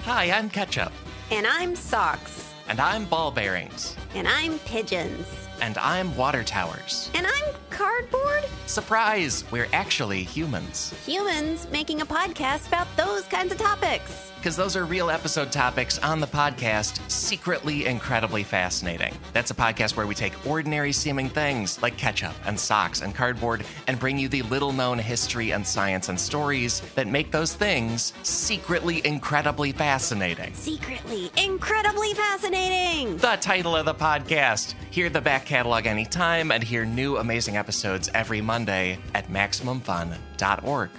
Hi, 0.03 0.33
I'm 0.33 0.51
Ketchup. 0.51 0.93
And 1.31 1.47
I'm 1.47 1.77
Socks. 1.77 2.53
And 2.69 2.81
I'm 2.81 3.05
Ball 3.05 3.31
Bearings. 3.31 3.97
And 4.15 4.27
I'm 4.27 4.59
Pigeons. 4.61 5.29
And 5.61 5.79
I'm 5.79 6.17
Water 6.17 6.43
Towers. 6.43 7.11
And 7.15 7.27
I'm 7.27 7.55
Cardboard. 7.71 8.45
Surprise! 8.67 9.45
We're 9.53 9.69
actually 9.73 10.25
humans. 10.25 10.93
Humans 11.07 11.69
making 11.71 12.01
a 12.01 12.07
podcast 12.07 12.67
about 12.67 12.89
those 12.97 13.23
kinds 13.23 13.53
of 13.53 13.59
topics. 13.59 14.33
Because 14.45 14.57
those 14.59 14.77
are 14.77 14.85
real 14.85 15.09
episode 15.09 15.51
topics 15.51 15.99
on 16.01 16.21
the 16.21 16.27
podcast, 16.27 17.01
secretly 17.11 17.87
incredibly 17.87 18.43
fascinating. 18.43 19.15
That's 19.33 19.51
a 19.51 19.55
podcast 19.55 19.97
where 19.97 20.07
we 20.07 20.15
take 20.15 20.35
ordinary 20.47 20.93
seeming 20.93 21.31
things 21.31 21.81
like 21.81 21.97
ketchup 21.97 22.35
and 22.45 22.61
socks 22.61 23.01
and 23.01 23.15
cardboard 23.15 23.65
and 23.87 23.99
bring 23.99 24.19
you 24.19 24.29
the 24.29 24.43
little 24.43 24.71
known 24.71 24.99
history 24.99 25.53
and 25.53 25.67
science 25.67 26.11
and 26.11 26.21
stories 26.21 26.83
that 26.95 27.07
make 27.07 27.33
those 27.33 27.55
things 27.55 28.13
secretly 28.23 29.01
incredibly 29.07 29.73
fascinating. 29.73 30.53
Secretly, 30.53 31.31
incredibly 31.39 32.13
fascinating. 32.13 33.17
the 33.17 33.37
title 33.41 33.75
of 33.75 33.87
the 33.87 33.95
podcast. 33.95 34.75
Hear 34.91 35.09
the 35.09 35.23
back 35.23 35.47
catalog 35.47 35.87
anytime 35.87 36.53
and 36.53 36.63
hear 36.63 36.85
new 36.85 37.17
amazing 37.17 37.57
episodes 37.57 38.11
every 38.13 38.43
Monday 38.43 38.99
at 39.15 39.27
MaximumFun.org. 39.29 40.91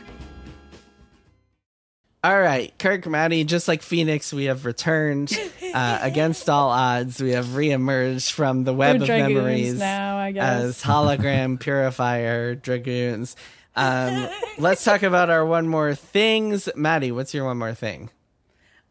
All 2.25 2.41
right, 2.41 2.75
Kirk, 2.79 3.05
Maddy, 3.05 3.43
just 3.43 3.67
like 3.67 3.83
Fenix, 3.83 4.33
we 4.33 4.45
have 4.45 4.65
returned 4.65 5.31
uh, 5.75 5.99
against 6.01 6.49
all 6.49 6.71
odds. 6.71 7.21
We 7.21 7.33
have 7.33 7.45
reemerged 7.45 8.31
from 8.31 8.63
the 8.63 8.73
web 8.73 8.97
We're 8.97 9.03
of 9.03 9.09
memories 9.09 9.77
now, 9.77 10.17
I 10.17 10.31
guess. 10.31 10.43
as 10.43 10.81
hologram 10.81 11.59
purifier 11.59 12.55
dragoons. 12.55 13.35
Um, 13.75 14.27
let's 14.57 14.83
talk 14.83 15.03
about 15.03 15.29
our 15.29 15.45
one 15.45 15.67
more 15.67 15.93
things. 15.93 16.67
Maddy, 16.75 17.11
what's 17.11 17.31
your 17.31 17.45
one 17.45 17.59
more 17.59 17.75
thing? 17.75 18.09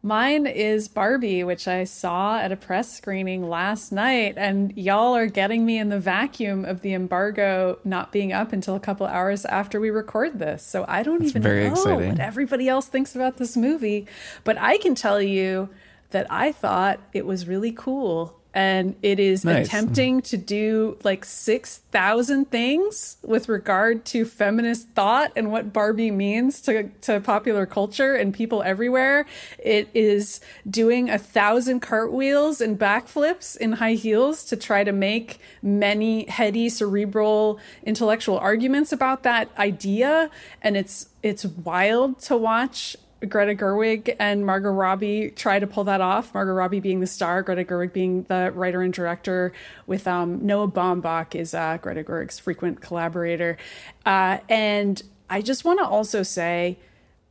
Mine 0.04 0.46
is 0.46 0.86
Barbie, 0.86 1.44
which 1.44 1.66
I 1.66 1.84
saw 1.84 2.38
at 2.38 2.52
a 2.52 2.56
press 2.56 2.94
screening 2.94 3.48
last 3.48 3.90
night, 3.90 4.34
and 4.36 4.76
y'all 4.76 5.16
are 5.16 5.26
getting 5.26 5.64
me 5.64 5.78
in 5.78 5.88
the 5.88 5.98
vacuum 5.98 6.66
of 6.66 6.82
the 6.82 6.92
embargo 6.92 7.78
not 7.84 8.12
being 8.12 8.30
up 8.30 8.52
until 8.52 8.74
a 8.74 8.80
couple 8.80 9.06
hours 9.06 9.46
after 9.46 9.80
we 9.80 9.88
record 9.88 10.38
this. 10.38 10.62
So 10.62 10.84
I 10.86 11.02
don't 11.04 11.24
even 11.24 11.40
very 11.40 11.64
know 11.64 11.72
exciting. 11.72 12.08
what 12.10 12.20
everybody 12.20 12.68
else 12.68 12.86
thinks 12.86 13.14
about 13.14 13.38
this 13.38 13.56
movie, 13.56 14.06
but 14.44 14.58
I 14.58 14.76
can 14.76 14.94
tell 14.94 15.22
you 15.22 15.70
that 16.10 16.26
I 16.28 16.52
thought 16.52 17.00
it 17.14 17.24
was 17.24 17.48
really 17.48 17.72
cool. 17.72 18.38
And 18.54 18.94
it 19.02 19.18
is 19.18 19.44
Nice. 19.44 19.66
attempting 19.66 20.22
to 20.22 20.36
do 20.36 20.96
like 21.02 21.24
6,000 21.24 22.50
things 22.52 23.16
with 23.24 23.48
regard 23.48 24.04
to 24.06 24.24
feminist 24.24 24.88
thought 24.90 25.32
and 25.34 25.50
what 25.50 25.72
Barbie 25.72 26.12
means 26.12 26.60
to, 26.62 26.84
to 27.02 27.18
popular 27.18 27.66
culture 27.66 28.14
and 28.14 28.32
people 28.32 28.62
everywhere. 28.62 29.26
It 29.58 29.88
is 29.92 30.40
doing 30.70 31.10
a 31.10 31.18
thousand 31.18 31.80
cartwheels 31.80 32.60
and 32.60 32.78
backflips 32.78 33.56
in 33.56 33.72
high 33.72 33.94
heels 33.94 34.44
to 34.44 34.56
try 34.56 34.84
to 34.84 34.92
make 34.92 35.40
many 35.60 36.26
heady, 36.26 36.68
cerebral, 36.68 37.58
intellectual 37.84 38.38
arguments 38.38 38.92
about 38.92 39.24
that 39.24 39.48
idea. 39.58 40.30
And 40.62 40.76
it's, 40.76 41.08
it's 41.24 41.44
wild 41.44 42.20
to 42.20 42.36
watch 42.36 42.96
Greta 43.26 43.54
Gerwig 43.54 44.14
and 44.18 44.44
Margot 44.44 44.70
Robbie 44.70 45.30
try 45.30 45.58
to 45.58 45.66
pull 45.66 45.84
that 45.84 46.00
off. 46.00 46.34
Margot 46.34 46.52
Robbie 46.52 46.80
being 46.80 47.00
the 47.00 47.06
star, 47.06 47.42
Greta 47.42 47.64
Gerwig 47.64 47.92
being 47.92 48.24
the 48.24 48.52
writer 48.54 48.82
and 48.82 48.92
director, 48.92 49.52
with 49.86 50.06
um, 50.06 50.44
Noah 50.44 50.68
Baumbach 50.68 51.34
is 51.34 51.54
uh, 51.54 51.78
Greta 51.80 52.02
Gerwig's 52.02 52.38
frequent 52.38 52.80
collaborator. 52.80 53.56
Uh, 54.04 54.38
and 54.48 55.02
I 55.28 55.42
just 55.42 55.64
want 55.64 55.78
to 55.80 55.86
also 55.86 56.22
say, 56.22 56.78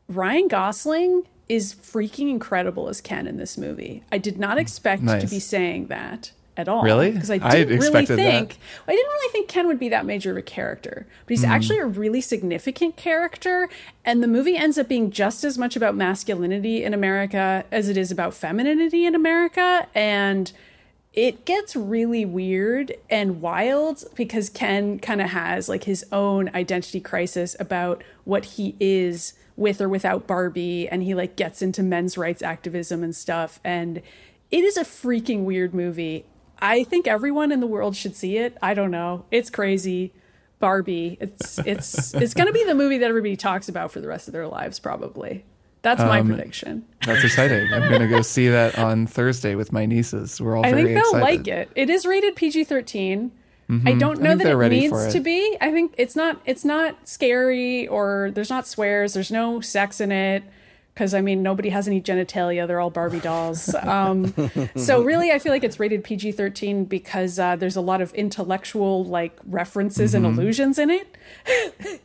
Ryan 0.09 0.47
Gosling 0.47 1.23
is 1.49 1.73
freaking 1.75 2.29
incredible 2.29 2.89
as 2.89 3.01
Ken 3.01 3.27
in 3.27 3.37
this 3.37 3.57
movie. 3.57 4.03
I 4.11 4.17
did 4.17 4.39
not 4.39 4.57
expect 4.57 5.07
to 5.07 5.27
be 5.27 5.39
saying 5.39 5.87
that 5.87 6.31
at 6.57 6.67
all. 6.67 6.83
Really? 6.83 7.11
Because 7.11 7.29
I 7.29 7.35
I 7.35 7.51
didn't 7.51 7.79
really 7.79 7.87
expected 7.87 8.19
that. 8.19 8.31
think 8.31 8.57
I 8.87 8.91
didn't 8.91 9.11
really 9.11 9.31
think 9.31 9.47
Ken 9.47 9.67
would 9.67 9.79
be 9.79 9.89
that 9.89 10.05
major 10.05 10.31
of 10.31 10.37
a 10.37 10.41
character, 10.41 11.07
but 11.25 11.29
he's 11.29 11.43
hmm. 11.43 11.51
actually 11.51 11.79
a 11.79 11.85
really 11.85 12.21
significant 12.21 12.95
character. 12.95 13.69
And 14.05 14.21
the 14.21 14.27
movie 14.27 14.57
ends 14.57 14.77
up 14.77 14.87
being 14.87 15.11
just 15.11 15.43
as 15.43 15.57
much 15.57 15.75
about 15.75 15.95
masculinity 15.95 16.83
in 16.83 16.93
America 16.93 17.65
as 17.71 17.89
it 17.89 17.97
is 17.97 18.11
about 18.11 18.33
femininity 18.33 19.05
in 19.05 19.15
America. 19.15 19.87
And 19.95 20.51
it 21.13 21.45
gets 21.45 21.75
really 21.75 22.25
weird 22.25 22.93
and 23.09 23.39
wild 23.39 24.03
because 24.15 24.49
Ken 24.49 24.97
kind 24.99 25.21
of 25.21 25.29
has 25.29 25.69
like 25.69 25.83
his 25.83 26.05
own 26.11 26.49
identity 26.55 26.99
crisis 26.99 27.55
about 27.59 28.03
what 28.23 28.45
he 28.45 28.75
is 28.79 29.33
with 29.55 29.79
or 29.79 29.87
without 29.87 30.25
Barbie. 30.25 30.89
And 30.89 31.03
he 31.03 31.13
like 31.13 31.35
gets 31.35 31.61
into 31.61 31.83
men's 31.83 32.17
rights 32.17 32.41
activism 32.41 33.03
and 33.03 33.15
stuff. 33.15 33.59
And 33.63 34.01
it 34.49 34.63
is 34.63 34.75
a 34.75 34.83
freaking 34.83 35.43
weird 35.43 35.73
movie. 35.73 36.25
I 36.63 36.83
think 36.85 37.07
everyone 37.07 37.51
in 37.51 37.59
the 37.59 37.67
world 37.67 37.95
should 37.95 38.15
see 38.15 38.37
it. 38.37 38.57
I 38.61 38.73
don't 38.73 38.89
know. 38.91 39.25
It's 39.31 39.49
crazy. 39.49 40.13
Barbie. 40.59 41.17
It's 41.19 41.59
it's 41.59 42.13
it's 42.15 42.33
going 42.33 42.47
to 42.47 42.53
be 42.53 42.63
the 42.63 42.73
movie 42.73 42.97
that 42.99 43.09
everybody 43.09 43.35
talks 43.35 43.67
about 43.67 43.91
for 43.91 43.99
the 43.99 44.07
rest 44.07 44.27
of 44.29 44.31
their 44.31 44.47
lives 44.47 44.79
probably. 44.79 45.43
That's 45.81 45.99
my 45.99 46.21
Um, 46.21 46.27
prediction. 46.27 46.85
That's 47.05 47.25
exciting. 47.25 47.67
I'm 47.73 47.89
going 47.89 47.99
to 48.01 48.07
go 48.07 48.21
see 48.21 48.47
that 48.47 48.79
on 48.79 49.05
Thursday 49.05 49.55
with 49.55 49.73
my 49.73 49.85
nieces. 49.85 50.39
We're 50.39 50.55
all 50.57 50.65
I 50.65 50.71
very 50.71 50.83
think 50.85 50.95
they'll 50.95 51.19
excited. 51.19 51.37
like 51.39 51.47
it. 51.49 51.69
It 51.75 51.89
is 51.89 52.05
rated 52.05 52.37
PG-13. 52.37 53.31
I 53.85 53.93
don't 53.93 54.21
know 54.21 54.29
think 54.37 54.43
that 54.43 54.57
it 54.61 54.69
needs 54.69 55.05
it. 55.07 55.11
to 55.11 55.19
be. 55.19 55.57
I 55.59 55.71
think 55.71 55.95
it's 55.97 56.15
not 56.15 56.39
it's 56.45 56.63
not 56.63 57.09
scary 57.09 57.87
or 57.87 58.31
there's 58.33 58.49
not 58.49 58.65
swears, 58.67 59.13
there's 59.15 59.31
no 59.31 59.59
sex 59.61 59.99
in 59.99 60.11
it 60.13 60.43
because 60.93 61.13
I 61.13 61.21
mean 61.21 61.41
nobody 61.43 61.69
has 61.69 61.87
any 61.87 62.01
genitalia, 62.01 62.67
they're 62.67 62.79
all 62.79 62.89
Barbie 62.89 63.19
dolls. 63.19 63.73
Um, 63.75 64.33
so 64.75 65.01
really 65.03 65.31
I 65.31 65.39
feel 65.39 65.51
like 65.51 65.63
it's 65.63 65.79
rated 65.79 66.03
PG-13 66.03 66.87
because 66.87 67.39
uh, 67.39 67.55
there's 67.55 67.75
a 67.75 67.81
lot 67.81 68.01
of 68.01 68.13
intellectual 68.13 69.03
like 69.05 69.37
references 69.45 70.13
Mm-hmm. 70.13 70.25
and 70.25 70.37
allusions 70.37 70.77
in 70.79 70.89
it. 70.89 71.17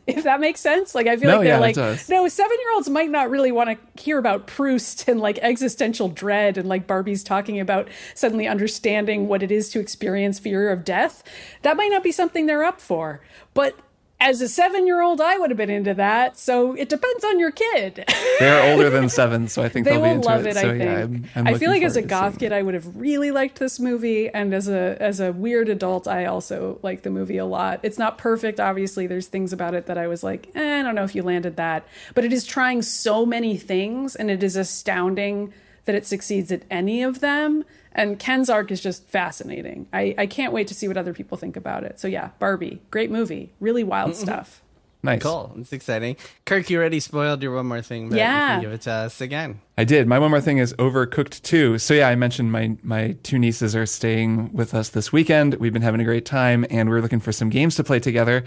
if 0.07 0.23
that 0.23 0.39
makes 0.39 0.59
sense. 0.59 0.95
Like 0.95 1.07
I 1.07 1.17
feel 1.17 1.29
No, 1.29 1.37
like 1.37 1.43
they're 1.45 1.53
yeah, 1.55 1.59
like 1.95 2.09
no, 2.09 2.27
seven 2.27 2.57
year 2.59 2.73
olds 2.73 2.89
might 2.89 3.09
not 3.09 3.29
really 3.29 3.51
want 3.51 3.69
to 3.69 4.01
hear 4.01 4.17
about 4.17 4.47
Proust 4.47 5.07
and 5.07 5.19
like 5.19 5.37
existential 5.39 6.07
dread 6.09 6.57
and 6.57 6.67
like 6.69 6.87
Barbie's 6.87 7.23
talking 7.23 7.59
about 7.59 7.87
suddenly 8.15 8.47
understanding 8.47 9.27
what 9.27 9.43
it 9.43 9.51
is 9.51 9.69
to 9.71 9.79
experience 9.79 10.39
fear 10.39 10.69
of 10.71 10.83
death. 10.83 11.23
That 11.61 11.77
might 11.77 11.89
not 11.91 12.03
be 12.03 12.11
something 12.11 12.45
they're 12.45 12.63
up 12.63 12.79
for. 12.81 13.21
But 13.53 13.75
as 14.21 14.41
a 14.41 14.49
seven 14.49 14.85
year 14.85 15.01
old, 15.01 15.21
I 15.21 15.37
would 15.37 15.49
have 15.49 15.57
been 15.57 15.69
into 15.69 15.93
that. 15.93 16.37
So 16.37 16.73
it 16.73 16.89
depends 16.89 17.23
on 17.23 17.39
your 17.39 17.51
kid. 17.51 18.03
They're 18.39 18.71
older 18.73 18.89
than 18.89 19.07
seven, 19.07 19.47
so 19.47 19.63
I 19.63 19.69
think 19.69 19.85
they 19.85 19.91
they'll 19.91 20.03
be 20.03 20.09
into 20.09 20.27
love 20.27 20.45
it. 20.45 20.49
it. 20.49 20.55
So 20.55 20.59
I 20.59 20.71
think. 20.71 20.83
yeah, 20.83 21.03
I'm, 21.03 21.25
I'm 21.35 21.47
I 21.47 21.57
feel 21.57 21.69
like 21.69 21.83
as 21.83 21.95
a 21.95 22.01
goth 22.01 22.39
kid, 22.39 22.51
I 22.51 22.61
would 22.61 22.73
have 22.73 22.95
really 22.97 23.31
liked 23.31 23.59
this 23.59 23.79
movie, 23.79 24.29
and 24.29 24.53
as 24.53 24.67
a 24.67 24.97
as 24.99 25.19
a 25.19 25.31
weird 25.31 25.69
adult, 25.69 26.07
I 26.07 26.25
also 26.25 26.79
like 26.83 27.03
the 27.03 27.09
movie 27.09 27.37
a 27.37 27.45
lot. 27.45 27.79
It's 27.83 27.97
not 27.97 28.17
perfect, 28.17 28.59
obviously. 28.59 29.07
There's 29.07 29.27
things 29.27 29.53
about 29.53 29.73
it 29.73 29.85
that 29.85 29.97
I 29.97 30.07
was 30.07 30.21
like, 30.21 30.49
eh, 30.53 30.79
I 30.79 30.83
don't 30.83 30.95
know 30.95 31.05
if 31.05 31.15
you 31.15 31.23
landed 31.23 31.55
that, 31.55 31.87
but 32.13 32.25
it 32.25 32.33
is 32.33 32.45
trying 32.45 32.81
so 32.81 33.25
many 33.25 33.57
things, 33.57 34.15
and 34.15 34.29
it 34.29 34.43
is 34.43 34.57
astounding 34.57 35.53
that 35.85 35.95
it 35.95 36.05
succeeds 36.05 36.51
at 36.51 36.63
any 36.69 37.01
of 37.03 37.19
them. 37.21 37.63
And 37.99 38.17
Ken's 38.17 38.49
arc 38.49 38.71
is 38.71 38.79
just 38.79 39.07
fascinating. 39.09 39.87
I, 39.91 40.15
I 40.17 40.25
can't 40.25 40.53
wait 40.53 40.67
to 40.69 40.73
see 40.73 40.87
what 40.87 40.95
other 40.95 41.13
people 41.13 41.37
think 41.37 41.57
about 41.57 41.83
it. 41.83 41.99
So 41.99 42.07
yeah, 42.07 42.29
Barbie, 42.39 42.81
great 42.91 43.11
movie, 43.11 43.51
really 43.59 43.83
wild 43.83 44.15
stuff. 44.15 44.61
Nice. 45.03 45.21
Cool. 45.21 45.53
It's 45.57 45.71
exciting. 45.73 46.15
Kirk, 46.45 46.69
you 46.69 46.77
already 46.77 46.99
spoiled 47.01 47.41
your 47.43 47.55
one 47.55 47.65
more 47.67 47.81
thing, 47.81 48.09
but 48.09 48.15
you 48.15 48.21
Yeah. 48.21 48.53
can 48.55 48.61
give 48.61 48.71
it 48.71 48.81
to 48.81 48.91
us 48.91 49.19
again. 49.21 49.59
I 49.77 49.83
did. 49.83 50.07
My 50.07 50.17
one 50.19 50.29
more 50.29 50.39
thing 50.41 50.57
is 50.59 50.73
Overcooked 50.73 51.41
2. 51.41 51.77
So 51.77 51.93
yeah, 51.93 52.07
I 52.09 52.15
mentioned 52.15 52.51
my 52.53 52.77
my 52.83 53.17
two 53.23 53.37
nieces 53.39 53.75
are 53.75 53.85
staying 53.85 54.51
with 54.53 54.73
us 54.73 54.89
this 54.89 55.11
weekend. 55.13 55.55
We've 55.55 55.71
been 55.73 55.81
having 55.81 55.99
a 56.01 56.05
great 56.05 56.25
time 56.25 56.65
and 56.69 56.89
we're 56.89 57.01
looking 57.01 57.19
for 57.21 57.31
some 57.33 57.49
games 57.49 57.75
to 57.75 57.83
play 57.83 57.99
together. 57.99 58.43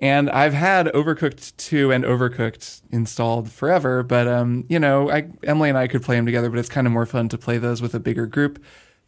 And 0.00 0.30
I've 0.30 0.54
had 0.54 0.86
Overcooked 0.88 1.56
2 1.56 1.90
and 1.90 2.04
Overcooked 2.04 2.82
installed 2.90 3.50
forever, 3.50 4.04
but 4.04 4.28
um, 4.28 4.64
you 4.68 4.78
know, 4.78 5.10
I 5.10 5.26
Emily 5.42 5.68
and 5.68 5.78
I 5.78 5.88
could 5.88 6.02
play 6.02 6.14
them 6.16 6.26
together, 6.26 6.48
but 6.50 6.58
it's 6.60 6.68
kind 6.68 6.86
of 6.86 6.92
more 6.92 7.06
fun 7.06 7.28
to 7.30 7.38
play 7.38 7.58
those 7.58 7.82
with 7.82 7.94
a 7.94 8.00
bigger 8.00 8.26
group. 8.26 8.60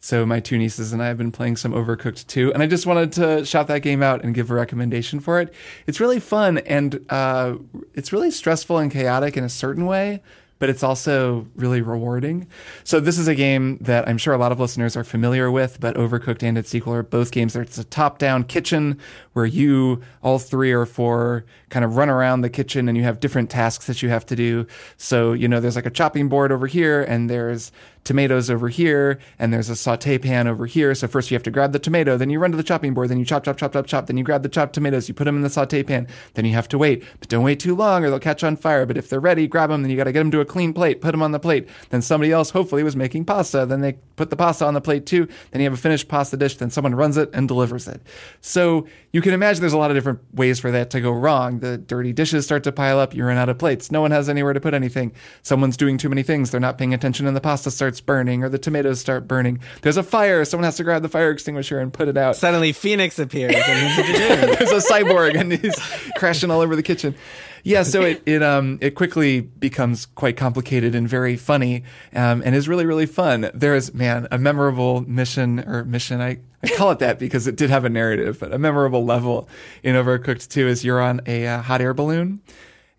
So 0.03 0.25
my 0.25 0.39
two 0.39 0.57
nieces 0.57 0.93
and 0.93 1.01
I 1.01 1.07
have 1.07 1.19
been 1.19 1.31
playing 1.31 1.57
some 1.57 1.73
Overcooked 1.73 2.25
2, 2.25 2.55
and 2.55 2.63
I 2.63 2.65
just 2.65 2.87
wanted 2.87 3.11
to 3.13 3.45
shout 3.45 3.67
that 3.67 3.83
game 3.83 4.01
out 4.01 4.23
and 4.23 4.33
give 4.33 4.49
a 4.49 4.55
recommendation 4.55 5.19
for 5.19 5.39
it. 5.39 5.53
It's 5.85 5.99
really 5.99 6.19
fun 6.19 6.57
and 6.57 7.05
uh, 7.09 7.57
it's 7.93 8.11
really 8.11 8.31
stressful 8.31 8.79
and 8.79 8.91
chaotic 8.91 9.37
in 9.37 9.43
a 9.43 9.49
certain 9.49 9.85
way, 9.85 10.23
but 10.57 10.69
it's 10.71 10.81
also 10.81 11.45
really 11.55 11.81
rewarding. 11.81 12.47
So 12.83 12.99
this 12.99 13.19
is 13.19 13.27
a 13.27 13.35
game 13.35 13.77
that 13.81 14.07
I'm 14.09 14.17
sure 14.17 14.33
a 14.33 14.39
lot 14.39 14.51
of 14.51 14.59
listeners 14.59 14.97
are 14.97 15.03
familiar 15.03 15.51
with, 15.51 15.79
but 15.79 15.95
Overcooked 15.95 16.41
and 16.41 16.57
its 16.57 16.69
sequel 16.69 16.93
are 16.95 17.03
both 17.03 17.29
games 17.29 17.53
that 17.53 17.61
it's 17.61 17.77
a 17.77 17.83
top-down 17.83 18.45
kitchen 18.45 18.97
where 19.33 19.45
you, 19.45 20.01
all 20.23 20.39
three 20.39 20.71
or 20.71 20.87
four, 20.87 21.45
kind 21.69 21.85
of 21.85 21.95
run 21.95 22.09
around 22.09 22.41
the 22.41 22.49
kitchen 22.49 22.87
and 22.87 22.97
you 22.97 23.03
have 23.03 23.19
different 23.19 23.51
tasks 23.51 23.85
that 23.85 24.01
you 24.01 24.09
have 24.09 24.25
to 24.25 24.35
do. 24.35 24.65
So, 24.97 25.33
you 25.33 25.47
know, 25.47 25.59
there's 25.59 25.75
like 25.75 25.85
a 25.85 25.91
chopping 25.91 26.27
board 26.27 26.51
over 26.51 26.65
here 26.65 27.03
and 27.03 27.29
there's 27.29 27.71
tomatoes 28.03 28.49
over 28.49 28.69
here 28.69 29.19
and 29.37 29.53
there's 29.53 29.69
a 29.69 29.75
saute 29.75 30.17
pan 30.17 30.47
over 30.47 30.65
here. 30.65 30.93
So 30.95 31.07
first 31.07 31.29
you 31.29 31.35
have 31.35 31.43
to 31.43 31.51
grab 31.51 31.71
the 31.71 31.79
tomato, 31.79 32.17
then 32.17 32.29
you 32.29 32.39
run 32.39 32.51
to 32.51 32.57
the 32.57 32.63
chopping 32.63 32.93
board, 32.93 33.09
then 33.09 33.19
you 33.19 33.25
chop, 33.25 33.43
chop, 33.43 33.57
chop, 33.57 33.73
chop, 33.73 33.85
chop, 33.85 34.07
then 34.07 34.17
you 34.17 34.23
grab 34.23 34.43
the 34.43 34.49
chopped 34.49 34.73
tomatoes, 34.73 35.07
you 35.07 35.13
put 35.13 35.25
them 35.25 35.35
in 35.35 35.41
the 35.41 35.49
saute 35.49 35.83
pan, 35.83 36.07
then 36.33 36.45
you 36.45 36.53
have 36.53 36.67
to 36.69 36.77
wait, 36.77 37.03
but 37.19 37.29
don't 37.29 37.43
wait 37.43 37.59
too 37.59 37.75
long 37.75 38.03
or 38.03 38.09
they'll 38.09 38.19
catch 38.19 38.43
on 38.43 38.55
fire. 38.55 38.85
But 38.85 38.97
if 38.97 39.09
they're 39.09 39.19
ready, 39.19 39.47
grab 39.47 39.69
them, 39.69 39.81
then 39.81 39.91
you 39.91 39.97
got 39.97 40.05
to 40.05 40.11
get 40.11 40.19
them 40.19 40.31
to 40.31 40.39
a 40.39 40.45
clean 40.45 40.73
plate, 40.73 41.01
put 41.01 41.11
them 41.11 41.21
on 41.21 41.31
the 41.31 41.39
plate. 41.39 41.67
Then 41.89 42.01
somebody 42.01 42.31
else 42.31 42.51
hopefully 42.51 42.83
was 42.83 42.95
making 42.95 43.25
pasta, 43.25 43.65
then 43.65 43.81
they 43.81 43.93
put 44.15 44.29
the 44.29 44.35
pasta 44.35 44.65
on 44.65 44.73
the 44.73 44.81
plate 44.81 45.05
too. 45.05 45.27
Then 45.51 45.61
you 45.61 45.65
have 45.65 45.77
a 45.77 45.81
finished 45.81 46.07
pasta 46.07 46.37
dish, 46.37 46.57
then 46.57 46.69
someone 46.69 46.95
runs 46.95 47.17
it 47.17 47.29
and 47.33 47.47
delivers 47.47 47.87
it. 47.87 48.01
So 48.41 48.87
you 49.11 49.21
can 49.21 49.33
imagine 49.33 49.61
there's 49.61 49.73
a 49.73 49.77
lot 49.77 49.91
of 49.91 49.97
different 49.97 50.19
ways 50.33 50.59
for 50.59 50.71
that 50.71 50.89
to 50.91 51.01
go 51.01 51.11
wrong. 51.11 51.59
The 51.59 51.77
dirty 51.77 52.13
dishes 52.13 52.45
start 52.45 52.63
to 52.63 52.71
pile 52.71 52.99
up, 52.99 53.13
you 53.13 53.25
run 53.25 53.37
out 53.37 53.49
of 53.49 53.57
plates, 53.57 53.91
no 53.91 54.01
one 54.01 54.11
has 54.11 54.27
anywhere 54.29 54.53
to 54.53 54.59
put 54.59 54.73
anything. 54.73 55.11
Someone's 55.43 55.77
doing 55.77 55.97
too 55.97 56.09
many 56.09 56.23
things, 56.23 56.51
they're 56.51 56.59
not 56.59 56.77
paying 56.77 56.93
attention 56.93 57.27
and 57.27 57.35
the 57.35 57.41
pasta 57.41 57.69
starts 57.69 57.90
burning 57.99 58.43
or 58.43 58.49
the 58.49 58.59
tomatoes 58.59 58.99
start 58.99 59.27
burning. 59.27 59.59
There's 59.81 59.97
a 59.97 60.03
fire, 60.03 60.45
someone 60.45 60.65
has 60.65 60.77
to 60.77 60.83
grab 60.83 61.01
the 61.01 61.09
fire 61.09 61.31
extinguisher 61.31 61.79
and 61.79 61.91
put 61.91 62.07
it 62.07 62.17
out. 62.17 62.35
Suddenly, 62.35 62.71
Fenix 62.71 63.19
appears 63.19 63.55
and 63.55 63.87
he's 63.87 64.09
a 64.09 64.11
There's 64.57 64.71
a 64.71 64.93
cyborg 64.93 65.37
and 65.39 65.51
he's 65.51 65.75
crashing 66.15 66.51
all 66.51 66.61
over 66.61 66.75
the 66.75 66.83
kitchen. 66.83 67.15
Yeah, 67.63 67.83
so 67.83 68.01
it 68.01 68.23
it 68.25 68.41
um 68.41 68.79
it 68.81 68.95
quickly 68.95 69.41
becomes 69.41 70.05
quite 70.07 70.35
complicated 70.35 70.95
and 70.95 71.07
very 71.07 71.37
funny, 71.37 71.83
um, 72.13 72.41
and 72.43 72.55
is 72.55 72.67
really 72.67 72.85
really 72.85 73.05
fun. 73.05 73.51
There's 73.53 73.93
man 73.93 74.27
a 74.31 74.37
memorable 74.37 75.01
mission 75.01 75.59
or 75.59 75.85
mission 75.85 76.21
I. 76.21 76.39
I 76.63 76.67
call 76.67 76.91
it 76.91 76.99
that 76.99 77.17
because 77.17 77.47
it 77.47 77.55
did 77.55 77.71
have 77.71 77.85
a 77.85 77.89
narrative, 77.89 78.37
but 78.39 78.53
a 78.53 78.59
memorable 78.59 79.03
level 79.03 79.49
in 79.81 79.95
Overcooked 79.95 80.47
2 80.47 80.67
is 80.67 80.85
you're 80.85 81.01
on 81.01 81.19
a 81.25 81.47
uh, 81.47 81.61
hot 81.63 81.81
air 81.81 81.91
balloon. 81.95 82.39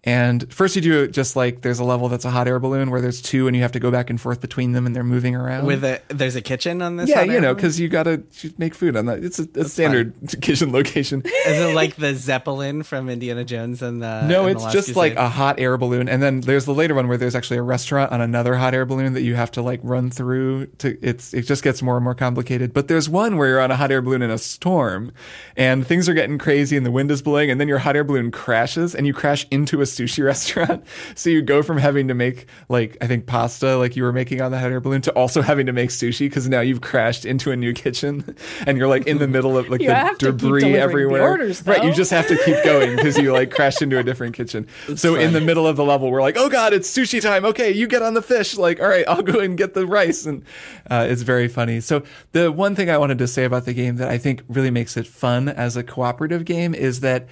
And 0.04 0.52
first 0.52 0.74
you 0.74 0.82
do 0.82 1.02
it 1.04 1.12
just 1.12 1.36
like 1.36 1.60
there's 1.62 1.78
a 1.78 1.84
level 1.84 2.08
that's 2.08 2.24
a 2.24 2.30
hot 2.30 2.48
air 2.48 2.58
balloon 2.58 2.90
where 2.90 3.00
there's 3.00 3.22
two 3.22 3.46
and 3.46 3.54
you 3.54 3.62
have 3.62 3.70
to 3.72 3.78
go 3.78 3.92
back 3.92 4.10
and 4.10 4.20
forth 4.20 4.40
between 4.40 4.72
them 4.72 4.84
and 4.84 4.96
they're 4.96 5.04
moving 5.04 5.36
around. 5.36 5.64
With 5.64 5.84
a 5.84 6.02
there's 6.08 6.34
a 6.34 6.40
kitchen 6.40 6.82
on 6.82 6.96
this. 6.96 7.08
yeah, 7.08 7.22
you 7.22 7.40
know, 7.40 7.54
because 7.54 7.78
you 7.78 7.88
got 7.88 8.04
to 8.04 8.24
make 8.58 8.74
food 8.74 8.96
on 8.96 9.06
that. 9.06 9.22
It's 9.22 9.38
a, 9.38 9.46
a 9.54 9.64
standard 9.64 10.14
kitchen 10.40 10.72
location. 10.72 11.22
is 11.24 11.58
it 11.60 11.74
like 11.74 11.94
the 11.94 12.14
Zeppelin 12.14 12.82
from 12.82 13.08
Indiana 13.08 13.44
Jones 13.44 13.80
and 13.80 14.02
the 14.02 14.26
No, 14.26 14.42
and 14.42 14.56
it's 14.56 14.64
Last 14.64 14.72
just 14.72 14.96
like 14.96 15.14
a 15.14 15.28
hot 15.28 15.60
air 15.60 15.76
balloon, 15.76 16.08
and 16.08 16.20
then 16.20 16.40
there's 16.40 16.64
the 16.64 16.74
later 16.74 16.96
one 16.96 17.06
where 17.06 17.16
there's 17.16 17.36
actually 17.36 17.58
a 17.58 17.62
restaurant 17.62 18.10
on 18.10 18.20
another 18.20 18.56
hot 18.56 18.74
air 18.74 18.84
balloon 18.84 19.12
that 19.12 19.22
you 19.22 19.36
have 19.36 19.52
to 19.52 19.62
like 19.62 19.78
run 19.84 20.10
through. 20.10 20.66
To 20.78 20.98
it's 21.00 21.32
it 21.32 21.42
just 21.42 21.62
gets 21.62 21.80
more 21.80 21.96
and 21.96 22.02
more 22.02 22.16
complicated. 22.16 22.74
But 22.74 22.88
there's 22.88 23.08
one 23.08 23.36
where 23.36 23.48
you're 23.48 23.60
on 23.60 23.70
a 23.70 23.76
hot 23.76 23.92
air 23.92 24.02
balloon 24.02 24.22
in 24.22 24.30
a 24.32 24.38
storm, 24.38 25.12
and 25.56 25.86
things 25.86 26.08
are 26.08 26.14
getting 26.14 26.38
crazy, 26.38 26.76
and 26.76 26.84
the 26.84 26.90
wind 26.90 27.12
is 27.12 27.22
blowing, 27.22 27.52
and 27.52 27.60
then 27.60 27.68
your 27.68 27.78
hot 27.78 27.94
air 27.94 28.02
balloon 28.02 28.32
crashes, 28.32 28.96
and 28.96 29.06
you 29.06 29.14
crash 29.14 29.46
into 29.52 29.80
a 29.80 29.86
sushi 29.96 30.24
restaurant. 30.24 30.84
so 31.14 31.30
you 31.30 31.42
go 31.42 31.62
from 31.62 31.78
having 31.78 32.08
to 32.08 32.14
make 32.14 32.46
like 32.68 32.96
I 33.00 33.06
think 33.06 33.26
pasta, 33.26 33.76
like 33.76 33.96
you 33.96 34.02
were 34.02 34.12
making 34.12 34.40
on 34.40 34.50
the 34.50 34.58
hot 34.58 34.70
air 34.70 34.80
balloon, 34.80 35.02
to 35.02 35.12
also 35.12 35.42
having 35.42 35.66
to 35.66 35.72
make 35.72 35.90
sushi 35.90 36.26
because 36.26 36.48
now 36.48 36.60
you've 36.60 36.80
crashed 36.80 37.24
into 37.24 37.50
a 37.50 37.56
new 37.56 37.72
kitchen, 37.72 38.36
and 38.66 38.78
you're 38.78 38.88
like 38.88 39.06
in 39.06 39.18
the 39.18 39.28
middle 39.28 39.56
of 39.56 39.68
like 39.68 39.80
You 39.80 39.88
the 39.88 39.94
have 39.94 40.18
to 40.18 40.26
keep 40.32 40.36
debris 40.40 40.60
delivering 40.60 40.72
the 40.72 40.80
everywhere. 40.80 41.22
orders, 41.22 41.66
right, 41.66 41.84
you 41.84 41.92
just 41.92 42.10
have 42.10 42.26
to 42.28 42.36
keep 42.44 42.62
going 42.64 42.96
because 42.96 43.18
you 43.18 43.32
like 43.32 43.50
crashed 43.50 43.82
into 43.82 43.98
a 43.98 44.02
different 44.02 44.34
kitchen. 44.34 44.66
so 44.96 45.14
in 45.14 45.32
the 45.32 45.40
middle 45.40 45.66
of 45.66 45.76
the 45.76 45.84
level, 45.84 46.10
we're 46.10 46.22
like, 46.22 46.36
"Oh 46.36 46.48
God, 46.48 46.72
it's 46.72 46.90
sushi 46.90 47.20
time! 47.20 47.44
Okay, 47.44 47.70
you 47.70 47.86
get 47.86 48.02
on 48.02 48.14
the 48.14 48.22
fish." 48.22 48.56
Like, 48.56 48.80
all 48.80 48.88
right, 48.88 49.06
I'll 49.08 49.22
go 49.22 49.40
and 49.40 49.56
get 49.56 49.74
the 49.74 49.86
rice, 49.86 50.26
and 50.26 50.44
uh, 50.90 51.06
it's 51.08 51.22
very 51.22 51.48
funny. 51.48 51.80
So 51.80 52.02
the 52.32 52.50
one 52.50 52.74
thing 52.74 52.90
I 52.90 52.98
wanted 52.98 53.18
to 53.18 53.26
say 53.28 53.44
about 53.44 53.64
the 53.64 53.74
game 53.74 53.96
that 53.96 54.08
I 54.08 54.18
think 54.18 54.42
really 54.48 54.70
makes 54.70 54.96
it 54.96 55.06
fun 55.06 55.48
as 55.48 55.76
a 55.76 55.82
cooperative 55.82 56.44
game 56.44 56.74
is 56.74 57.00
that. 57.00 57.26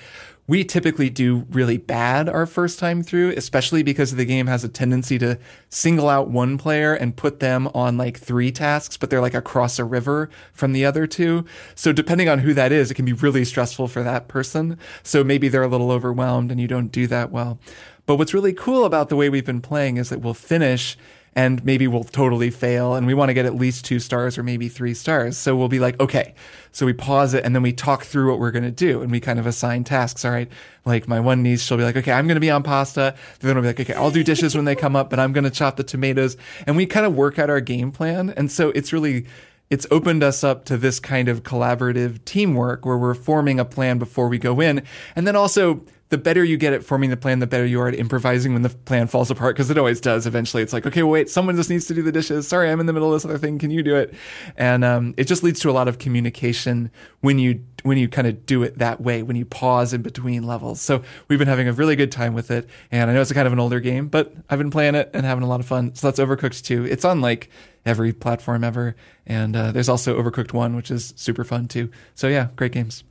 We 0.50 0.64
typically 0.64 1.10
do 1.10 1.46
really 1.50 1.76
bad 1.76 2.28
our 2.28 2.44
first 2.44 2.80
time 2.80 3.04
through, 3.04 3.34
especially 3.36 3.84
because 3.84 4.16
the 4.16 4.24
game 4.24 4.48
has 4.48 4.64
a 4.64 4.68
tendency 4.68 5.16
to 5.20 5.38
single 5.68 6.08
out 6.08 6.28
one 6.28 6.58
player 6.58 6.92
and 6.92 7.16
put 7.16 7.38
them 7.38 7.68
on 7.72 7.96
like 7.96 8.18
three 8.18 8.50
tasks, 8.50 8.96
but 8.96 9.10
they're 9.10 9.20
like 9.20 9.32
across 9.32 9.78
a 9.78 9.84
river 9.84 10.28
from 10.52 10.72
the 10.72 10.84
other 10.84 11.06
two. 11.06 11.44
So 11.76 11.92
depending 11.92 12.28
on 12.28 12.40
who 12.40 12.52
that 12.54 12.72
is, 12.72 12.90
it 12.90 12.94
can 12.94 13.04
be 13.04 13.12
really 13.12 13.44
stressful 13.44 13.86
for 13.86 14.02
that 14.02 14.26
person. 14.26 14.76
So 15.04 15.22
maybe 15.22 15.46
they're 15.46 15.62
a 15.62 15.68
little 15.68 15.92
overwhelmed 15.92 16.50
and 16.50 16.60
you 16.60 16.66
don't 16.66 16.90
do 16.90 17.06
that 17.06 17.30
well. 17.30 17.60
But 18.06 18.16
what's 18.16 18.34
really 18.34 18.52
cool 18.52 18.84
about 18.84 19.08
the 19.08 19.14
way 19.14 19.28
we've 19.28 19.46
been 19.46 19.60
playing 19.60 19.98
is 19.98 20.08
that 20.08 20.20
we'll 20.20 20.34
finish 20.34 20.98
and 21.36 21.64
maybe 21.64 21.86
we'll 21.86 22.04
totally 22.04 22.50
fail 22.50 22.94
and 22.94 23.06
we 23.06 23.14
want 23.14 23.28
to 23.28 23.34
get 23.34 23.46
at 23.46 23.54
least 23.54 23.84
two 23.84 24.00
stars 24.00 24.36
or 24.36 24.42
maybe 24.42 24.68
three 24.68 24.94
stars. 24.94 25.36
So 25.36 25.54
we'll 25.56 25.68
be 25.68 25.78
like, 25.78 25.98
okay. 26.00 26.34
So 26.72 26.86
we 26.86 26.92
pause 26.92 27.34
it 27.34 27.44
and 27.44 27.54
then 27.54 27.62
we 27.62 27.72
talk 27.72 28.04
through 28.04 28.30
what 28.30 28.40
we're 28.40 28.50
going 28.50 28.64
to 28.64 28.70
do 28.70 29.00
and 29.00 29.12
we 29.12 29.20
kind 29.20 29.38
of 29.38 29.46
assign 29.46 29.84
tasks. 29.84 30.24
All 30.24 30.32
right. 30.32 30.50
Like 30.84 31.06
my 31.06 31.20
one 31.20 31.42
niece, 31.42 31.62
she'll 31.62 31.76
be 31.76 31.84
like, 31.84 31.96
okay, 31.96 32.12
I'm 32.12 32.26
going 32.26 32.36
to 32.36 32.40
be 32.40 32.50
on 32.50 32.62
pasta. 32.64 33.14
Then 33.38 33.56
I'll 33.56 33.62
be 33.62 33.68
like, 33.68 33.80
okay, 33.80 33.94
I'll 33.94 34.10
do 34.10 34.24
dishes 34.24 34.56
when 34.56 34.64
they 34.64 34.74
come 34.74 34.96
up, 34.96 35.08
but 35.08 35.20
I'm 35.20 35.32
going 35.32 35.44
to 35.44 35.50
chop 35.50 35.76
the 35.76 35.84
tomatoes. 35.84 36.36
And 36.66 36.76
we 36.76 36.84
kind 36.86 37.06
of 37.06 37.14
work 37.14 37.38
out 37.38 37.48
our 37.48 37.60
game 37.60 37.92
plan. 37.92 38.30
And 38.36 38.50
so 38.50 38.70
it's 38.70 38.92
really, 38.92 39.26
it's 39.68 39.86
opened 39.92 40.24
us 40.24 40.42
up 40.42 40.64
to 40.64 40.76
this 40.76 40.98
kind 40.98 41.28
of 41.28 41.44
collaborative 41.44 42.24
teamwork 42.24 42.84
where 42.84 42.98
we're 42.98 43.14
forming 43.14 43.60
a 43.60 43.64
plan 43.64 43.98
before 43.98 44.28
we 44.28 44.38
go 44.38 44.60
in. 44.60 44.82
And 45.14 45.28
then 45.28 45.36
also, 45.36 45.84
the 46.10 46.18
better 46.18 46.44
you 46.44 46.56
get 46.56 46.72
at 46.72 46.84
forming 46.84 47.08
the 47.10 47.16
plan, 47.16 47.38
the 47.38 47.46
better 47.46 47.64
you 47.64 47.80
are 47.80 47.88
at 47.88 47.94
improvising 47.94 48.52
when 48.52 48.62
the 48.62 48.68
plan 48.68 49.06
falls 49.06 49.30
apart, 49.30 49.54
because 49.54 49.70
it 49.70 49.78
always 49.78 50.00
does. 50.00 50.26
Eventually, 50.26 50.62
it's 50.62 50.72
like, 50.72 50.84
okay, 50.84 51.04
wait, 51.04 51.30
someone 51.30 51.54
just 51.56 51.70
needs 51.70 51.86
to 51.86 51.94
do 51.94 52.02
the 52.02 52.10
dishes. 52.10 52.48
Sorry, 52.48 52.68
I'm 52.68 52.80
in 52.80 52.86
the 52.86 52.92
middle 52.92 53.14
of 53.14 53.14
this 53.14 53.24
other 53.24 53.38
thing. 53.38 53.58
Can 53.58 53.70
you 53.70 53.82
do 53.82 53.94
it? 53.94 54.12
And 54.56 54.84
um, 54.84 55.14
it 55.16 55.24
just 55.24 55.44
leads 55.44 55.60
to 55.60 55.70
a 55.70 55.72
lot 55.72 55.86
of 55.86 55.98
communication 55.98 56.90
when 57.20 57.38
you 57.38 57.64
when 57.82 57.96
you 57.96 58.08
kind 58.08 58.26
of 58.26 58.44
do 58.44 58.62
it 58.62 58.78
that 58.78 59.00
way, 59.00 59.22
when 59.22 59.36
you 59.36 59.44
pause 59.44 59.94
in 59.94 60.02
between 60.02 60.42
levels. 60.46 60.80
So 60.80 61.02
we've 61.28 61.38
been 61.38 61.48
having 61.48 61.68
a 61.68 61.72
really 61.72 61.96
good 61.96 62.12
time 62.12 62.34
with 62.34 62.50
it, 62.50 62.68
and 62.90 63.08
I 63.08 63.14
know 63.14 63.20
it's 63.20 63.32
kind 63.32 63.46
of 63.46 63.52
an 63.52 63.60
older 63.60 63.80
game, 63.80 64.08
but 64.08 64.34
I've 64.50 64.58
been 64.58 64.70
playing 64.70 64.96
it 64.96 65.10
and 65.14 65.24
having 65.24 65.44
a 65.44 65.48
lot 65.48 65.60
of 65.60 65.66
fun. 65.66 65.94
So 65.94 66.08
that's 66.08 66.18
Overcooked 66.18 66.64
2. 66.64 66.86
It's 66.86 67.04
on 67.04 67.20
like 67.20 67.48
every 67.86 68.12
platform 68.12 68.64
ever, 68.64 68.96
and 69.26 69.54
uh, 69.54 69.70
there's 69.72 69.88
also 69.88 70.20
Overcooked 70.20 70.52
1, 70.52 70.74
which 70.74 70.90
is 70.90 71.14
super 71.16 71.44
fun 71.44 71.68
too. 71.68 71.90
So 72.16 72.26
yeah, 72.28 72.48
great 72.56 72.72
games. 72.72 73.04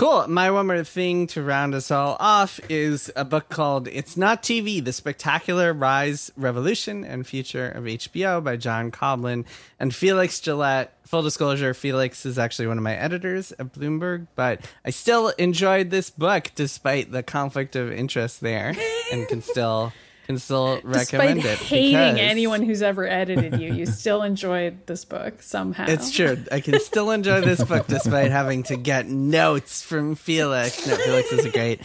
Cool. 0.00 0.28
My 0.28 0.50
one 0.50 0.66
more 0.66 0.82
thing 0.82 1.26
to 1.26 1.42
round 1.42 1.74
us 1.74 1.90
all 1.90 2.16
off 2.18 2.58
is 2.70 3.12
a 3.16 3.22
book 3.22 3.50
called 3.50 3.86
It's 3.86 4.16
Not 4.16 4.42
TV 4.42 4.82
The 4.82 4.94
Spectacular 4.94 5.74
Rise, 5.74 6.32
Revolution, 6.38 7.04
and 7.04 7.26
Future 7.26 7.68
of 7.68 7.84
HBO 7.84 8.42
by 8.42 8.56
John 8.56 8.90
Koblin 8.90 9.44
and 9.78 9.94
Felix 9.94 10.40
Gillette. 10.40 10.96
Full 11.04 11.20
disclosure, 11.20 11.74
Felix 11.74 12.24
is 12.24 12.38
actually 12.38 12.68
one 12.68 12.78
of 12.78 12.82
my 12.82 12.94
editors 12.94 13.52
at 13.58 13.74
Bloomberg, 13.74 14.26
but 14.36 14.64
I 14.86 14.88
still 14.88 15.28
enjoyed 15.36 15.90
this 15.90 16.08
book 16.08 16.50
despite 16.54 17.12
the 17.12 17.22
conflict 17.22 17.76
of 17.76 17.92
interest 17.92 18.40
there 18.40 18.74
and 19.12 19.28
can 19.28 19.42
still 19.42 19.92
can 20.30 20.38
still 20.38 20.76
Despite 20.80 21.12
recommend 21.12 21.44
it. 21.44 21.58
hating 21.58 21.90
because- 21.92 22.18
anyone 22.20 22.62
who's 22.62 22.82
ever 22.82 23.06
edited 23.06 23.60
you, 23.60 23.72
you 23.74 23.86
still 23.86 24.22
enjoyed 24.22 24.86
this 24.86 25.04
book 25.04 25.42
somehow. 25.42 25.86
It's 25.88 26.10
true. 26.10 26.38
I 26.52 26.60
can 26.60 26.78
still 26.80 27.10
enjoy 27.10 27.40
this 27.40 27.62
book 27.64 27.86
despite 27.86 28.30
having 28.30 28.62
to 28.64 28.76
get 28.76 29.06
notes 29.08 29.82
from 29.82 30.14
Felix. 30.14 30.86
No, 30.86 30.96
Felix 30.96 31.32
is 31.32 31.44
a 31.44 31.50
great. 31.50 31.80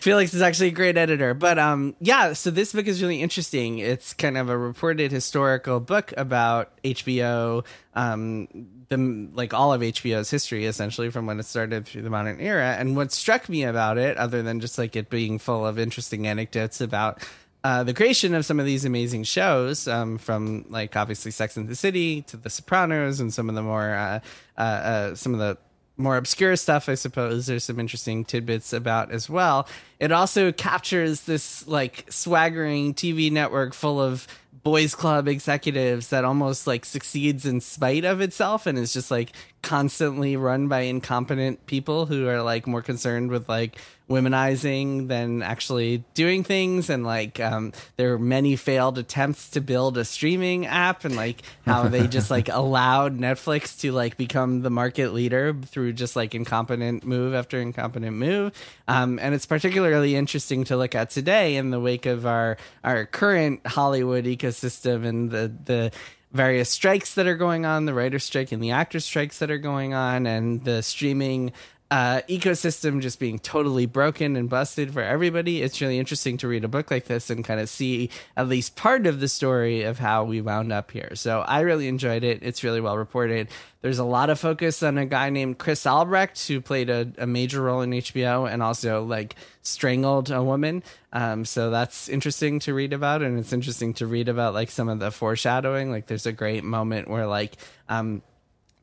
Felix 0.00 0.34
is 0.34 0.42
actually 0.42 0.68
a 0.68 0.72
great 0.72 0.96
editor. 0.96 1.34
But 1.34 1.58
um, 1.58 1.96
yeah, 2.00 2.32
so 2.34 2.50
this 2.52 2.72
book 2.72 2.86
is 2.86 3.02
really 3.02 3.20
interesting. 3.22 3.78
It's 3.78 4.12
kind 4.14 4.36
of 4.38 4.48
a 4.48 4.56
reported 4.56 5.10
historical 5.10 5.80
book 5.80 6.12
about 6.16 6.80
HBO, 6.84 7.64
um, 7.94 8.46
the 8.88 9.28
like 9.34 9.52
all 9.52 9.72
of 9.72 9.80
HBO's 9.80 10.30
history, 10.30 10.66
essentially 10.66 11.10
from 11.10 11.26
when 11.26 11.40
it 11.40 11.46
started 11.46 11.86
through 11.86 12.02
the 12.02 12.10
modern 12.10 12.40
era. 12.40 12.76
And 12.78 12.94
what 12.94 13.10
struck 13.10 13.48
me 13.48 13.64
about 13.64 13.98
it, 13.98 14.16
other 14.16 14.42
than 14.42 14.60
just 14.60 14.78
like 14.78 14.94
it 14.94 15.10
being 15.10 15.40
full 15.40 15.66
of 15.66 15.76
interesting 15.76 16.28
anecdotes 16.28 16.80
about 16.80 17.26
uh, 17.66 17.82
the 17.82 17.92
creation 17.92 18.32
of 18.32 18.46
some 18.46 18.60
of 18.60 18.64
these 18.64 18.84
amazing 18.84 19.24
shows, 19.24 19.88
um, 19.88 20.18
from 20.18 20.64
like 20.68 20.94
obviously 20.94 21.32
Sex 21.32 21.56
and 21.56 21.68
the 21.68 21.74
City 21.74 22.22
to 22.22 22.36
The 22.36 22.48
Sopranos, 22.48 23.18
and 23.18 23.34
some 23.34 23.48
of 23.48 23.56
the 23.56 23.62
more 23.62 23.92
uh, 23.92 24.20
uh, 24.56 24.60
uh, 24.60 25.14
some 25.16 25.34
of 25.34 25.40
the 25.40 25.58
more 25.96 26.16
obscure 26.16 26.54
stuff, 26.54 26.88
I 26.88 26.94
suppose. 26.94 27.46
There's 27.46 27.64
some 27.64 27.80
interesting 27.80 28.24
tidbits 28.24 28.72
about 28.72 29.10
as 29.10 29.28
well. 29.28 29.66
It 29.98 30.12
also 30.12 30.52
captures 30.52 31.22
this 31.22 31.66
like 31.66 32.06
swaggering 32.08 32.94
TV 32.94 33.32
network 33.32 33.74
full 33.74 34.00
of 34.00 34.28
boys 34.62 34.94
club 34.94 35.26
executives 35.26 36.10
that 36.10 36.24
almost 36.24 36.68
like 36.68 36.84
succeeds 36.84 37.44
in 37.46 37.60
spite 37.60 38.04
of 38.04 38.20
itself 38.20 38.68
and 38.68 38.78
is 38.78 38.92
just 38.92 39.10
like 39.10 39.32
constantly 39.66 40.36
run 40.36 40.68
by 40.68 40.82
incompetent 40.82 41.66
people 41.66 42.06
who 42.06 42.28
are 42.28 42.40
like 42.40 42.68
more 42.68 42.82
concerned 42.82 43.32
with 43.32 43.48
like 43.48 43.76
womenizing 44.08 45.08
than 45.08 45.42
actually 45.42 46.04
doing 46.14 46.44
things. 46.44 46.88
And 46.88 47.04
like 47.04 47.40
um 47.40 47.72
there 47.96 48.12
are 48.12 48.18
many 48.18 48.54
failed 48.54 48.96
attempts 48.96 49.50
to 49.50 49.60
build 49.60 49.98
a 49.98 50.04
streaming 50.04 50.66
app 50.66 51.04
and 51.04 51.16
like 51.16 51.42
how 51.64 51.88
they 51.88 52.06
just 52.06 52.30
like 52.30 52.48
allowed 52.62 53.18
Netflix 53.18 53.80
to 53.80 53.90
like 53.90 54.16
become 54.16 54.62
the 54.62 54.70
market 54.70 55.12
leader 55.12 55.52
through 55.52 55.94
just 55.94 56.14
like 56.14 56.36
incompetent 56.36 57.04
move 57.04 57.34
after 57.34 57.60
incompetent 57.60 58.16
move. 58.16 58.52
Um 58.86 59.18
and 59.18 59.34
it's 59.34 59.46
particularly 59.46 60.14
interesting 60.14 60.62
to 60.66 60.76
look 60.76 60.94
at 60.94 61.10
today 61.10 61.56
in 61.56 61.70
the 61.70 61.80
wake 61.80 62.06
of 62.06 62.24
our 62.24 62.56
our 62.84 63.04
current 63.04 63.66
Hollywood 63.66 64.26
ecosystem 64.26 65.04
and 65.04 65.28
the 65.28 65.52
the 65.64 65.90
various 66.32 66.68
strikes 66.68 67.14
that 67.14 67.26
are 67.26 67.36
going 67.36 67.64
on, 67.64 67.86
the 67.86 67.94
writer 67.94 68.18
strike 68.18 68.52
and 68.52 68.62
the 68.62 68.70
actor 68.70 69.00
strikes 69.00 69.38
that 69.38 69.50
are 69.50 69.58
going 69.58 69.94
on, 69.94 70.26
and 70.26 70.64
the 70.64 70.82
streaming 70.82 71.52
uh, 71.90 72.20
ecosystem 72.28 73.00
just 73.00 73.20
being 73.20 73.38
totally 73.38 73.86
broken 73.86 74.34
and 74.34 74.48
busted 74.48 74.92
for 74.92 75.02
everybody. 75.02 75.62
It's 75.62 75.80
really 75.80 76.00
interesting 76.00 76.36
to 76.38 76.48
read 76.48 76.64
a 76.64 76.68
book 76.68 76.90
like 76.90 77.04
this 77.04 77.30
and 77.30 77.44
kind 77.44 77.60
of 77.60 77.68
see 77.68 78.10
at 78.36 78.48
least 78.48 78.74
part 78.74 79.06
of 79.06 79.20
the 79.20 79.28
story 79.28 79.82
of 79.82 79.98
how 79.98 80.24
we 80.24 80.40
wound 80.40 80.72
up 80.72 80.90
here. 80.90 81.12
So 81.14 81.42
I 81.42 81.60
really 81.60 81.86
enjoyed 81.86 82.24
it. 82.24 82.40
It's 82.42 82.64
really 82.64 82.80
well 82.80 82.98
reported. 82.98 83.48
There's 83.82 84.00
a 84.00 84.04
lot 84.04 84.30
of 84.30 84.40
focus 84.40 84.82
on 84.82 84.98
a 84.98 85.06
guy 85.06 85.30
named 85.30 85.58
Chris 85.58 85.86
Albrecht 85.86 86.48
who 86.48 86.60
played 86.60 86.90
a, 86.90 87.12
a 87.18 87.26
major 87.26 87.62
role 87.62 87.82
in 87.82 87.90
HBO 87.90 88.50
and 88.50 88.64
also 88.64 89.04
like 89.04 89.36
strangled 89.62 90.32
a 90.32 90.42
woman. 90.42 90.82
Um, 91.12 91.44
so 91.44 91.70
that's 91.70 92.08
interesting 92.08 92.58
to 92.60 92.74
read 92.74 92.92
about, 92.92 93.22
and 93.22 93.38
it's 93.38 93.52
interesting 93.52 93.94
to 93.94 94.08
read 94.08 94.28
about 94.28 94.54
like 94.54 94.70
some 94.70 94.88
of 94.88 94.98
the 94.98 95.12
foreshadowing. 95.12 95.92
Like 95.92 96.06
there's 96.06 96.26
a 96.26 96.32
great 96.32 96.64
moment 96.64 97.08
where 97.08 97.28
like 97.28 97.52
um, 97.88 98.22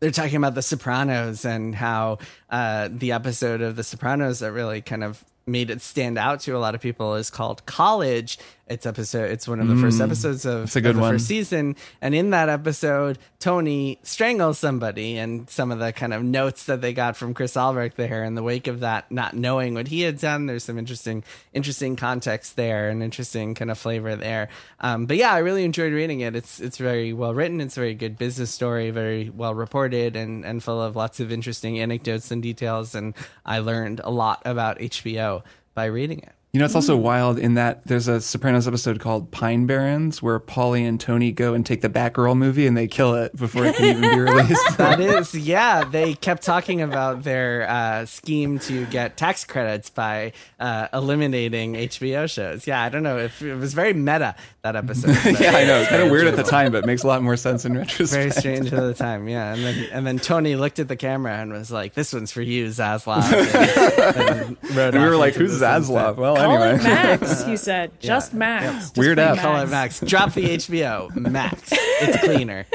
they're 0.03 0.11
talking 0.11 0.35
about 0.35 0.53
The 0.53 0.61
Sopranos 0.61 1.45
and 1.45 1.73
how 1.73 2.17
uh, 2.49 2.89
the 2.91 3.13
episode 3.13 3.61
of 3.61 3.77
The 3.77 3.85
Sopranos 3.85 4.39
that 4.39 4.51
really 4.51 4.81
kind 4.81 5.01
of 5.01 5.23
made 5.45 5.69
it 5.69 5.81
stand 5.81 6.17
out 6.17 6.41
to 6.41 6.51
a 6.51 6.59
lot 6.59 6.75
of 6.75 6.81
people 6.81 7.15
is 7.15 7.29
called 7.29 7.65
College. 7.65 8.37
It's 8.73 8.87
episode. 8.87 9.29
It's 9.29 9.47
one 9.47 9.59
of 9.59 9.67
the 9.67 9.75
first 9.75 10.01
episodes 10.01 10.45
of, 10.45 10.63
It's 10.63 10.75
a 10.75 10.81
good 10.81 10.89
of 10.91 10.95
the 10.95 11.01
one. 11.03 11.13
first 11.13 11.27
season, 11.27 11.75
and 12.01 12.15
in 12.15 12.31
that 12.31 12.49
episode, 12.49 13.19
Tony 13.39 13.99
strangles 14.01 14.57
somebody, 14.57 15.17
and 15.19 15.47
some 15.47 15.71
of 15.71 15.77
the 15.77 15.93
kind 15.93 16.11
of 16.11 16.23
notes 16.23 16.65
that 16.65 16.81
they 16.81 16.91
got 16.91 17.15
from 17.15 17.35
Chris 17.35 17.55
Albrecht 17.55 17.97
there 17.97 18.23
in 18.23 18.33
the 18.33 18.41
wake 18.41 18.65
of 18.65 18.79
that, 18.79 19.11
not 19.11 19.35
knowing 19.35 19.75
what 19.75 19.87
he 19.89 20.01
had 20.01 20.17
done. 20.17 20.47
There's 20.47 20.63
some 20.63 20.79
interesting, 20.79 21.23
interesting 21.53 21.95
context 21.95 22.55
there, 22.55 22.89
and 22.89 23.03
interesting 23.03 23.53
kind 23.53 23.69
of 23.69 23.77
flavor 23.77 24.15
there. 24.15 24.49
Um, 24.79 25.05
but 25.05 25.17
yeah, 25.17 25.31
I 25.31 25.37
really 25.37 25.65
enjoyed 25.65 25.93
reading 25.93 26.21
it. 26.21 26.35
It's 26.35 26.59
it's 26.59 26.79
very 26.79 27.13
well 27.13 27.35
written. 27.35 27.61
It's 27.61 27.77
a 27.77 27.79
very 27.79 27.93
good 27.93 28.17
business 28.17 28.49
story, 28.49 28.89
very 28.89 29.29
well 29.29 29.53
reported, 29.53 30.15
and 30.15 30.43
and 30.43 30.63
full 30.63 30.81
of 30.81 30.95
lots 30.95 31.19
of 31.19 31.31
interesting 31.31 31.79
anecdotes 31.79 32.31
and 32.31 32.41
details. 32.41 32.95
And 32.95 33.13
I 33.45 33.59
learned 33.59 34.01
a 34.03 34.09
lot 34.09 34.41
about 34.45 34.79
HBO 34.79 35.43
by 35.75 35.85
reading 35.85 36.19
it. 36.19 36.33
You 36.53 36.59
know, 36.59 36.65
it's 36.65 36.75
also 36.75 36.95
wild 36.95 37.39
in 37.39 37.55
that 37.55 37.83
there's 37.87 38.07
a 38.07 38.21
Sopranos 38.21 38.67
episode 38.67 38.99
called 38.99 39.31
Pine 39.31 39.65
Barrens 39.65 40.21
where 40.21 40.39
Paulie 40.39 40.87
and 40.87 40.99
Tony 40.99 41.31
go 41.31 41.55
and 41.55 41.65
take 41.65 41.81
the 41.81 41.89
Batgirl 41.89 42.37
movie 42.37 42.67
and 42.67 42.77
they 42.77 42.87
kill 42.87 43.15
it 43.15 43.35
before 43.35 43.65
it 43.65 43.75
can 43.75 43.85
even 43.85 44.01
be 44.01 44.19
released. 44.19 44.61
That 44.77 44.99
is, 44.99 45.33
yeah. 45.33 45.83
They 45.83 46.13
kept 46.13 46.43
talking 46.43 46.79
about 46.79 47.23
their 47.23 47.67
uh, 47.67 48.05
scheme 48.05 48.59
to 48.59 48.85
get 48.85 49.17
tax 49.17 49.45
credits 49.45 49.89
by 49.89 50.33
uh, 50.59 50.89
eliminating 50.93 51.73
HBO 51.73 52.31
shows. 52.31 52.67
Yeah, 52.67 52.83
I 52.83 52.89
don't 52.89 53.01
know 53.01 53.17
if 53.17 53.41
it 53.41 53.55
was 53.55 53.73
very 53.73 53.93
meta 53.93 54.35
that 54.63 54.75
episode. 54.77 55.09
yeah, 55.41 55.51
I 55.51 55.65
know. 55.65 55.81
It's 55.81 55.89
kind 55.89 56.03
of 56.03 56.09
weird 56.09 56.25
at 56.25 56.37
the 56.37 56.43
time, 56.43 56.71
but 56.71 56.85
it 56.85 56.87
makes 56.87 57.03
a 57.03 57.07
lot 57.07 57.21
more 57.21 57.35
sense 57.35 57.65
in 57.65 57.73
retrospect. 57.77 58.11
Very 58.11 58.31
strange 58.31 58.71
at 58.71 58.79
the 58.79 58.93
time, 58.93 59.27
yeah. 59.27 59.53
And 59.53 59.61
then 59.63 59.87
and 59.91 60.07
then 60.07 60.19
Tony 60.19 60.55
looked 60.55 60.79
at 60.79 60.87
the 60.87 60.95
camera 60.95 61.33
and 61.33 61.51
was 61.51 61.69
like, 61.69 61.93
"This 61.95 62.13
one's 62.13 62.31
for 62.31 62.41
you, 62.41 62.67
Zaslav." 62.67 63.23
And, 63.33 64.57
and 64.65 64.77
And 64.95 65.03
we 65.03 65.09
were 65.09 65.17
like, 65.17 65.33
"Who's 65.35 65.59
the 65.59 65.59
sunset. 65.59 65.93
Zaslav?" 65.93 66.15
Well, 66.15 66.37
Call 66.37 66.51
anyway. 66.63 66.75
it 66.79 66.83
Max, 66.83 67.43
he 67.43 67.57
said. 67.57 67.91
Just 67.99 68.33
Max. 68.33 68.65
Just 68.91 68.97
Weird 68.97 69.17
plain 69.17 69.27
app. 69.29 69.39
Call 69.39 69.59
it 69.61 69.67
Max. 69.69 69.99
Drop 69.99 70.33
the 70.33 70.43
HBO. 70.55 71.13
Max. 71.13 71.61
It's 71.73 72.23
cleaner. 72.23 72.65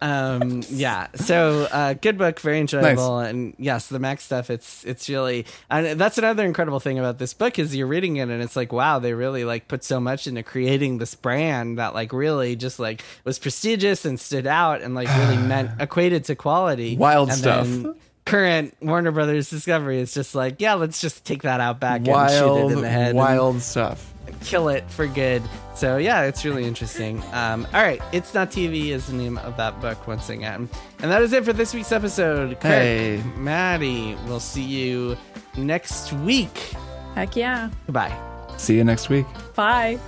Um. 0.00 0.62
Yeah. 0.68 1.08
So, 1.16 1.66
uh, 1.72 1.94
good 1.94 2.18
book, 2.18 2.38
very 2.40 2.60
enjoyable, 2.60 3.18
and 3.18 3.54
yes, 3.58 3.88
the 3.88 3.98
mac 3.98 4.20
stuff. 4.20 4.48
It's 4.50 4.84
it's 4.84 5.08
really, 5.08 5.44
and 5.70 6.00
that's 6.00 6.18
another 6.18 6.44
incredible 6.44 6.78
thing 6.80 6.98
about 6.98 7.18
this 7.18 7.34
book 7.34 7.58
is 7.58 7.74
you're 7.74 7.86
reading 7.88 8.16
it 8.16 8.28
and 8.28 8.40
it's 8.42 8.54
like, 8.54 8.72
wow, 8.72 8.98
they 9.00 9.12
really 9.12 9.44
like 9.44 9.66
put 9.66 9.82
so 9.82 9.98
much 9.98 10.26
into 10.26 10.42
creating 10.42 10.98
this 10.98 11.14
brand 11.16 11.78
that 11.78 11.94
like 11.94 12.12
really 12.12 12.54
just 12.54 12.78
like 12.78 13.02
was 13.24 13.38
prestigious 13.38 14.04
and 14.04 14.20
stood 14.20 14.46
out 14.46 14.82
and 14.82 14.94
like 14.94 15.08
really 15.18 15.36
meant 15.48 15.70
equated 15.80 16.24
to 16.26 16.36
quality. 16.36 16.96
Wild 16.96 17.30
And 17.30 17.38
stuff. 17.38 17.66
then 17.66 17.94
Current 18.24 18.76
Warner 18.82 19.10
Brothers 19.10 19.48
Discovery 19.50 20.00
is 20.00 20.12
just 20.12 20.34
like, 20.34 20.56
yeah, 20.60 20.74
let's 20.74 21.00
just 21.00 21.24
take 21.24 21.42
that 21.42 21.60
out 21.60 21.80
back 21.80 22.06
and 22.06 22.30
shoot 22.30 22.66
it 22.68 22.72
in 22.72 22.80
the 22.82 22.88
head. 22.88 23.08
and- 23.10 23.18
wild 23.18 23.62
stuff. 23.62 24.07
Kill 24.44 24.68
it 24.68 24.88
for 24.90 25.06
good. 25.06 25.42
So 25.74 25.96
yeah, 25.96 26.22
it's 26.22 26.44
really 26.44 26.64
interesting. 26.64 27.22
Um, 27.32 27.66
all 27.72 27.82
right, 27.82 28.00
it's 28.12 28.34
not 28.34 28.50
TV 28.50 28.88
is 28.88 29.06
the 29.06 29.12
name 29.14 29.38
of 29.38 29.56
that 29.56 29.80
book 29.80 30.06
once 30.08 30.28
again, 30.28 30.68
and 31.00 31.10
that 31.10 31.22
is 31.22 31.32
it 31.32 31.44
for 31.44 31.52
this 31.52 31.72
week's 31.74 31.92
episode. 31.92 32.50
Kirk, 32.60 32.62
Hey. 32.62 33.22
Maddy, 33.36 34.16
we'll 34.26 34.40
see 34.40 34.62
you 34.64 35.16
next 35.56 36.12
week. 36.14 36.74
Heck 37.14 37.36
yeah. 37.36 37.70
Goodbye. 37.86 38.16
See 38.56 38.76
you 38.76 38.84
next 38.84 39.08
week. 39.08 39.26
Bye. 39.54 39.98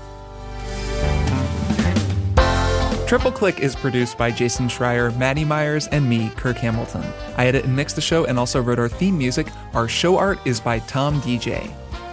Triple 3.07 3.33
Click 3.33 3.59
is 3.59 3.75
produced 3.75 4.17
by 4.17 4.31
Jason 4.31 4.69
Schreier, 4.69 5.17
Maddy 5.19 5.45
Myers, 5.45 5.89
and 5.89 6.09
me, 6.09 6.31
Kirk 6.37 6.57
Hamilton. 6.59 7.03
I 7.37 7.47
edit 7.49 7.65
and 7.65 7.75
mix 7.75 7.93
the 7.93 8.01
show 8.01 8.25
and 8.25 8.39
also 8.39 8.63
wrote 8.63 8.79
our 8.79 8.89
theme 8.89 9.19
music. 9.19 9.49
Our 9.75 9.89
show 9.89 10.17
art 10.17 10.39
is 10.45 10.61
by 10.61 10.79
Tom 10.81 11.21
DJ. 11.23 11.73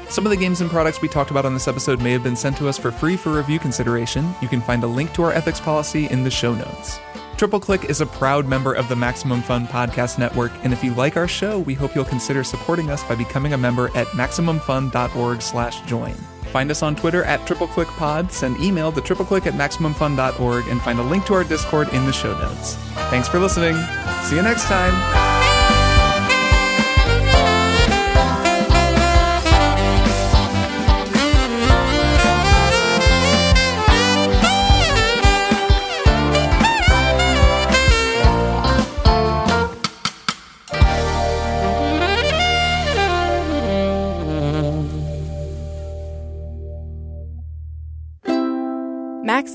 Some 0.09 0.25
of 0.25 0.29
the 0.29 0.37
games 0.37 0.61
and 0.61 0.69
products 0.69 1.01
we 1.01 1.09
talked 1.09 1.31
about 1.31 1.45
on 1.45 1.53
this 1.53 1.67
episode 1.67 2.01
may 2.01 2.11
have 2.11 2.23
been 2.23 2.35
sent 2.35 2.57
to 2.57 2.69
us 2.69 2.77
for 2.77 2.91
free 2.91 3.17
for 3.17 3.33
review 3.33 3.59
consideration. 3.59 4.33
You 4.41 4.47
can 4.47 4.61
find 4.61 4.83
a 4.83 4.87
link 4.87 5.13
to 5.13 5.23
our 5.23 5.33
ethics 5.33 5.59
policy 5.59 6.07
in 6.07 6.23
the 6.23 6.31
show 6.31 6.55
notes. 6.55 6.99
Triple 7.35 7.59
Click 7.59 7.85
is 7.85 8.01
a 8.01 8.05
proud 8.05 8.47
member 8.47 8.73
of 8.73 8.89
the 8.89 8.95
Maximum 8.95 9.43
Fun 9.43 9.67
Podcast 9.67 10.17
Network, 10.17 10.51
and 10.63 10.73
if 10.73 10.83
you 10.83 10.91
like 10.95 11.17
our 11.17 11.27
show, 11.27 11.59
we 11.59 11.75
hope 11.75 11.93
you'll 11.93 12.03
consider 12.03 12.43
supporting 12.43 12.89
us 12.89 13.03
by 13.03 13.13
becoming 13.13 13.53
a 13.53 13.57
member 13.57 13.95
at 13.95 14.07
MaximumFun.org/join. 14.07 16.15
Find 16.51 16.71
us 16.71 16.81
on 16.81 16.95
Twitter 16.95 17.23
at 17.25 17.41
TripleClickPod, 17.41 18.31
send 18.31 18.59
email 18.59 18.91
to 18.93 19.01
tripleclick 19.01 19.45
at 19.45 19.53
MaximumFun.org, 19.53 20.67
and 20.67 20.81
find 20.81 20.99
a 20.99 21.03
link 21.03 21.25
to 21.25 21.35
our 21.35 21.43
Discord 21.43 21.89
in 21.89 22.05
the 22.05 22.13
show 22.13 22.35
notes. 22.39 22.73
Thanks 23.11 23.27
for 23.27 23.37
listening. 23.39 23.75
See 24.23 24.37
you 24.37 24.41
next 24.41 24.63
time. 24.63 25.36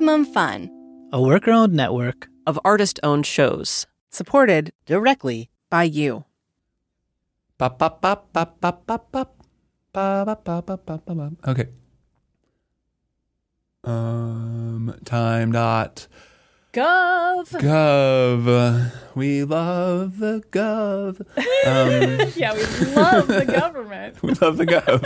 Maximum 0.03 0.25
Fun. 0.35 0.69
a 1.13 1.23
worker 1.23 1.53
owned 1.53 1.73
network 1.75 2.29
of 2.45 2.59
artist 2.65 2.99
owned 3.05 3.25
shows. 3.25 3.87
supported 4.11 4.73
directly 4.85 5.49
by 5.71 5.85
you. 5.85 6.25
Okay. 11.47 11.69
Um, 13.85 14.99
time 15.05 15.53
dot 15.53 16.09
Gov. 16.73 17.51
gov. 17.51 18.93
We 19.15 19.45
love 19.45 20.19
the 20.19 20.43
gov. 20.51 21.21
Um, 21.67 22.33
yeah, 22.35 22.55
we 22.55 22.63
love 22.95 23.29
the 23.29 23.45
government. 23.45 24.23
we 24.23 24.33
love 24.33 24.57
the 24.57 24.65
gov. 24.65 25.03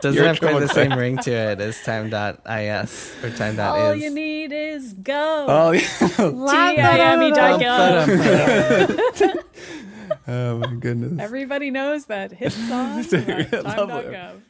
Doesn't 0.00 0.16
You're 0.16 0.28
have 0.28 0.38
quite 0.38 0.52
the 0.60 0.66
going 0.66 0.68
same 0.68 0.92
ring 0.96 1.18
to 1.18 1.32
it 1.32 1.60
as 1.60 1.82
time.is 1.82 3.12
or 3.24 3.30
time.is. 3.30 3.58
All 3.58 3.96
you 3.96 4.14
need 4.14 4.52
is 4.52 4.94
Gov. 4.94 5.46
Oh, 5.48 5.72
yeah. 5.72 5.82
T-I-M-E 6.78 7.32
gov. 7.32 7.60
oh 10.28 10.58
my 10.58 10.74
goodness. 10.74 11.18
Everybody 11.18 11.72
knows 11.72 12.04
that 12.04 12.30
hit 12.30 12.52
song. 12.52 13.00
I 13.00 13.02
about 13.02 13.10
time.gov. 14.04 14.36
it. 14.36 14.49